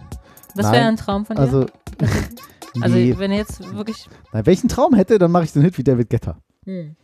[0.55, 1.41] Das wäre ein Traum von dir?
[1.41, 1.65] Also,
[2.81, 3.13] also nee.
[3.17, 4.07] wenn du jetzt wirklich.
[4.31, 6.37] Nein, welchen Traum hätte, dann mache ich so einen Hit wie David Guetta.
[6.63, 6.95] Hm.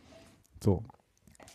[0.64, 0.82] So.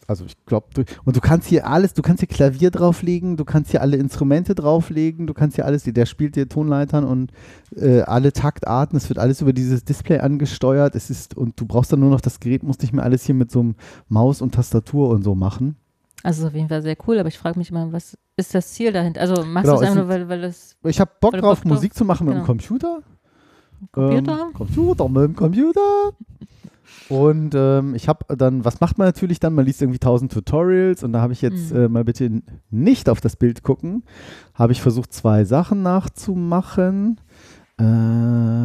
[0.09, 3.43] Also ich glaube, du, und du kannst hier alles, du kannst hier Klavier drauflegen, du
[3.43, 7.31] kannst hier alle Instrumente drauflegen, du kannst hier alles, der spielt dir Tonleitern und
[7.75, 11.91] äh, alle Taktarten, es wird alles über dieses Display angesteuert, es ist, und du brauchst
[11.91, 13.75] dann nur noch das Gerät, musst nicht mehr alles hier mit so einem
[14.07, 15.75] Maus und Tastatur und so machen.
[16.23, 18.71] Also ist auf jeden Fall sehr cool, aber ich frage mich immer, was ist das
[18.71, 19.19] Ziel dahinter?
[19.19, 21.41] Also machst Genau, du es einfach ein- nur, weil, weil es Ich habe Bock drauf,
[21.41, 22.45] Bock drauf- Musik zu machen mit dem genau.
[22.47, 22.99] Computer.
[23.91, 24.39] Computer?
[24.47, 25.81] Ähm, Computer, mit dem Computer.
[27.09, 29.53] Und ähm, ich habe dann, was macht man natürlich dann?
[29.53, 31.77] Man liest irgendwie tausend Tutorials und da habe ich jetzt Mhm.
[31.79, 34.03] äh, mal bitte nicht auf das Bild gucken.
[34.53, 37.19] Habe ich versucht, zwei Sachen nachzumachen.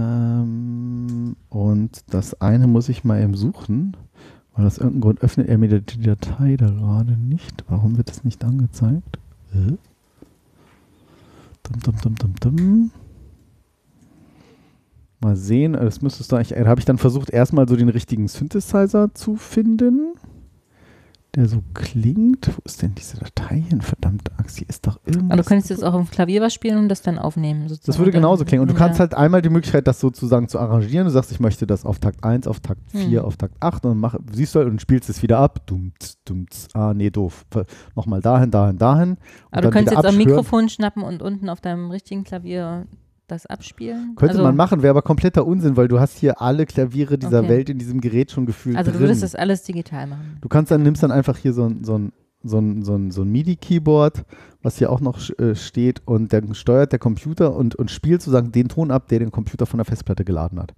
[0.02, 3.96] Ähm, und das eine muss ich mal eben suchen,
[4.54, 7.64] weil aus irgendeinem Grund öffnet er mir die, die Datei da gerade nicht.
[7.68, 9.18] Warum wird das nicht angezeigt?
[9.54, 9.76] Äh?
[11.62, 12.90] Dum, dum, dum, dum, dum.
[15.22, 18.28] Mal sehen, das müsstest du eigentlich, da habe ich dann versucht, erstmal so den richtigen
[18.28, 20.14] Synthesizer zu finden,
[21.34, 22.48] der so klingt.
[22.48, 23.80] Wo ist denn diese Datei hin?
[23.80, 25.30] Verdammte Axt, hier ist doch irgendwas.
[25.30, 27.62] Aber du könntest jetzt auch auf dem Klavier was spielen und das dann aufnehmen.
[27.68, 27.86] Sozusagen.
[27.86, 28.60] das würde genauso klingen.
[28.60, 28.78] Und du Ja.
[28.78, 31.06] kannst halt einmal die Möglichkeit, das sozusagen zu arrangieren.
[31.06, 33.24] Du sagst, ich möchte das auf Takt 1, auf Takt 4, Hm.
[33.26, 35.66] auf Takt 8 und dann mach, siehst du halt und spielst es wieder ab.
[35.66, 37.46] Dumts, dumts, ah, nee, doof.
[37.96, 39.16] Nochmal dahin, dahin, dahin.
[39.52, 40.28] Aber du könntest jetzt am abschwören.
[40.28, 42.84] Mikrofon schnappen und unten auf deinem richtigen Klavier
[43.32, 44.14] das abspielen.
[44.16, 47.40] Könnte also, man machen, wäre aber kompletter Unsinn, weil du hast hier alle Klaviere dieser
[47.40, 47.48] Okay.
[47.48, 49.08] Welt in diesem Gerät schon gefühlt Also du drin.
[49.08, 50.38] würdest das alles digital machen.
[50.40, 52.12] Du kannst dann, nimmst dann einfach hier so ein, so ein,
[52.44, 54.24] so ein, so ein, so ein MIDI-Keyboard,
[54.62, 58.52] was hier auch noch äh, steht und dann steuert der Computer und, und spielt sozusagen
[58.52, 60.74] den Ton ab, der den Computer von der Festplatte geladen hat.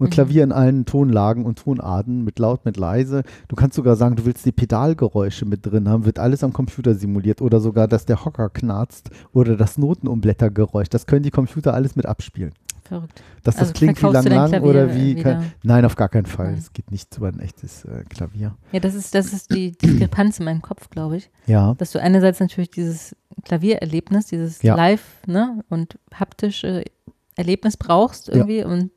[0.00, 0.10] Und Mhm.
[0.10, 3.22] Klavier in allen Tonlagen und Tonarten, mit laut, mit leise.
[3.48, 6.94] Du kannst sogar sagen, du willst die Pedalgeräusche mit drin haben, wird alles am Computer
[6.94, 10.88] simuliert oder sogar, dass der Hocker knarzt oder das Notenumblättergeräusch.
[10.88, 12.52] Das können die Computer alles mit abspielen.
[12.84, 13.22] Verrückt.
[13.44, 15.14] Dass das Also klingt wie lang lang oder wie.
[15.14, 16.54] Kein, nein, auf gar keinen Fall.
[16.54, 18.56] Es geht nicht über ein echtes äh, Klavier.
[18.72, 21.30] Ja, das ist, das ist die Diskrepanz in meinem Kopf, glaube ich.
[21.46, 21.74] Ja.
[21.74, 24.74] Dass du einerseits natürlich dieses Klaviererlebnis, dieses Ja.
[24.74, 26.82] Live ne, und haptische
[27.36, 28.90] Erlebnis brauchst irgendwie und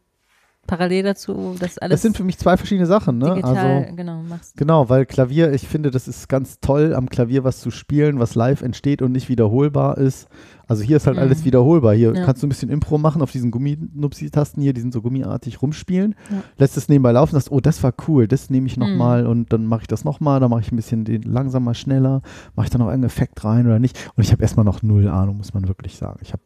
[0.68, 3.34] parallel dazu das alles Das sind für mich zwei verschiedene Sachen, ne?
[3.36, 4.56] digital Also, genau machst.
[4.58, 8.36] genau, weil Klavier, ich finde, das ist ganz toll, am Klavier was zu spielen, was
[8.36, 10.28] live entsteht und nicht wiederholbar ist.
[10.66, 11.24] Also hier ist halt Mhm.
[11.24, 11.94] alles wiederholbar.
[11.94, 12.26] Hier Ja.
[12.26, 16.16] kannst du ein bisschen Impro machen auf diesen Gumminupsi-Tasten hier, die sind so gummiartig rumspielen.
[16.32, 16.38] Ja.
[16.58, 18.84] Lässt es nebenbei laufen, sagst, oh, das war cool, das nehme ich Mhm.
[18.84, 22.22] nochmal und dann mache ich das nochmal, dann mache ich ein bisschen den langsamer, schneller,
[22.56, 24.00] mache ich da noch einen Effekt rein oder nicht.
[24.16, 26.20] Und ich habe erstmal noch null Ahnung, muss man wirklich sagen.
[26.22, 26.42] Ich habe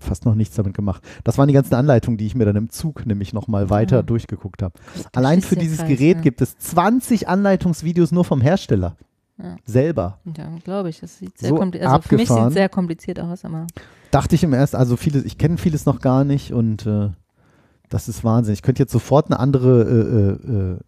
[0.00, 1.02] fast noch nichts damit gemacht.
[1.24, 4.02] Das waren die ganzen Anleitungen, die ich mir dann im Zug nämlich nochmal weiter Ja.
[4.02, 4.74] durchgeguckt habe.
[5.14, 6.22] Allein für ja dieses krass, Gerät ne?
[6.22, 8.96] gibt es 20 Anleitungsvideos nur vom Hersteller.
[9.36, 9.56] Ja.
[9.64, 10.18] Selber.
[10.36, 11.00] Ja, glaube ich.
[11.00, 13.66] Das sieht sehr So kompliziert Also für mich sieht es sehr kompliziert aus, aber
[14.12, 17.10] Dachte ich im ersten, also vieles, ich kenne vieles noch gar nicht und äh,
[17.88, 18.54] das ist Wahnsinn.
[18.54, 20.78] Ich könnte jetzt sofort eine andere äh, äh, äh,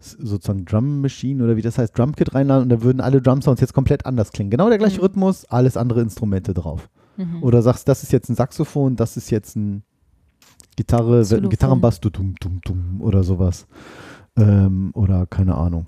[0.00, 3.42] sozusagen Drum Machine oder wie das heißt, Drum Kit reinladen und da würden alle Drum
[3.42, 4.50] Sounds jetzt komplett anders klingen.
[4.50, 5.02] Genau der gleiche Mhm.
[5.02, 6.88] Rhythmus, alles andere Instrumente drauf.
[7.16, 7.42] Mhm.
[7.42, 9.82] Oder sagst, das ist jetzt ein Saxophon, das ist jetzt ein
[10.76, 11.50] Gitarre, Xylophon.
[11.50, 13.66] Gitarrenbass, du dum, dum, dum oder sowas.
[14.36, 15.86] Ähm, oder keine Ahnung.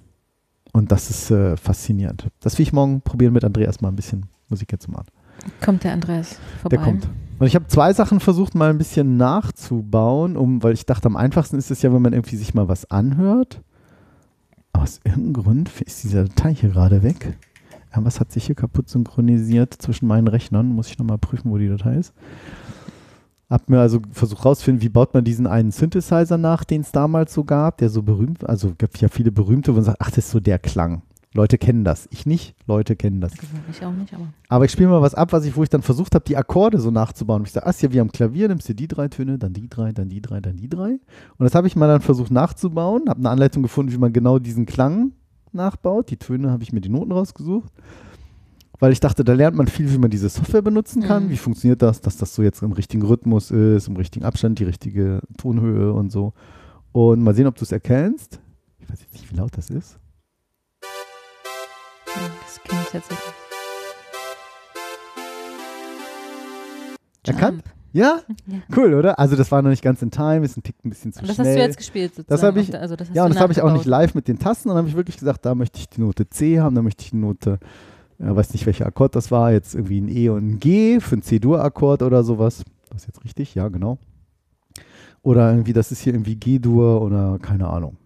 [0.73, 2.29] Und das ist äh, faszinierend.
[2.41, 5.07] Das will ich morgen probieren mit Andreas mal ein bisschen Musik jetzt zu machen.
[5.61, 6.77] kommt der Andreas vorbei.
[6.77, 7.09] Der kommt.
[7.39, 11.17] Und ich habe zwei Sachen versucht, mal ein bisschen nachzubauen, um, weil ich dachte, am
[11.17, 13.63] einfachsten ist es ja, wenn man irgendwie sich mal was anhört.
[14.73, 17.37] Aber aus irgendeinem Grund ist diese Datei hier gerade weg.
[17.93, 20.69] Irgendwas hat sich hier kaputt synchronisiert zwischen meinen Rechnern.
[20.69, 22.15] Muss ich nochmal prüfen, wo die Datei ist.
[23.51, 27.35] Hab mir also versucht rauszufinden, wie baut man diesen einen Synthesizer nach, den es damals
[27.35, 30.25] so gab, der so berühmt, also gibt ja viele berühmte, wo man sagt, ach, das
[30.25, 31.03] ist so der Klang.
[31.35, 32.09] Leute kennen das.
[32.11, 33.33] Ich nicht, Leute kennen das.
[33.71, 35.83] Ich auch nicht, aber Aber ich spiele mal was ab, was ich, wo ich dann
[35.83, 37.41] versucht habe, die Akkorde so nachzubauen.
[37.41, 39.69] Und ich sage, ist ja wie am Klavier, nimmst du die drei Töne, dann die
[39.69, 40.99] drei, dann die drei, dann die drei.
[41.37, 44.39] Und das habe ich mal dann versucht nachzubauen, habe eine Anleitung gefunden, wie man genau
[44.39, 45.13] diesen Klang
[45.55, 46.11] nachbaut.
[46.11, 47.73] Die Töne habe ich mir die Noten rausgesucht.
[48.79, 51.27] Weil ich dachte, da lernt man viel, wie man diese Software benutzen kann.
[51.27, 51.31] Mhm.
[51.31, 54.65] Wie funktioniert das, dass das so jetzt im richtigen Rhythmus ist, im richtigen Abstand, die
[54.65, 56.33] richtige Tonhöhe und so.
[56.91, 58.41] Und mal sehen, ob du es erkennst.
[58.81, 59.99] Ich weiß jetzt nicht, wie laut das ist.
[62.11, 63.35] das klingt tatsächlich.
[67.25, 67.63] Erkannt?
[67.93, 68.21] Ja?
[68.47, 68.59] Ja.
[68.77, 69.19] Cool, oder?
[69.19, 71.29] Also das war noch nicht ganz in Time, ist ein Tick ein bisschen zu Und
[71.29, 71.47] das schnell.
[71.49, 72.57] hast du jetzt gespielt sozusagen.
[72.57, 74.69] Das ich- also das Ja, und das habe ich auch nicht live mit den Tasten,
[74.69, 77.11] dann habe ich wirklich gesagt, da möchte ich die Note C haben, da möchte ich
[77.11, 77.59] die Note
[78.19, 79.51] Ja, weiß nicht, welcher Akkord das war.
[79.51, 82.63] Jetzt irgendwie ein E und ein G für ein C-Dur-Akkord oder sowas.
[82.91, 83.55] Das ist jetzt richtig?
[83.57, 83.99] Ja, genau.
[85.23, 87.97] Oder irgendwie, das ist hier irgendwie G-Dur oder keine Ahnung.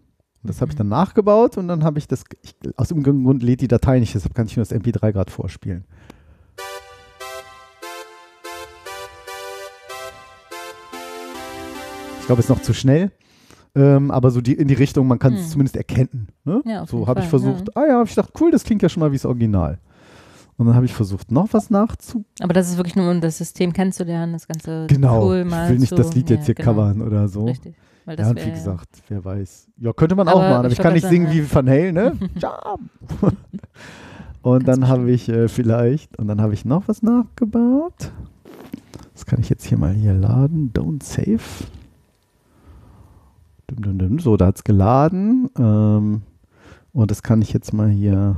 [0.43, 3.43] Und das habe ich dann nachgebaut und dann habe ich das, ich, aus irgendeinem Grund
[3.43, 5.85] lädt die Datei nicht, deshalb kann ich nur das MP3 gerade vorspielen.
[12.27, 13.13] Ich glaube, es ist noch zu schnell.
[13.77, 15.49] Ähm, aber so die, in die Richtung, man kann es Hm.
[15.49, 16.27] zumindest erkennen.
[16.45, 16.61] Ne?
[16.65, 19.01] Ja, so habe ich versucht, ah ja, habe ich gedacht, cool, das klingt ja schon
[19.01, 19.79] mal wie das Original.
[20.57, 22.25] Und dann habe ich versucht, noch was nachzu.
[22.41, 25.21] Aber das ist wirklich nur, um das System kennenzulernen, das ganze Genau.
[25.21, 27.45] Tool mal ich will nicht zu, das Lied jetzt ja, hier genau, covern oder so.
[27.45, 27.77] Richtig.
[28.07, 29.69] Weil das Ja, und wie gesagt, wer weiß.
[29.77, 32.13] Ja, könnte man auch Aber machen, aber ich kann nicht singen wie Van Halen, ne?
[34.43, 38.11] Und dann habe ich äh, vielleicht, und dann habe ich noch was nachgebaut.
[39.13, 40.73] Das kann ich jetzt hier mal hier laden.
[40.75, 41.41] Don't save.
[44.19, 45.49] So, da hat es geladen.
[45.59, 46.23] Ähm,
[46.93, 48.37] und das kann ich jetzt mal hier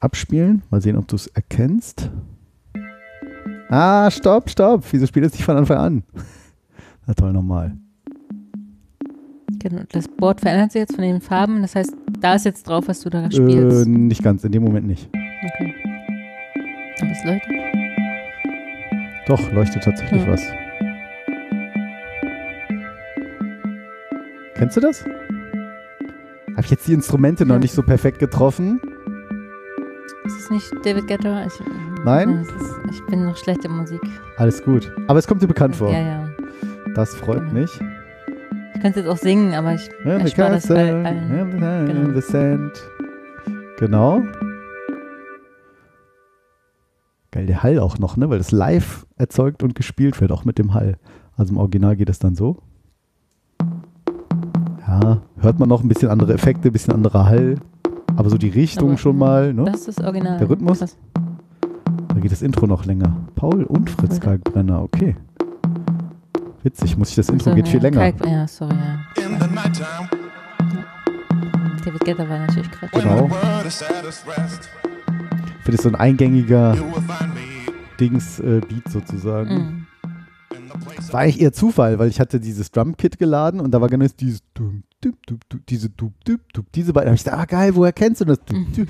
[0.00, 0.62] abspielen.
[0.70, 2.10] Mal sehen, ob du es erkennst.
[3.70, 4.84] Ah, stopp, stopp.
[4.92, 6.02] Wieso spielt es nicht von Anfang an?
[7.06, 7.76] Na toll, nochmal.
[9.60, 11.62] Genau, das Board verändert sich jetzt von den Farben.
[11.62, 13.88] Das heißt, da ist jetzt drauf, was du da Äh, spielst.
[13.88, 15.08] nicht ganz, in dem Moment nicht.
[15.08, 15.74] Okay.
[17.00, 17.52] Aber es leuchtet.
[19.26, 20.30] Doch, leuchtet tatsächlich Hm.
[20.32, 20.42] was.
[24.58, 25.04] Kennst du das?
[25.04, 28.80] Habe ich jetzt die Instrumente noch nicht so perfekt getroffen?
[30.24, 31.46] Ist es nicht David Guetta?
[31.46, 31.52] Ich,
[32.04, 32.40] Nein?
[32.40, 34.00] es ist, ich bin noch schlecht in Musik.
[34.36, 34.92] Alles gut.
[35.06, 35.90] Aber es kommt dir bekannt vor.
[35.92, 36.28] Ja, ja.
[36.94, 37.52] Das freut Genau.
[37.52, 37.70] mich.
[38.74, 41.86] Ich könnte jetzt auch singen, aber ich Ja, erspare das bei allen.
[41.86, 42.14] Genau.
[42.14, 42.72] the sand.
[43.78, 44.22] Genau.
[47.30, 48.28] Geil, der Hall auch noch, ne?
[48.30, 50.96] Weil das live erzeugt und gespielt wird, auch mit dem Hall.
[51.36, 52.58] Also im Original geht es dann so.
[54.88, 57.56] Ja, hört man noch ein bisschen andere Effekte, ein bisschen anderer Hall.
[58.16, 59.64] Aber so die Richtung Aber, schon mal, ne?
[59.66, 60.38] Das ist original.
[60.38, 60.78] Der Rhythmus?
[60.78, 60.96] Krass.
[62.08, 63.14] Da geht das Intro noch länger.
[63.34, 64.20] Paul und Fritz Warte.
[64.20, 65.14] Kalkbrenner, okay.
[66.62, 68.12] Witzig, muss ich das Intro So, geht viel ja, länger.
[68.12, 69.22] Kalk, ja, sorry, ja.
[69.22, 70.08] In the nighttime,
[71.84, 72.90] David Guetta war natürlich krass.
[72.92, 73.30] Genau.
[75.58, 76.76] Ich finde es so ein eingängiger
[78.00, 79.54] Dings-Beat sozusagen.
[79.54, 79.77] Mhm.
[81.12, 84.42] War eigentlich eher Zufall, weil ich hatte dieses Drum-Kit geladen und da war genau dieses
[84.54, 87.06] dum, dum, dum, dum, diese dum, dum, dum, diese beiden.
[87.06, 88.44] Da hab ich gedacht, ah geil, woher kennst du das?
[88.44, 88.86] Dum, dum.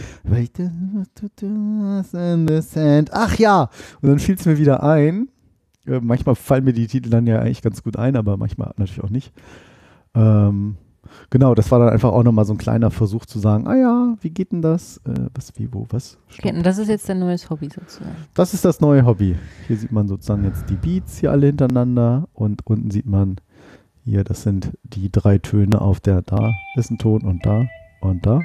[3.12, 3.70] Ach ja!
[4.00, 5.28] Und dann fiel es mir wieder ein.
[5.86, 9.02] Äh, manchmal fallen mir die Titel dann ja eigentlich ganz gut ein, aber manchmal natürlich
[9.02, 9.32] auch nicht.
[10.14, 10.76] Ähm,
[11.30, 14.16] genau, das war dann einfach auch nochmal so ein kleiner Versuch zu sagen, ah ja,
[14.20, 14.98] wie geht denn das?
[14.98, 16.18] Äh, was, wie, wo, was?
[16.38, 18.16] Okay, und das ist jetzt dein neues Hobby sozusagen.
[18.34, 19.36] Das ist das neue Hobby.
[19.66, 23.36] Hier sieht man sozusagen jetzt die Beats hier alle hintereinander und unten sieht man
[24.04, 27.66] hier, das sind die drei Töne auf der, da ist ein Ton und da
[28.00, 28.36] und da.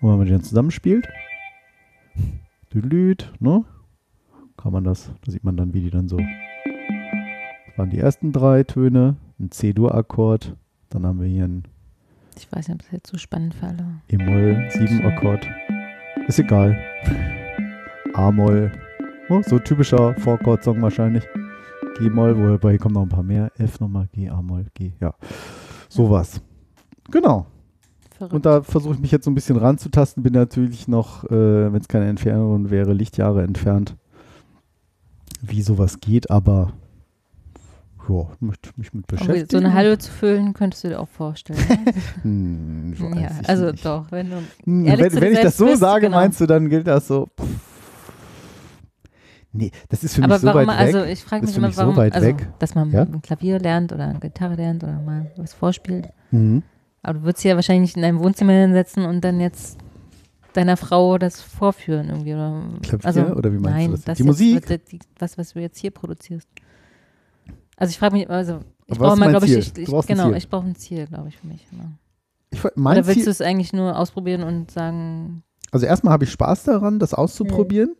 [0.00, 1.08] Und wenn man die dann zusammenspielt,
[2.72, 3.64] Düdelüt, ne?
[4.56, 6.16] Kann man das, da sieht man dann, wie die dann so.
[6.16, 10.56] Das waren die ersten drei Töne, ein C-Dur-Akkord,
[10.88, 11.64] dann haben wir hier ein
[12.38, 13.86] Ich weiß nicht, ob das jetzt so spannend für alle.
[14.08, 15.46] E-Moll, 7-Akkord.
[16.28, 16.76] Ist egal.
[18.14, 18.70] A-Moll.
[19.28, 21.24] Oh, so typischer Four-Chord-Song wahrscheinlich.
[21.98, 23.50] G-Moll, wobei hier kommen noch ein paar mehr.
[23.58, 24.92] F nochmal, G, A-Moll, G.
[25.00, 25.14] Ja,
[25.88, 26.40] sowas.
[27.10, 27.46] Genau.
[28.16, 28.34] Verrückt.
[28.34, 30.22] Und da versuche ich mich jetzt so ein bisschen ranzutasten.
[30.22, 33.96] Bin natürlich noch, äh, wenn es keine Entfernung wäre, Lichtjahre entfernt,
[35.42, 36.30] wie sowas geht.
[36.30, 36.72] Aber
[38.08, 39.46] ja, möchte mich mit beschäftigen.
[39.50, 41.58] so eine Halbe zu füllen, könntest du dir auch vorstellen.
[42.22, 43.00] Hm, Ne?
[43.00, 43.84] weiß ja, also nicht.
[43.84, 46.16] doch, wenn du Hm, wenn wenn ich das so bist, sage, genau.
[46.18, 47.26] meinst du, dann gilt das so.
[47.38, 47.46] pff.
[49.52, 50.94] Nee, das ist für aber mich so warum, weit weg.
[50.94, 52.46] also ich frage mich immer, so warum, weit also, weg.
[52.58, 53.02] dass man Ja?
[53.02, 56.08] ein Klavier lernt oder eine Gitarre lernt oder mal was vorspielt.
[56.30, 56.62] mhm.
[57.02, 59.78] Aber du würdest ja wahrscheinlich nicht in deinem Wohnzimmer hinsetzen und dann jetzt
[60.54, 62.34] deiner Frau das vorführen irgendwie.
[62.34, 63.06] Oder, Klavier?
[63.06, 64.04] also, Oder wie meinst nein, du das?
[64.04, 64.68] das Die Musik?
[64.68, 66.48] wird- Die, was, was du jetzt hier produzierst.
[67.76, 70.36] Also ich frage mich, also ich brauche mal, glaube ich, ich, ich genau, Ziel.
[70.36, 71.66] ich brauche ein Ziel, glaube ich, für mich.
[71.70, 71.90] Genau.
[72.50, 75.42] Ich, Oder willst du es eigentlich nur ausprobieren und sagen,
[75.72, 77.96] also erstmal habe ich Spaß daran, das auszuprobieren.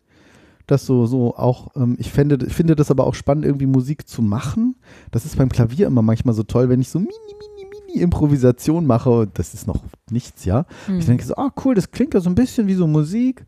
[0.66, 4.08] Das so, so auch, ähm, ich, fände, ich finde das aber auch spannend, irgendwie Musik
[4.08, 4.76] zu machen.
[5.12, 8.86] Das ist beim Klavier immer manchmal so toll, wenn ich so mini, mini, mini Improvisation
[8.86, 9.10] mache.
[9.10, 10.64] Und das ist noch nichts, ja.
[10.86, 13.44] hm, Ich denke so, ah cool, das klingt ja so ein bisschen wie so Musik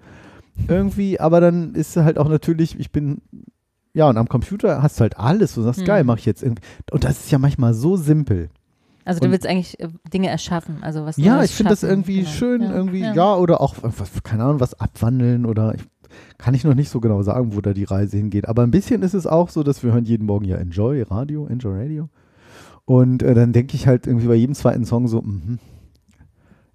[0.66, 3.22] irgendwie, aber dann ist halt auch natürlich, ich bin,
[3.94, 5.54] ja, und am Computer hast du halt alles.
[5.54, 5.86] Du sagst, Hm.
[5.86, 6.62] geil, mache ich jetzt irgendwie.
[6.92, 8.48] Und das ist ja manchmal so simpel.
[9.04, 12.18] also du Und- willst eigentlich äh, Dinge erschaffen, also was Ja, ich finde das irgendwie
[12.20, 12.30] genau.
[12.30, 13.36] schön, Ja, irgendwie, ja.
[13.36, 15.80] oder auch, was, keine Ahnung, was abwandeln oder ich,
[16.36, 18.48] kann ich noch nicht so genau sagen, wo da die Reise hingeht.
[18.48, 21.46] Aber ein bisschen ist es auch so, dass wir hören jeden Morgen ja Enjoy Radio,
[21.46, 22.08] Enjoy Radio.
[22.84, 25.58] Und äh, dann denke ich halt irgendwie bei jedem zweiten Song so, mhm.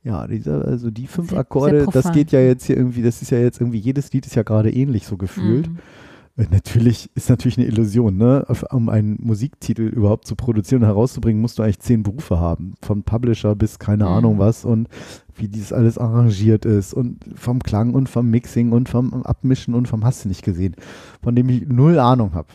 [0.04, 3.22] Ja, dieser, also die fünf Sehr- Akkorde, sehr das geht ja jetzt hier irgendwie, das
[3.22, 5.70] ist ja jetzt irgendwie, jedes Lied ist ja gerade ähnlich so gefühlt.
[5.70, 5.78] Mhm.
[6.36, 8.46] Äh, Natürlich ist natürlich eine Illusion, ne?
[8.72, 12.74] Um einen Musiktitel überhaupt zu produzieren und herauszubringen, musst du eigentlich zehn Berufe haben.
[12.82, 14.10] Von Publisher bis keine Mhm.
[14.12, 14.88] Ahnung was und
[15.36, 19.88] wie dieses alles arrangiert ist und vom Klang und vom Mixing und vom Abmischen und
[19.88, 20.76] vom Hast du nicht gesehen,
[21.22, 22.48] von dem ich null Ahnung habe.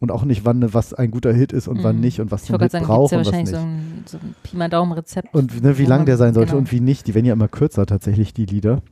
[0.00, 2.02] Und auch nicht, wann was ein guter Hit ist und wann Mhm.
[2.02, 3.60] nicht und was gibt braucht ja und was wahrscheinlich nicht.
[3.60, 5.32] so ein, so ein Pi mal Daumen-Rezept.
[5.34, 6.58] und ne, wie lang man- der sein sollte genau.
[6.60, 7.06] und wie nicht.
[7.06, 8.82] Die werden ja immer kürzer tatsächlich, die Lieder.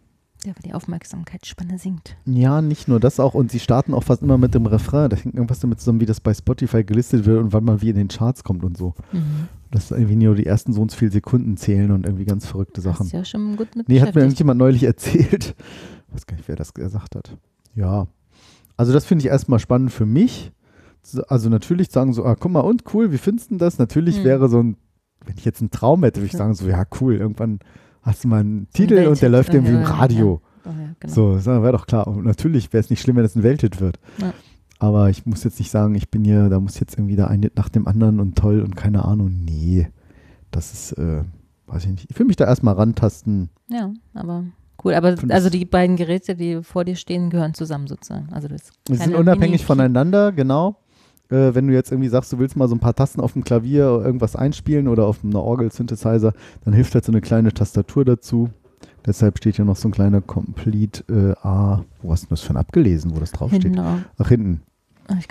[0.44, 2.16] Ja, weil die Aufmerksamkeitsspanne sinkt.
[2.24, 3.34] Ja, nicht nur das auch.
[3.34, 5.08] Und sie starten auch fast immer mit dem Refrain.
[5.08, 7.90] Da hängt irgendwas damit zusammen, wie das bei Spotify gelistet wird und wann man wie
[7.90, 8.94] in den Charts kommt und so.
[9.12, 9.48] Mhm.
[9.70, 12.46] Das ist irgendwie nur die ersten so und so viele Sekunden zählen und irgendwie ganz
[12.46, 13.06] verrückte Sachen.
[13.06, 15.54] Hast ja schon gut mit Nee, hat mir irgendjemand neulich erzählt.
[16.08, 17.38] Ich weiß gar nicht, wer das gesagt hat.
[17.74, 18.06] Ja.
[18.76, 20.52] Also das finde ich erstmal spannend für mich.
[21.28, 23.78] Also natürlich sagen so, ah, guck mal, und cool, wie findest du das?
[23.78, 24.24] Natürlich Hm.
[24.24, 24.76] wäre so ein,
[25.24, 27.60] wenn ich jetzt einen Traum hätte, würde ich sagen so, ja cool, irgendwann
[28.02, 30.40] hast du mal einen Titel und der läuft irgendwie im irgendwie, Radio.
[30.64, 31.12] Oh, ja, genau.
[31.12, 32.06] So, das wäre doch klar.
[32.06, 33.98] Und natürlich wäre es nicht schlimm, wenn es ein Welthit wird.
[34.18, 34.32] Ja.
[34.78, 37.42] Aber ich muss jetzt nicht sagen, ich bin hier, da muss jetzt irgendwie da ein
[37.42, 39.44] Hit nach dem anderen und toll und keine Ahnung.
[39.44, 39.88] Nee,
[40.50, 41.22] das ist, äh,
[41.66, 42.10] weiß ich nicht.
[42.10, 43.48] Ich will mich da erstmal rantasten.
[43.68, 44.44] Ja, aber
[44.84, 44.94] cool.
[44.94, 48.28] Aber also die beiden Geräte, die vor dir stehen, gehören zusammen sozusagen.
[48.32, 50.81] Also das Sie sind unabhängig voneinander, genau.
[51.32, 53.42] Äh, wenn du jetzt irgendwie sagst, du willst mal so ein paar Tasten auf dem
[53.42, 56.34] Klavier irgendwas einspielen oder auf einer Orgel-Synthesizer,
[56.64, 58.50] dann hilft halt so eine kleine Tastatur dazu.
[59.06, 61.84] Deshalb steht hier noch so ein kleiner Complete äh, A.
[62.02, 63.62] Wo hast du das für ein abgelesen, wo das draufsteht?
[63.62, 63.98] Hinten drauf.
[64.18, 64.60] Ach, hinten.
[65.08, 65.26] Ah, ich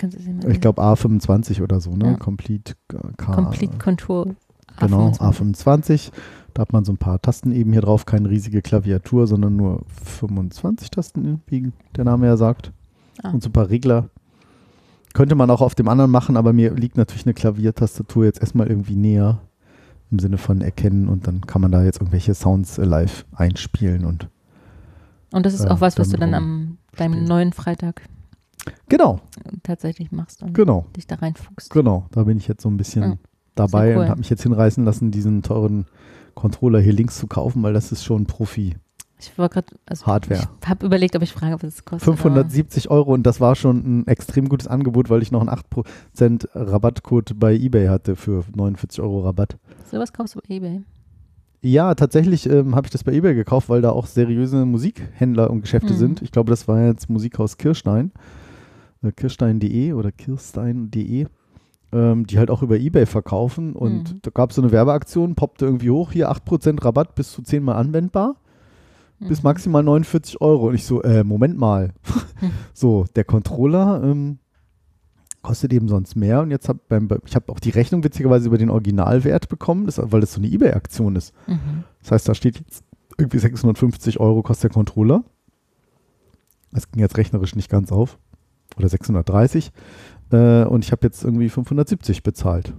[0.48, 2.06] Ich glaube A25 oder so, ne?
[2.06, 2.16] Ja.
[2.16, 3.32] Complete äh, K.
[3.32, 4.36] Complete Control.
[4.78, 5.20] Genau, A25.
[5.20, 6.10] A25.
[6.54, 9.82] Da hat man so ein paar Tasten eben hier drauf, keine riesige Klaviatur, sondern nur
[10.04, 12.72] 25 Tasten, wie der Name ja sagt.
[13.22, 13.30] Ah.
[13.30, 14.10] Und so ein paar Regler.
[15.14, 18.66] Könnte man auch auf dem anderen machen, aber mir liegt natürlich eine Klaviertastatur jetzt erstmal
[18.68, 19.40] irgendwie näher.
[20.10, 24.04] Im Sinne von erkennen und dann kann man da jetzt irgendwelche Sounds äh, live einspielen
[24.04, 24.28] und
[25.32, 27.28] Und das ist äh, auch was, was du dann am deinem spielen.
[27.28, 28.02] neuen Freitag
[28.90, 29.20] genau,
[29.62, 31.70] tatsächlich machst und genau, dich da reinfuchst.
[31.70, 32.06] genau.
[32.10, 33.16] Da bin ich jetzt so ein bisschen Ja,
[33.54, 34.02] dabei cool.
[34.02, 35.86] und habe mich jetzt hinreißen lassen, diesen teuren
[36.34, 38.76] Controller hier links zu kaufen, weil das ist schon Profi.
[39.30, 40.48] Ich war gerade, also Hardware.
[40.62, 42.04] ich habe überlegt, ob ich frage, was es kostet.
[42.04, 46.48] 570 Euro und das war schon ein extrem gutes Angebot, weil ich noch einen 8%
[46.54, 49.56] Rabattcode bei eBay hatte für 49 Euro Rabatt.
[49.68, 50.82] aber Sowas kaufst du bei Ebay.
[51.64, 55.60] Ja, tatsächlich ähm, habe ich das bei eBay gekauft, weil da auch seriöse Musikhändler und
[55.60, 55.98] Geschäfte Mhm.
[55.98, 56.22] sind.
[56.22, 58.10] Ich glaube, das war jetzt Musikhaus Kirstein,
[59.04, 61.26] äh, kirstein.de oder kirstein.de,
[61.92, 63.74] ähm, die halt auch über eBay verkaufen.
[63.74, 64.18] Und Mhm.
[64.22, 67.62] da gab es so eine Werbeaktion, poppte irgendwie hoch, hier 8% Rabatt bis zu 10
[67.62, 68.34] Mal anwendbar.
[69.28, 69.44] Bis Mhm.
[69.48, 70.68] maximal 49 Euro.
[70.68, 71.92] Und ich so, äh, Moment mal.
[72.74, 74.38] so, der Controller ähm,
[75.42, 76.40] kostet eben sonst mehr.
[76.42, 76.80] Und jetzt habe
[77.26, 80.48] ich habe auch die Rechnung witzigerweise über den Originalwert bekommen, das, weil das so eine
[80.48, 81.34] Ebay-Aktion ist.
[81.46, 81.84] Mhm.
[82.00, 82.84] Das heißt, da steht jetzt
[83.18, 85.24] irgendwie 650 Euro kostet der Controller.
[86.72, 88.18] Das ging jetzt rechnerisch nicht ganz auf.
[88.78, 89.70] Oder 630.
[90.30, 92.72] Äh, und ich habe jetzt irgendwie 570 bezahlt.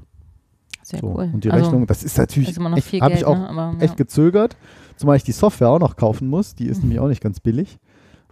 [0.83, 1.07] Sehr so.
[1.07, 1.29] cool.
[1.33, 3.49] Und die Also, Rechnung, das ist natürlich, viel habe ich auch ne?
[3.49, 3.95] aber, echt ja.
[3.95, 4.55] gezögert,
[4.97, 6.55] zumal ich die Software auch noch kaufen muss.
[6.55, 6.83] Die ist Mhm.
[6.83, 7.77] nämlich auch nicht ganz billig.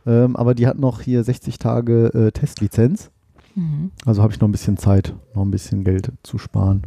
[0.06, 3.12] Ähm, aber die hat noch hier 60 Tage äh, Testlizenz.
[3.56, 3.92] Mhm.
[4.06, 6.84] Also habe ich noch ein bisschen Zeit, noch ein bisschen Geld zu sparen.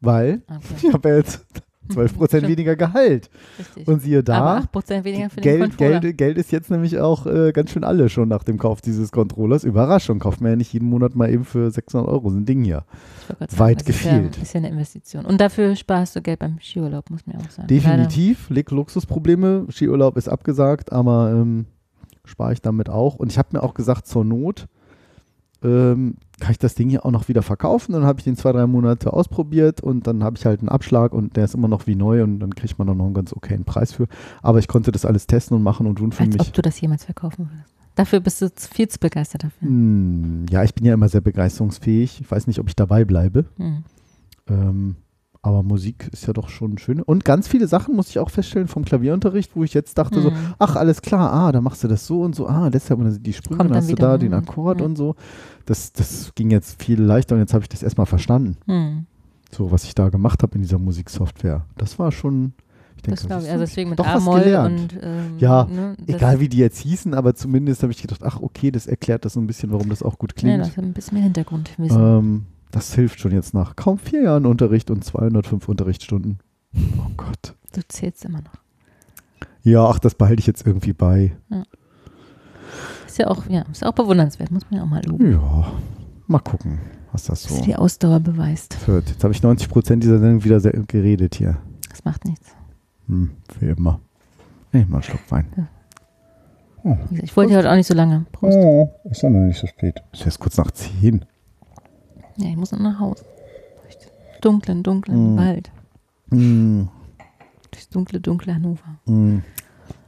[0.00, 0.60] Weil Okay.
[0.88, 1.44] ich habe ja jetzt
[1.88, 2.48] 12% Stimmt.
[2.48, 3.30] weniger Gehalt.
[3.58, 3.88] Richtig.
[3.88, 6.00] Und siehe da, aber 8% weniger für den Geld, Controller.
[6.00, 9.12] Geld, Geld ist jetzt nämlich auch äh, ganz schön alle schon nach dem Kauf dieses
[9.12, 9.64] Controllers.
[9.64, 12.64] Überraschung, kauft man ja nicht jeden Monat mal eben für 600 Euro so ein Ding
[12.64, 12.84] hier.
[13.56, 14.36] Weit das ist gefehlt.
[14.36, 15.24] Ja, ist ja eine Investition.
[15.24, 17.68] Und dafür sparst du Geld beim Skiurlaub, muss man auch sagen.
[17.68, 19.66] Definitiv, Leg Luxusprobleme.
[19.70, 21.66] Skiurlaub ist abgesagt, aber ähm,
[22.24, 23.16] spare ich damit auch.
[23.16, 24.66] Und ich habe mir auch gesagt, zur Not
[25.66, 27.92] ähm, kann ich das Ding hier auch noch wieder verkaufen.
[27.92, 31.12] Dann habe ich den zwei, drei Monate ausprobiert und dann habe ich halt einen Abschlag
[31.12, 33.32] und der ist immer noch wie neu und dann kriegt man dann noch einen ganz
[33.32, 34.06] okayen Preis für.
[34.42, 36.40] Aber ich konnte das alles testen und machen und tun für Als mich.
[36.40, 37.74] ob du das jemals verkaufen würdest.
[37.96, 39.68] Dafür bist du viel zu begeistert dafür.
[39.68, 42.20] Hm, ja, ich bin ja immer sehr begeisterungsfähig.
[42.20, 43.46] Ich weiß nicht, ob ich dabei bleibe.
[43.56, 43.84] Hm.
[44.48, 44.96] Ähm,
[45.46, 47.00] aber Musik ist ja doch schon schön.
[47.00, 50.30] Und ganz viele Sachen muss ich auch feststellen vom Klavierunterricht, wo ich jetzt dachte so,
[50.30, 50.36] Hm.
[50.58, 53.58] ach, alles klar, ah, da machst du das so und so, ah, deshalb die Sprünge,
[53.58, 54.86] Kommt dann hast du da den hm, Akkord ja.
[54.86, 55.14] und so.
[55.64, 59.06] Das, das ging jetzt viel leichter und jetzt habe ich das erstmal verstanden, Hm.
[59.54, 61.64] so was ich da gemacht habe in dieser Musiksoftware.
[61.76, 62.52] Das war schon,
[62.96, 63.48] ich denke, Das glaube ich.
[63.50, 64.94] Also deswegen mit doch was gelernt.
[64.94, 68.22] und ähm, Ja, ne, das, Egal wie die jetzt hießen, aber zumindest habe ich gedacht,
[68.24, 70.60] ach okay, das erklärt das so ein bisschen, warum das auch gut Ja, klingt.
[70.60, 72.00] das hat ein bisschen mehr Hintergrundwissen.
[72.02, 72.46] Ähm,
[72.76, 76.40] das hilft schon jetzt nach kaum vier Jahren Unterricht und 205 Unterrichtsstunden.
[76.74, 77.54] Oh Gott.
[77.72, 78.52] du zählst immer noch.
[79.62, 81.34] Ja, ach, das behalte ich jetzt irgendwie bei.
[83.06, 85.32] Ist ja auch, ja, ist auch bewundernswert, muss man ja auch mal loben.
[85.32, 85.72] Ja,
[86.26, 86.78] mal gucken,
[87.12, 88.86] was das Dass du so die Ausdauer beweist.
[88.86, 89.08] wird.
[89.08, 91.56] Jetzt habe ich 90 Prozent dieser Sendung wieder sehr geredet hier.
[91.88, 92.50] Das macht nichts.
[93.08, 94.00] Hm, wie immer.
[94.72, 95.46] Nee, mal einen Schluck Wein.
[96.84, 98.26] Wie gesagt, Ich wollte heute auch nicht so lange.
[98.32, 98.58] Prost.
[98.60, 100.02] Oh, ist doch noch nicht so spät.
[100.12, 101.24] Ist jetzt kurz nach 10.
[102.36, 103.24] Ja, ich muss noch nach Hause.
[103.82, 104.10] Durch den
[104.42, 105.38] dunklen, dunklen Mm.
[105.38, 105.70] Wald.
[106.30, 106.88] Hm,
[107.70, 108.98] Durchs dunkle, dunkle Hannover.
[109.06, 109.42] hm.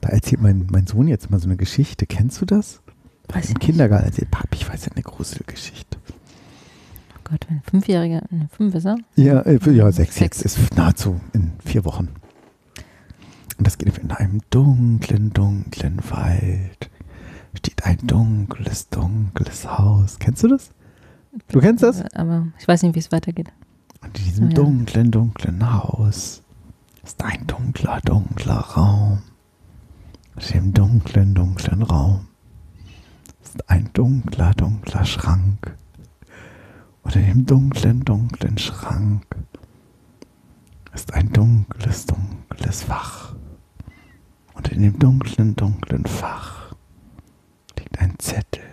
[0.00, 2.06] Da erzählt mein, mein Sohn jetzt mal so eine Geschichte.
[2.06, 2.80] Kennst du das?
[3.28, 3.58] Weiß Im.
[3.58, 5.98] Kindergarten erzählt, Papi, ich weiß ja eine Gruselgeschichte.
[7.16, 8.96] Oh Gott, wenn ein Fünfjähriger, ne, fünf ist er?
[9.16, 10.40] Ja, äh, ja, sechs, Sechs.
[10.42, 10.56] jetzt.
[10.58, 12.08] Ist nahezu in vier Wochen.
[13.58, 16.90] Und das geht in einem dunklen, dunklen Wald.
[17.56, 20.18] Steht ein dunkles, dunkles Haus.
[20.20, 20.70] Kennst du das?
[21.48, 22.02] Du kennst das?
[22.14, 23.52] Aber ich weiß nicht, wie es weitergeht.
[24.02, 26.42] Und in diesem dunklen, dunklen Haus
[27.04, 29.22] ist ein dunkler, dunkler Raum.
[30.34, 32.28] Und in dem dunklen, dunklen Raum
[33.42, 35.76] ist ein dunkler, dunkler Schrank.
[37.02, 39.24] Und in dem dunklen, dunklen Schrank
[40.94, 43.34] ist ein dunkles, dunkles Fach.
[44.54, 46.74] Und in dem dunklen, dunklen Fach
[47.78, 48.67] liegt ein Zettel.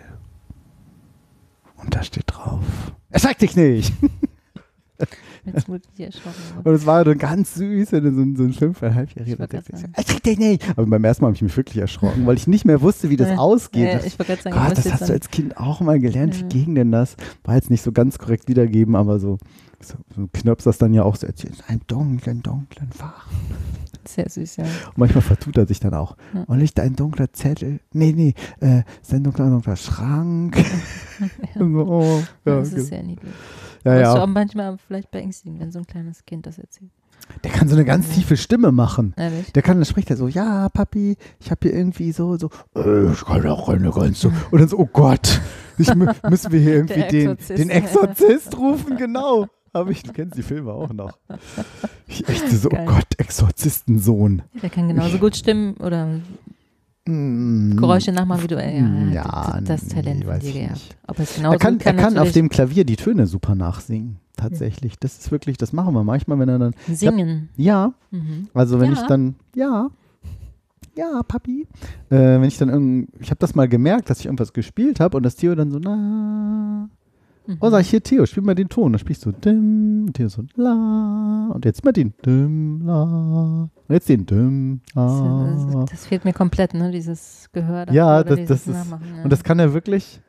[1.86, 2.60] Und da steht drauf:
[3.10, 3.92] Erschreck dich nicht!
[5.44, 6.34] Jetzt wurde ich erschrocken.
[6.64, 9.54] Und es war dann ganz süß, wenn so ein, so ein fünfeinhalbjähriger sagt,
[9.92, 10.68] erschreck dich nicht.
[10.70, 13.16] Aber beim ersten Mal habe ich mich wirklich erschrocken, weil ich nicht mehr wusste, wie
[13.16, 13.36] das Ja.
[13.36, 13.86] ausgeht.
[13.86, 16.34] Ja, Das- ich wollte sagen, Gott, das hast du als Kind auch mal gelernt.
[16.34, 16.42] Ja.
[16.50, 17.14] Wie ging denn das?
[17.44, 19.38] War jetzt nicht so ganz korrekt wiedergeben, aber so,
[19.80, 21.54] so, so knirps das dann ja auch so erzählt.
[21.58, 23.26] In einem dunklen, dunklen Fach.
[24.06, 24.64] Sehr süß, ja.
[24.64, 26.16] Und manchmal vertut er sich dann auch.
[26.34, 26.44] Ja.
[26.46, 27.80] Und liegt ein dunkler Zettel.
[27.92, 30.56] Nee, nee, äh, ist ein dunkler, dunkler Schrank.
[31.56, 32.82] Und so, oh, ja, das ist okay.
[32.82, 33.32] sehr niedlich.
[33.84, 34.26] ja, Aber ist auch ja.
[34.26, 36.90] manchmal vielleicht beängstigend, wenn so ein kleines Kind das erzählt.
[37.42, 39.12] Der kann so eine ganz tiefe Stimme machen.
[39.16, 39.52] Ehrlich?
[39.52, 43.10] Der kann, dann spricht er so, ja, Papi, ich habe hier irgendwie so, so, äh,
[43.10, 44.28] ich kann auch eine ganze.
[44.50, 45.40] Und dann so, oh Gott,
[45.76, 49.46] ich, mü- müssen wir hier irgendwie den, den Exorzist rufen, genau.
[49.76, 51.18] Aber ich, du kennst die Filme auch noch.
[52.06, 52.84] Ich echt so, oh.
[52.86, 54.42] Gott, Exorzistensohn.
[54.62, 56.20] Der kann genauso gut stimmen oder
[57.08, 58.56] Mm, Geräusche nachmachen wie du.
[58.56, 60.96] Ja, Ja, das, das Talent nee, dir nicht.
[61.06, 63.54] Ob er es genauso Er kann, kann, er kann auf dem Klavier die Töne super
[63.54, 64.16] nachsingen.
[64.36, 64.98] Tatsächlich.
[64.98, 66.74] Das ist wirklich, das machen wir manchmal, wenn er dann.
[66.92, 67.48] singen.
[67.56, 68.48] Ja, Mhm.
[68.54, 69.00] Also wenn Ja.
[69.00, 69.88] ich dann, ja,
[70.96, 71.68] ja, Papi.
[72.10, 75.16] Äh, wenn ich dann irgend, ich habe das mal gemerkt, dass ich irgendwas gespielt habe
[75.16, 76.88] und das Theo dann so, na,
[77.46, 77.56] Mhm.
[77.60, 78.92] oh, sag ich hier, Theo, spiel mal den Ton.
[78.92, 83.02] Dann spielst du dim, Theo so, la, und jetzt mal den dim, la,
[83.86, 85.80] und jetzt den dim, Das, la.
[85.80, 86.90] das, das fehlt mir komplett, ne?
[86.90, 87.90] Dieses Gehör.
[87.92, 89.22] Ja, das- das ist- Nachmachen, ja.
[89.24, 90.20] Und das kann er wirklich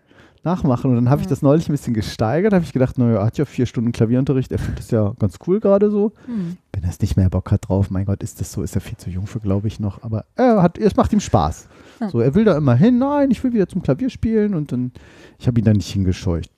[0.43, 0.91] nachmachen.
[0.91, 3.37] Und dann habe ich das neulich ein bisschen gesteigert, habe ich gedacht, naja, er hat
[3.37, 6.13] ja vier Stunden Klavierunterricht, er findet das ja ganz cool gerade so.
[6.25, 6.55] Hm.
[6.71, 8.81] Wenn er es nicht mehr Bock hat drauf, mein Gott, ist das so, ist er
[8.81, 10.03] viel zu jung für, glaube ich, noch.
[10.03, 11.67] Aber er hat, es macht ihm Spaß.
[11.99, 12.09] Ja.
[12.09, 14.91] So, er will da immer hin, nein, ich will wieder zum Klavier spielen und dann,
[15.39, 16.49] ich habe ihn da nicht hingescheucht.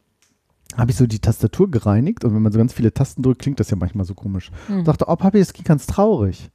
[0.78, 3.60] Habe ich so die Tastatur gereinigt und wenn man so ganz viele Tasten drückt, klingt
[3.60, 4.52] das ja manchmal so komisch.
[4.68, 4.84] Hm.
[4.84, 6.50] Dachte, oh Papi, das klingt ganz traurig.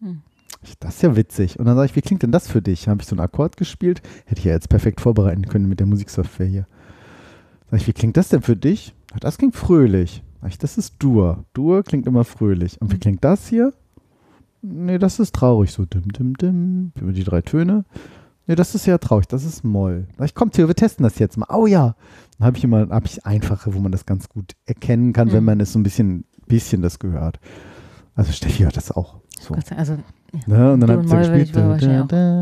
[0.00, 0.22] Hm.
[0.62, 1.58] Ich, Das ist ja witzig.
[1.58, 2.88] Und dann sage ich, wie klingt denn das für dich?
[2.88, 5.86] Habe ich so einen Akkord gespielt, hätte ich ja jetzt perfekt vorbereiten können mit der
[5.86, 6.66] Musiksoftware hier.
[7.70, 8.94] Sag ich, wie klingt das denn für dich?
[9.12, 10.24] "Ah, Das klingt fröhlich.
[10.40, 11.44] Sag ich, das ist Dur.
[11.52, 12.80] Dur klingt immer fröhlich.
[12.80, 13.00] Und wie Mhm.
[13.00, 13.74] klingt das hier?
[14.62, 15.70] Nee, das ist traurig.
[15.72, 16.92] So dim, dim, dim.
[16.98, 17.84] Über die drei Töne.
[18.46, 19.28] Nee, das ist ja traurig.
[19.28, 20.08] Das ist Moll.
[20.16, 21.46] Sag ich, komm, Theo, wir testen das jetzt mal.
[21.50, 21.94] Oh ja.
[22.38, 25.40] Dann habe ich immer, habe ich einfache, wo man das ganz gut erkennen kann, wenn
[25.40, 25.46] Mhm.
[25.46, 27.40] man es so ein bisschen, bisschen das gehört.
[28.14, 29.20] Also Steffi hört das auch.
[29.40, 29.54] So.
[29.76, 29.98] Also
[30.46, 30.72] Ne?
[30.72, 31.56] Und dann hat sie gespielt.
[31.56, 31.82] da, und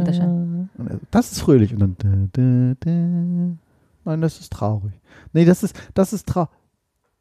[0.08, 1.72] er so, das ist fröhlich.
[1.72, 2.30] Und dann.
[2.32, 2.90] Da, da, da.
[2.90, 4.92] Nein, das ist traurig.
[5.32, 6.50] Nee, das ist, das ist traurig.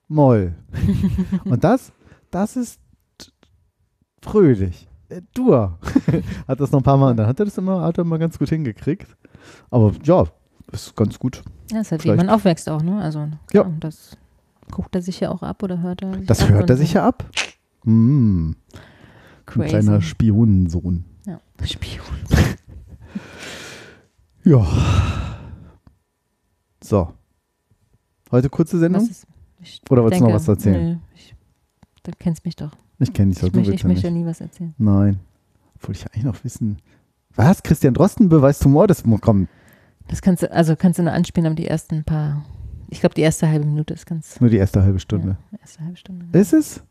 [0.08, 0.56] Moll.
[1.46, 1.92] und das,
[2.32, 2.80] das ist
[4.22, 4.88] fröhlich.
[5.10, 5.78] Äh, Dur.
[6.48, 7.12] hat das noch ein paar Mal.
[7.12, 9.16] Und dann hat er das immer, hat er immer ganz gut hingekriegt.
[9.70, 10.26] Aber ja,
[10.76, 11.42] ist ganz gut.
[11.72, 13.02] ja, ist halt wie Vielleicht- man aufwächst auch, ne?
[13.02, 13.20] Also
[13.54, 13.64] Ja.
[13.64, 14.18] klar, das
[14.72, 17.08] guckt er sich ja auch ab oder hört er sich Das hört er sich ja
[17.08, 17.26] ab.
[17.84, 18.56] Mm, ein
[19.46, 19.70] Crazy.
[19.70, 21.06] kleiner Spionensohn.
[21.26, 21.40] ja.
[21.64, 22.06] Spion.
[24.44, 24.64] Ja.
[26.84, 27.14] So.
[28.32, 29.10] Heute kurze Sendung?
[29.90, 30.90] Oder wolltest du noch was erzählen?
[30.94, 31.36] nö, ich,
[32.04, 32.72] du kennst mich doch.
[33.00, 34.22] Ich kenne dich doch, Ich, du möchte, willst ich ja möchte nicht.
[34.24, 34.76] nie was erzählen.
[34.78, 35.20] Nein.
[35.76, 36.78] Obwohl ich eigentlich noch wissen.
[37.36, 37.64] Was?
[37.64, 38.88] Christian Drosten beweist Humor?
[38.88, 39.48] Das mu- komm,
[40.08, 42.46] Das kannst du, also kannst du nur anspielen, aber die ersten paar,
[42.90, 45.38] ich glaube, die erste halbe Minute ist ganz, nur die erste halbe Stunde.
[45.52, 46.26] ja, erste halbe Stunde.
[46.38, 46.84] Ist es?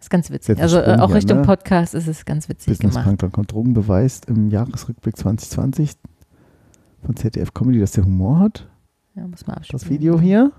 [0.00, 0.60] Ist ganz witzig.
[0.60, 1.44] Also äh, Sprung auch hier, Richtung ne?
[1.44, 3.04] Podcast ist es ganz witzig Business gemacht.
[3.04, 5.92] Plankton kommt Drogen beweist im Jahresrückblick 2020
[7.02, 8.68] von ZDF Comedy, dass der Humor hat.
[9.14, 9.80] Ja, muss man abspielen.
[9.80, 10.52] Das Video hier.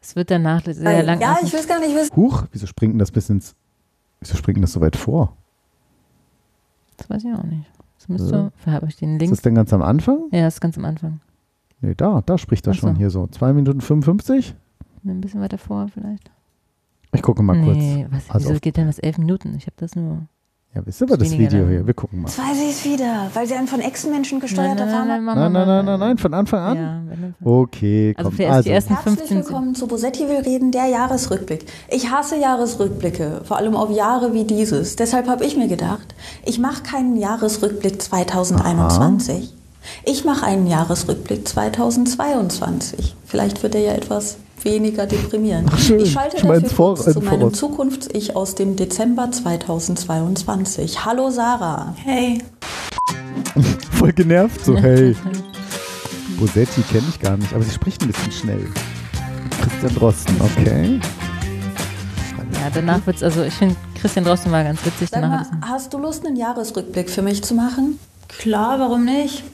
[0.00, 1.20] Es wird danach sehr lang.
[1.20, 2.14] Ja, ich weiß gar nicht, was.
[2.16, 3.54] Huch, wieso springt denn das bis ins.
[4.20, 5.36] Wieso springt denn das so weit vor?
[6.96, 7.66] das weiß ich auch nicht.
[8.06, 9.30] Das müsste, habe ich den Ist Link.
[9.32, 10.28] das denn ganz am Anfang?
[10.30, 11.20] Ja, ist ganz am Anfang.
[11.80, 12.80] Nee, da, da spricht er so.
[12.80, 13.26] schon hier so.
[13.26, 14.54] 2 Minuten 55?
[15.06, 16.30] Ein bisschen weiter vor vielleicht.
[17.12, 17.76] Ich gucke mal kurz.
[17.78, 19.54] nee, was, Also wieso geht denn das elf Minuten?
[19.56, 20.26] Ich habe das nur.
[20.74, 21.68] Ja, wisst ihr aber das Video dann.
[21.68, 21.86] hier?
[21.86, 22.28] Wir gucken mal.
[22.28, 25.84] Jetzt weiß ich es wieder, weil sie ein von Echsenmenschen Nein, gesteuerter nein, nein, Nein,
[25.84, 27.34] nein, nein, von Anfang an?
[27.44, 28.36] Okay, Also komm.
[28.36, 31.66] die ersten Herzlich 15 willkommen zu Bosetti will reden, der Jahresrückblick.
[31.88, 34.96] Ich hasse Jahresrückblicke, vor allem auf Jahre wie dieses.
[34.96, 36.14] Deshalb habe ich mir gedacht,
[36.44, 39.54] ich mache keinen Jahresrückblick 2021.
[40.04, 43.14] Ich mache einen Jahresrückblick 2022.
[43.26, 45.68] Vielleicht wird er ja etwas weniger deprimierend.
[45.72, 46.00] Ach, schön.
[46.00, 47.52] Ich schalte mal dafür Vor- zu meinem Voraus.
[47.54, 51.04] Zukunfts-Ich aus dem Dezember 2022.
[51.04, 51.94] Hallo Sarah.
[52.02, 52.42] Hey.
[53.92, 55.14] Voll genervt, so hey.
[56.38, 58.66] Bosetti kenne ich gar nicht, aber sie spricht ein bisschen schnell.
[59.62, 61.00] Christian Drosten, okay.
[62.54, 65.08] Ja, danach wird's, also ich finde, Christian Drosten war ganz witzig.
[65.10, 67.98] Sag Danach mal, es- hast du Lust, einen Jahresrückblick für mich zu machen?
[68.28, 69.44] Klar, warum nicht?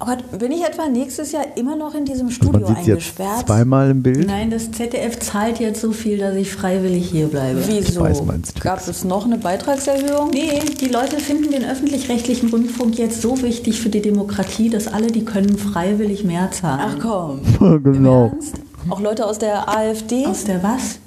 [0.00, 2.84] Oh Gott, bin ich etwa nächstes Jahr immer noch in diesem Also Studio man sieht
[2.84, 3.46] sie jetzt eingesperrt?
[3.46, 4.26] zweimal im Bild.
[4.26, 7.62] Nein, das ZDF zahlt jetzt so viel, dass ich freiwillig hier bleibe.
[7.66, 8.00] Wieso?
[8.00, 8.22] weiß.
[8.60, 10.30] Gab es noch eine Beitragserhöhung?
[10.30, 15.06] Nee, die Leute finden den öffentlich-rechtlichen Rundfunk jetzt so wichtig für die Demokratie, dass alle,
[15.06, 16.96] die können, freiwillig mehr zahlen.
[16.98, 17.82] Ach komm.
[17.84, 18.30] genau.
[18.32, 18.56] Ernst?
[18.90, 20.26] Auch Leute aus der AfD?
[20.26, 20.98] Aus der was?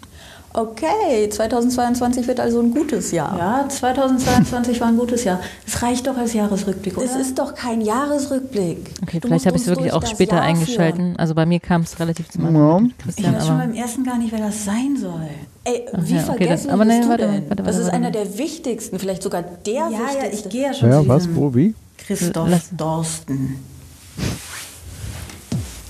[0.53, 3.37] Okay, 2022 wird also ein gutes Jahr.
[3.37, 5.39] Ja, 2022 war ein gutes Jahr.
[5.67, 7.05] Es reicht doch als Jahresrückblick, oder?
[7.05, 8.91] Es ist doch kein Jahresrückblick.
[9.03, 10.99] Okay, Du vielleicht habe ich es wirklich auch später Jahr eingeschalten.
[11.11, 11.15] führen.
[11.17, 12.47] Also bei mir kam es relativ zum Ja.
[12.47, 12.83] Anfang.
[13.05, 15.27] mit ich weiß schon beim ersten gar nicht, wer das sein soll.
[15.63, 17.49] Ey, Ach wie ja, okay, vergessen das- aber nein, warte, denn?
[17.49, 17.95] warte, das warte, ist warte.
[17.97, 20.47] einer der wichtigsten, vielleicht sogar der Ja, ja, wichtigste.
[20.47, 21.75] ich gehe ja schon Ja, was, wo, wie?
[21.97, 23.59] Christoph Lass- Dorsten.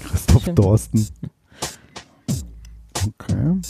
[0.09, 0.59] Christoph Stimmt.
[0.59, 1.07] Dorsten.
[3.05, 3.61] Okay.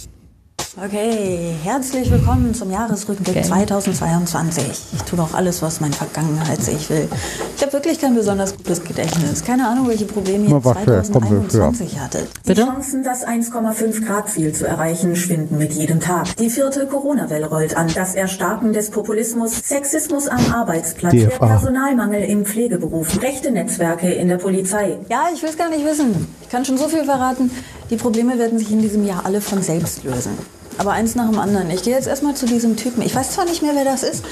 [0.80, 3.48] Okay, herzlich willkommen zum Jahresrückblick Okay.
[3.48, 4.64] 2022.
[4.94, 7.10] Ich tue doch alles, was meine Vergangenheit ich will.
[7.56, 9.44] Ich habe wirklich kein besonders gutes Gedächtnis.
[9.44, 12.28] Keine Ahnung, welche Probleme ihr Na, warte, komm, wir 2021 hattet.
[12.48, 12.54] Die?
[12.54, 16.36] Chancen, das 1,5 Grad Ziel zu erreichen, schwinden mit jedem Tag.
[16.36, 17.88] Die vierte Corona-Welle rollt an.
[17.96, 21.48] Das Erstarken des Populismus, Sexismus am Arbeitsplatz, der DFA.
[21.48, 25.00] Personalmangel im Pflegeberuf, rechte Netzwerke in der Polizei.
[25.10, 26.28] Ja, ich will es gar nicht wissen.
[26.44, 27.50] Ich kann schon so viel verraten.
[27.90, 30.38] Die Probleme werden sich in diesem Jahr alle von selbst lösen.
[30.78, 31.70] Aber eins nach dem anderen.
[31.72, 33.02] Ich gehe jetzt erstmal zu diesem Typen.
[33.02, 34.24] Ich weiß zwar nicht mehr, wer das ist,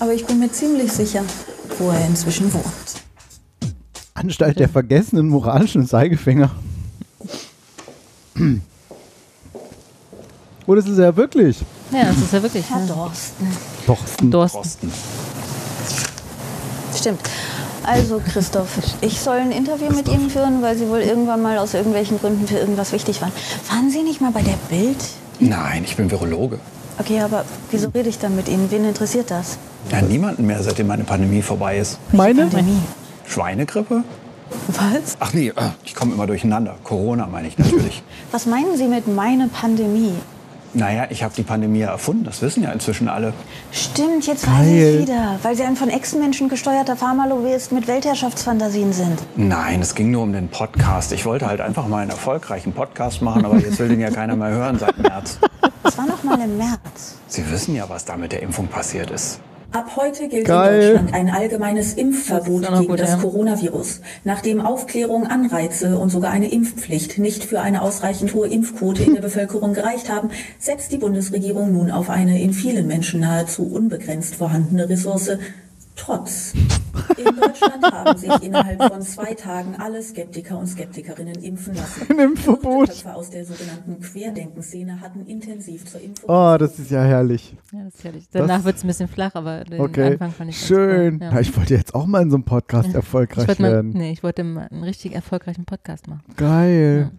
[0.00, 1.22] aber ich bin mir ziemlich sicher,
[1.78, 2.64] wo er inzwischen wohnt.
[4.14, 6.50] Anstalt der vergessenen moralischen Seigefänger.
[10.64, 11.58] Oh, das ist er ja wirklich.
[11.90, 12.64] Ja, das ist ja wirklich.
[12.70, 12.86] Herr Ja.
[12.94, 13.48] Dorsten.
[13.84, 14.30] Dorsten.
[14.30, 14.92] Dorsten.
[16.96, 17.20] Stimmt.
[17.84, 18.68] Also, Christoph,
[19.00, 22.46] ich soll ein Interview mit Ihnen führen, weil Sie wohl irgendwann mal aus irgendwelchen Gründen
[22.46, 23.32] für irgendwas wichtig waren.
[23.70, 24.96] Waren Sie nicht mal bei der Bild?
[25.48, 26.58] Nein, ich bin Virologe.
[26.98, 28.70] Okay, aber wieso rede ich dann mit Ihnen?
[28.70, 29.58] Wen interessiert das?
[29.90, 31.98] Ja, niemanden mehr, seitdem meine Pandemie vorbei ist.
[32.12, 32.42] Meine?
[32.42, 32.78] Pandemie.
[33.26, 34.04] Schweinegrippe?
[34.68, 35.16] Was?
[35.18, 35.52] Ach nee, äh,
[35.84, 36.76] ich komme immer durcheinander.
[36.84, 38.02] Corona meine ich natürlich.
[38.30, 40.14] Was meinen Sie mit meine Pandemie?
[40.74, 43.32] Naja, ich habe die Pandemie ja erfunden, das wissen ja inzwischen alle.
[43.72, 45.38] Stimmt, jetzt weiß ich wieder.
[45.42, 49.18] Weil Sie ein von Echsenmenschen gesteuerter Pharmalobbyist mit Weltherrschaftsfantasien sind.
[49.36, 51.12] Nein, es ging nur um den Podcast.
[51.12, 54.36] Ich wollte halt einfach mal einen erfolgreichen Podcast machen, aber jetzt will den ja keiner
[54.36, 55.38] mehr hören seit März.
[55.84, 57.16] Das war noch mal im März.
[57.26, 59.40] Sie wissen ja, was da mit der Impfung passiert ist.
[59.72, 60.74] Ab heute gilt Geil.
[60.74, 63.16] in Deutschland ein allgemeines Impfverbot Das gegen gut, das ja.
[63.16, 69.14] Coronavirus, nachdem Aufklärung, Anreize und sogar eine Impfpflicht nicht für eine ausreichend hohe Impfquote in
[69.14, 70.28] der Bevölkerung gereicht haben,
[70.58, 75.38] setzt die Bundesregierung nun auf eine in vielen Menschen nahezu unbegrenzt vorhandene Ressource
[75.96, 76.52] Trotz.
[77.16, 82.06] In Deutschland haben sich innerhalb von zwei Tagen alle Skeptiker und Skeptikerinnen impfen lassen.
[82.10, 82.88] Ein Impfverbot.
[82.88, 86.28] Köpfe aus der sogenannten Querdenkenszene hatten intensiv zur Impfung.
[86.30, 87.56] Oh, das ist ja herrlich.
[87.72, 88.28] Ja, das ist herrlich.
[88.32, 90.12] Danach wird es ein bisschen flach, aber den Okay.
[90.12, 91.14] Anfang fand ich ganz Schön.
[91.22, 91.28] cool.
[91.32, 91.40] Ja.
[91.40, 93.90] Ich wollte jetzt auch mal in so einem Podcast erfolgreich ich wollte mal, werden.
[93.92, 96.22] nee, ich wollte mal einen richtig erfolgreichen Podcast machen.
[96.36, 97.10] Geil.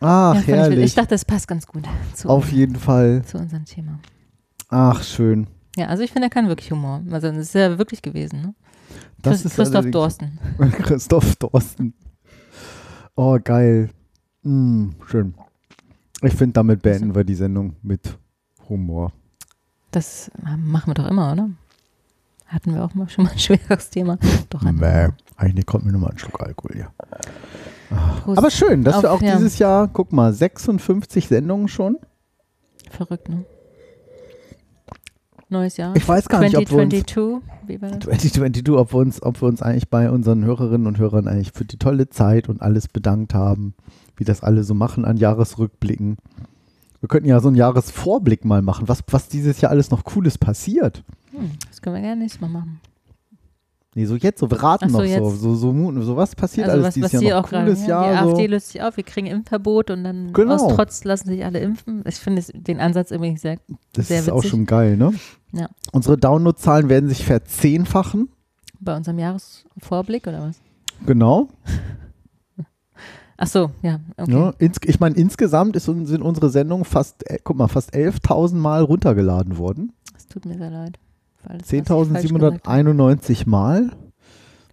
[0.00, 0.84] Ach, Ja, fand ich, herrlich.
[0.84, 1.84] ich dachte, das passt ganz gut
[2.14, 3.22] zu, Auf jeden Fall.
[3.24, 3.98] zu unserem Thema.
[4.68, 5.46] Ach, schön.
[5.76, 7.02] Ja, also ich finde, er kann wirklich Humor.
[7.10, 8.42] Also das ist ja wirklich gewesen.
[8.42, 8.54] Ne?
[9.22, 10.38] Das Chris- ist Christoph Dorsten.
[10.82, 11.94] Christoph Dorsten.
[13.14, 13.90] Oh, geil.
[14.42, 15.34] Mm, schön.
[16.22, 18.18] Ich finde, damit beenden wir die Sendung mit
[18.68, 19.12] Humor.
[19.90, 21.50] Das machen wir doch immer, oder?
[22.46, 24.18] Hatten wir auch mal schon mal ein schweres Thema.
[24.50, 24.72] Doch, wir.
[24.72, 25.08] Bäh.
[25.36, 26.92] Eigentlich kommt mir nochmal ein Schluck Alkohol, ja.
[28.22, 28.38] Prost.
[28.38, 29.36] Aber schön, dass wir Auf- auch ja.
[29.36, 31.96] dieses Jahr, guck mal, 56 Sendungen schon.
[32.90, 33.44] Verrückt, ne?
[35.52, 35.94] Neues Jahr.
[35.96, 38.00] Ich weiß gar nicht, ob wir uns 2022, wie war das?
[38.00, 41.64] 2022, ob wir uns, ob wir uns eigentlich bei unseren Hörerinnen und Hörern eigentlich für
[41.64, 43.74] die tolle Zeit und alles bedankt haben,
[44.16, 46.16] wie das alle so machen an Jahresrückblicken.
[47.00, 50.38] Wir könnten ja so einen Jahresvorblick mal machen, was, was dieses Jahr alles noch Cooles
[50.38, 51.02] passiert.
[51.32, 52.80] Hm, das können wir gerne nächstes Mal machen.
[53.94, 55.40] Nee, so jetzt, so wir raten so, noch so, jetzt.
[55.42, 57.88] so, so, mu- so was passiert also alles was, dieses was Jahr noch cooles ja,
[58.10, 58.22] Jahr.
[58.22, 58.30] die so.
[58.36, 60.54] AfD löst sich auf, wir kriegen Impfverbot und dann Genau.
[60.54, 62.02] aus Trotz lassen sich alle impfen.
[62.08, 63.58] Ich finde den Ansatz übrigens sehr,
[63.92, 64.50] Das sehr ist auch witzig.
[64.50, 65.12] schon geil, ne?
[65.52, 65.68] Ja.
[65.92, 68.28] Unsere Downloadzahlen werden sich verzehnfachen.
[68.80, 70.60] Bei unserem Jahresvorblick oder was?
[71.06, 71.48] Genau.
[73.36, 74.32] Ach so, ja, okay.
[74.32, 78.54] Ja, ins, ich meine, insgesamt ist, sind unsere Sendungen fast, äh, guck mal, fast 11.000
[78.54, 79.92] Mal runtergeladen worden.
[80.16, 80.98] Es tut mir sehr leid.
[81.42, 82.90] für alles, was ich falsch gesagt habe.
[82.90, 83.90] 10.791 Mal.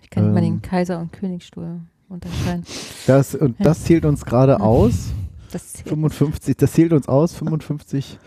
[0.04, 2.64] Ich kann nicht mal den ähm, Kaiser- und Königsstuhl unterscheiden.
[3.08, 5.14] Das, und das zählt uns gerade aus.
[5.52, 5.90] Das zählt.
[5.90, 8.20] 55, das zählt uns aus, 55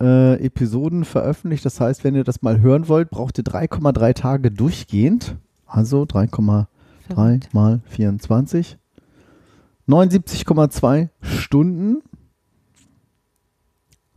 [0.00, 1.64] äh, Episoden veröffentlicht.
[1.64, 5.36] Das heißt, wenn ihr das mal hören wollt, braucht ihr 3,3 Tage durchgehend.
[5.66, 6.66] Also 3,3
[7.06, 7.54] Verrückt.
[7.54, 8.78] mal 24.
[9.88, 12.02] 79,2 Stunden.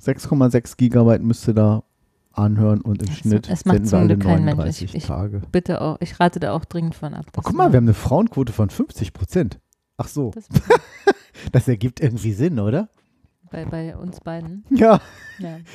[0.02, 1.84] 6,6 Gigabyte müsst ihr da
[2.34, 4.58] anhören und im Es- Schnitt es macht zum alle Glück kein Mensch.
[4.58, 5.42] 39 Ich- ich- Tage.
[5.52, 7.26] Bitte auch, ich rate da auch dringend von ab.
[7.28, 9.60] Oh, Das guck mal, wir haben eine Frauenquote von 50 Prozent.
[9.98, 10.46] Ach so, das
[11.52, 12.90] das ergibt irgendwie Sinn, oder?
[13.54, 14.66] Bei, bei uns beiden.
[14.70, 15.00] Ja.
[15.40, 15.58] Ja.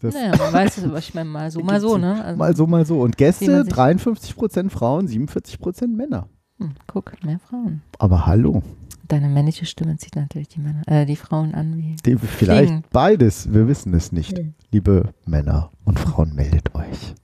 [0.00, 2.24] Das- naja, man weiß es, aber ich meine mal so, mal so, ne?
[2.24, 3.00] Also, Mal so, mal so.
[3.02, 6.28] Und Gäste, man sich- 53 Prozent Frauen, 47 Prozent Männer.
[6.58, 7.82] Hm, guck, mehr Frauen.
[8.00, 8.62] Aber hallo,
[9.06, 11.94] Deine männliche Stimme zieht natürlich die Männer, äh, die Frauen an wie.
[12.04, 12.84] die, vielleicht Fliegen.
[12.90, 14.36] beides, wir wissen es nicht.
[14.38, 14.54] Hm.
[14.72, 17.14] Liebe Männer und Frauen, meldet euch.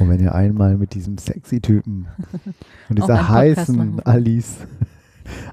[0.00, 2.08] Und wenn ihr einmal mit diesem sexy Typen
[2.88, 4.00] und dieser heißen.
[4.04, 4.66] Alice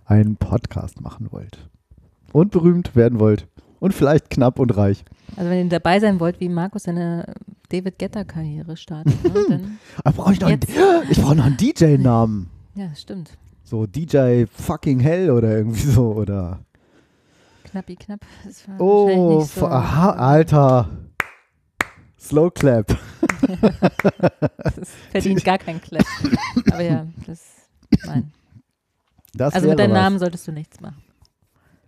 [0.06, 1.70] einen Podcast machen wollt
[2.36, 3.48] und berühmt werden wollt
[3.80, 5.06] und vielleicht knapp und reich.
[5.38, 7.34] Also wenn ihr dabei sein wollt, wie Markus seine
[7.70, 9.80] David Getter-Karriere startet, ne, dann.
[10.04, 10.76] Aber brauche ich noch einen, Jetzt.
[11.12, 12.50] ich brauche noch einen DJ-Namen.
[12.76, 13.38] Ja, stimmt.
[13.64, 16.60] So DJ fucking hell oder irgendwie so oder
[17.64, 18.20] Knappi knapp.
[18.46, 19.66] Das war Oh, nicht so.
[19.68, 20.90] aha, Alter.
[22.20, 22.98] Slow Clap.
[24.76, 26.06] Das verdient gar keinen Clap.
[26.72, 27.42] Aber ja, das.
[28.06, 28.32] Nein.
[29.34, 29.98] Das Also mit deinem was.
[30.02, 30.98] Namen solltest du nichts machen.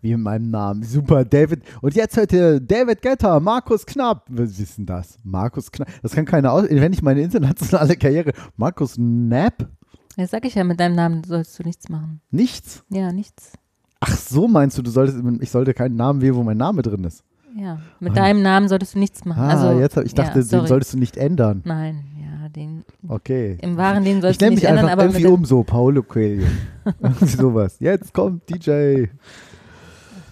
[0.08, 0.84] Wie mit meinem Namen.
[0.84, 1.64] Super, David.
[1.82, 4.26] Und jetzt hört ihr David Getter, Markus Knapp.
[4.30, 5.18] Was ist denn das?
[5.24, 5.90] Markus Knapp.
[6.02, 6.64] Das kann keiner aus.
[6.70, 8.32] Wenn ich meine internationale Karriere.
[8.56, 9.68] Markus Knapp?
[10.16, 12.22] Ja, sag ich ja, mit deinem Namen sollst du nichts machen.
[12.32, 12.84] Nichts.
[12.90, 13.52] Ja, nichts.
[14.00, 17.04] Ach so, meinst du, du solltest, ich sollte keinen Namen wählen, wo mein Name drin
[17.04, 17.24] ist?
[17.56, 18.16] Ja, mit Ah.
[18.16, 19.42] deinem Namen solltest du nichts machen.
[19.42, 21.64] Ah, also, jetzt hab, ich dachte, ja, den solltest du nicht ändern.
[21.66, 22.86] Nein, ja, den.
[23.10, 23.58] Okay.
[23.62, 26.02] Im wahren Leben Ich sollst du nicht mich ändern, einfach aber irgendwie um so, Paulo
[26.04, 26.46] Coelho.
[27.22, 27.78] sowas.
[27.80, 29.08] Jetzt kommt DJ.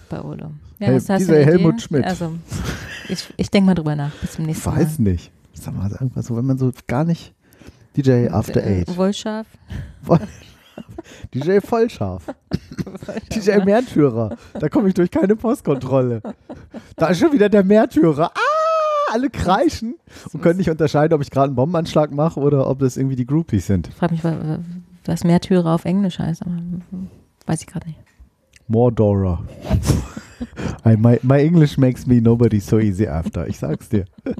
[0.08, 0.50] Paolo.
[0.78, 1.44] Ja, Hel- dieser?
[1.44, 2.04] Helmut Schmidt.
[2.04, 2.32] Also,
[3.08, 4.12] ich, ich denke mal drüber nach.
[4.16, 5.10] Bis zum Ich nächsten weiß Mal.
[5.12, 5.30] nicht.
[5.54, 7.32] Sag mal, irgendwas so, wenn man so gar nicht.
[7.96, 8.96] DJ After Äh, Eight.
[8.96, 9.46] Wollscharf.
[11.34, 12.26] DJ Vollscharf.
[13.34, 14.36] DJ Märtyrer.
[14.60, 16.20] Da komme ich durch keine Postkontrolle.
[16.96, 18.30] Da ist schon wieder der Märtyrer.
[18.34, 19.94] Ah, alle kreischen
[20.32, 23.24] und können nicht unterscheiden, ob ich gerade einen Bombenanschlag mache oder ob das irgendwie die
[23.26, 23.88] Groupies sind.
[23.88, 24.58] Ich frage mich, wa-
[25.06, 26.56] was Märtyrer auf Englisch heißt, aber
[27.46, 27.98] weiß ich gerade nicht.
[28.68, 29.44] Mordora.
[30.84, 33.46] I, my, my English makes me nobody so easy after.
[33.48, 34.04] Ich sag's dir.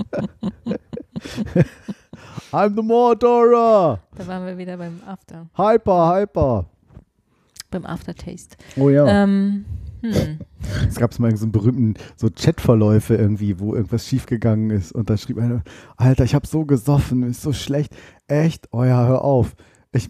[2.53, 4.01] I'm the Mordora.
[4.17, 6.67] Da waren wir wieder beim After, Hyper, hyper.
[7.71, 8.57] beim Aftertaste.
[8.77, 9.07] Oh ja.
[9.07, 9.65] Ähm,
[10.03, 10.39] hm.
[10.89, 15.09] Es gab so mal so einen berühmten so Chatverläufe irgendwie, wo irgendwas schiefgegangen ist und
[15.11, 15.63] da schrieb einer,
[15.97, 17.95] Alter, ich habe so gesoffen, ist so schlecht.
[18.27, 18.69] Echt?
[18.73, 19.55] Oh ja, hör auf.
[19.93, 20.09] Ich,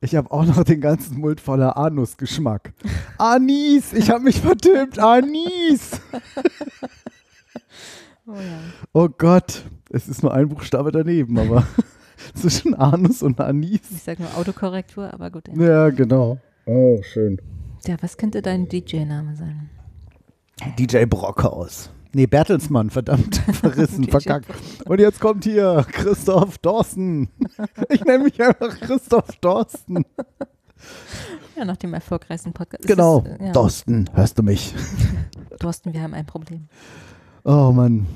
[0.00, 2.72] ich habe auch noch den ganzen Mund voller Anusgeschmack.
[3.18, 6.00] Anis, ich habe mich vertippt, Anis.
[8.26, 8.58] Oh ja.
[8.92, 11.66] Oh Gott, es ist nur ein Buchstabe daneben, aber
[12.34, 13.80] zwischen Anus und Anis.
[13.90, 15.48] Ich sag nur Autokorrektur, aber gut.
[15.48, 16.38] Ja, Ja, genau.
[16.66, 17.40] Oh, schön.
[17.86, 19.70] ja was könnte dein DJ-Name sein?
[20.78, 21.90] DJ Brockhaus.
[22.12, 24.46] Nee, Bertelsmann, verdammt, verrissen, verkackt.
[24.86, 27.28] Und jetzt kommt hier Christoph Dorsten.
[27.88, 30.04] Ich nenne mich einfach Christoph Dorsten.
[31.56, 32.86] Ja, nach dem erfolgreichsten Podcast.
[32.86, 34.74] Genau, Ist, äh, ja, Dorsten, hörst du mich?
[35.60, 36.68] Thorsten, wir haben ein Problem.
[37.44, 38.06] Oh Mann.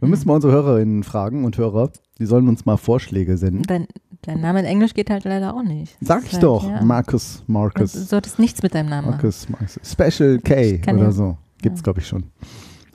[0.00, 3.64] Wir müssen mal unsere Hörerinnen fragen und Hörer, die sollen uns mal Vorschläge senden.
[3.64, 3.86] Dein,
[4.22, 5.96] dein Name in Englisch geht halt leider auch nicht.
[6.00, 6.82] Das Sag ich halt, doch, Ja.
[6.82, 9.16] Marcus, Du Marcus, solltest nichts mit deinem Namen machen.
[9.16, 9.78] Marcus, Marcus.
[9.84, 11.36] Special K oder ja- so.
[11.62, 11.84] Gibt's, ja.
[11.84, 12.24] glaube ich, schon.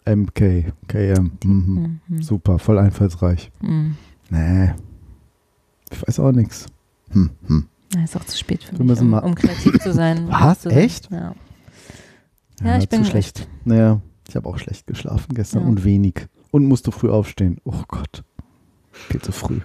[0.06, 1.32] MK, KM.
[1.44, 2.00] Mhm.
[2.08, 2.22] Mhm.
[2.22, 3.52] Super, voll einfallsreich.
[3.62, 3.96] Mhm.
[4.30, 4.72] Nee.
[5.92, 6.68] Ich weiß auch nichts.
[7.12, 7.68] Hm, hm.
[7.94, 10.28] Ja, ist auch zu spät für Wir mich, um, um kreativ zu sein.
[10.30, 10.66] Was?
[10.66, 11.12] Echt?
[11.12, 11.36] Ja.
[12.64, 13.48] Ja, ich zu bin schlecht.
[13.66, 15.68] Naja, ich habe auch schlecht geschlafen gestern Ja.
[15.68, 16.28] und wenig.
[16.52, 17.58] Und musste früh aufstehen.
[17.66, 18.24] Oh Gott.
[18.92, 19.60] Viel zu früh.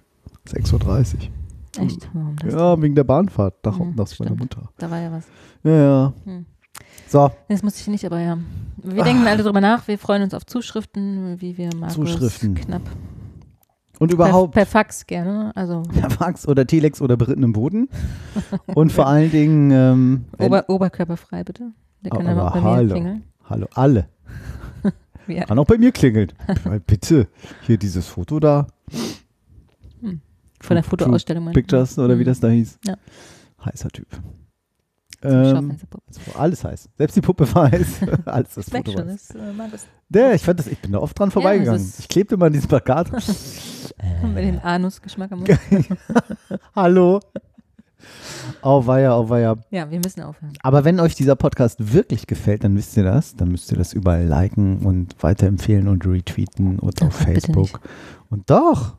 [0.49, 1.85] 6.30 Uhr.
[1.85, 2.09] Echt?
[2.13, 2.55] Warum das?
[2.55, 4.35] Ja, wegen der Bahnfahrt nach, Mhm, nach meiner.
[4.37, 4.71] Mutter.
[4.79, 5.27] Da war ja was.
[5.63, 6.15] Ja, ja.
[6.25, 6.47] Hm.
[7.09, 8.39] So, Das musste ich nicht, aber ja.
[8.83, 9.87] Wir denken alle drüber nach.
[9.89, 12.55] Wir freuen uns auf Zuschriften, wie wir Markus Zuschriften.
[12.55, 12.83] knapp
[13.99, 15.53] und per, überhaupt per Fax gerne.
[15.55, 17.89] Also per Fax oder Telex oder berittenem Boden.
[18.67, 21.73] und vor allen Dingen, ähm, Ober, oberkörperfrei bitte.
[22.03, 22.91] Der kann Aber auch bei mir hallo.
[22.95, 23.25] klingeln.
[23.45, 24.09] hallo, alle.
[25.29, 25.45] Ja.
[25.45, 26.33] Kann auch bei mir klingeln.
[26.63, 27.27] Weil Bitte,
[27.63, 28.69] hier dieses Foto da.
[30.61, 31.51] Von der Fotoausstellung.
[31.51, 32.79] Pictures oder wie das da hieß.
[32.87, 32.95] Ja.
[33.65, 34.07] Heißer Typ.
[35.33, 35.77] Ähm,
[36.37, 36.89] alles heiß.
[36.97, 38.01] Selbst die Puppe war heiß.
[38.27, 39.31] Alles merk Foto schon, das
[40.15, 41.81] äh, ich fand das, ich bin da oft dran vorbeigegangen.
[41.81, 43.11] ist- ich klebte mal an diesem Plakat.
[44.23, 45.51] Mit dem Anus-Geschmack am Mund.
[46.77, 47.21] Hallo.
[48.63, 49.57] Auweia, auweia.
[49.71, 50.53] Ja, wir müssen aufhören.
[50.63, 53.37] Aber wenn euch dieser Podcast wirklich gefällt, dann wisst ihr das.
[53.37, 57.81] Dann müsst ihr das überall liken und weiterempfehlen und retweeten und auf Ach, Facebook.
[58.31, 58.97] Und doch.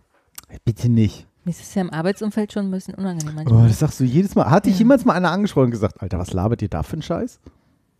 [0.66, 1.27] Bitte nicht.
[1.48, 3.68] Mir ist es ja im Arbeitsumfeld schon ein bisschen unangenehm Oh, manchmal.
[3.70, 4.50] das sagst du jedes Mal.
[4.52, 7.04] Hat dich jemals mal einer angesprochen und gesagt, Alter, was labert ihr da für einen
[7.04, 7.40] Scheiß?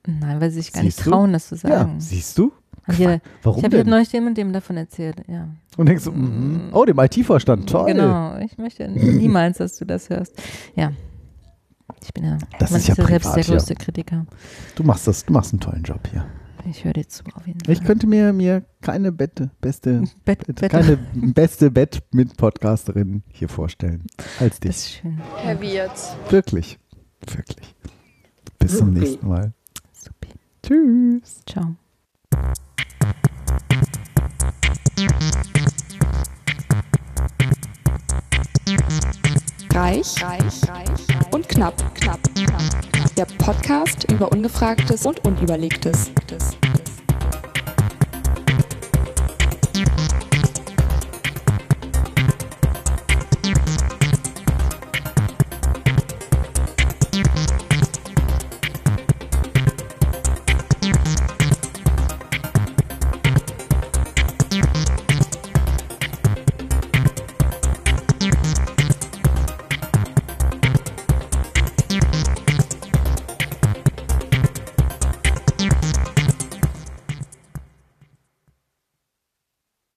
[0.06, 1.12] Nein, weil sie sich gar Siehst nicht du?
[1.12, 1.74] trauen, das zu sagen.
[1.94, 2.52] Ja, siehst du?
[2.92, 3.88] Jeder- Warum ich habe denn?
[3.90, 5.24] neulich dem und dem davon erzählt.
[5.30, 5.48] Ja.
[5.78, 6.72] Und denkst du, mhm.
[6.74, 7.86] oh, dem IT-Vorstand, toll.
[7.86, 10.34] Genau, ich möchte niemals, dass du das hörst.
[10.76, 10.92] Ja.
[12.04, 13.50] Ich bin ja, Das ist ja selbst privat, der ja.
[13.54, 14.26] größte Kritiker.
[14.76, 16.26] Du machst das, du machst einen tollen Job hier.
[16.66, 17.74] Ich höre dir zu, auf jeden Fall.
[17.74, 23.50] Ich könnte mir, mir keine Bette, beste, Bett, Bett, keine beste Bett mit Podcasterin hier
[23.50, 24.06] vorstellen
[24.40, 24.70] als das dich.
[24.70, 25.22] ist schön.
[25.38, 26.16] Heavy jetzt.
[26.30, 26.80] Wirklich.
[27.26, 27.76] Wirklich.
[28.60, 29.54] Bis zum nächsten Mal.
[29.94, 30.30] Supi.
[30.64, 31.42] Tschüss.
[31.46, 31.76] Ciao.
[39.74, 46.12] Reich, reich, reich und knapp, knapp, knapp der Podcast über Ungefragtes und Unüberlegtes.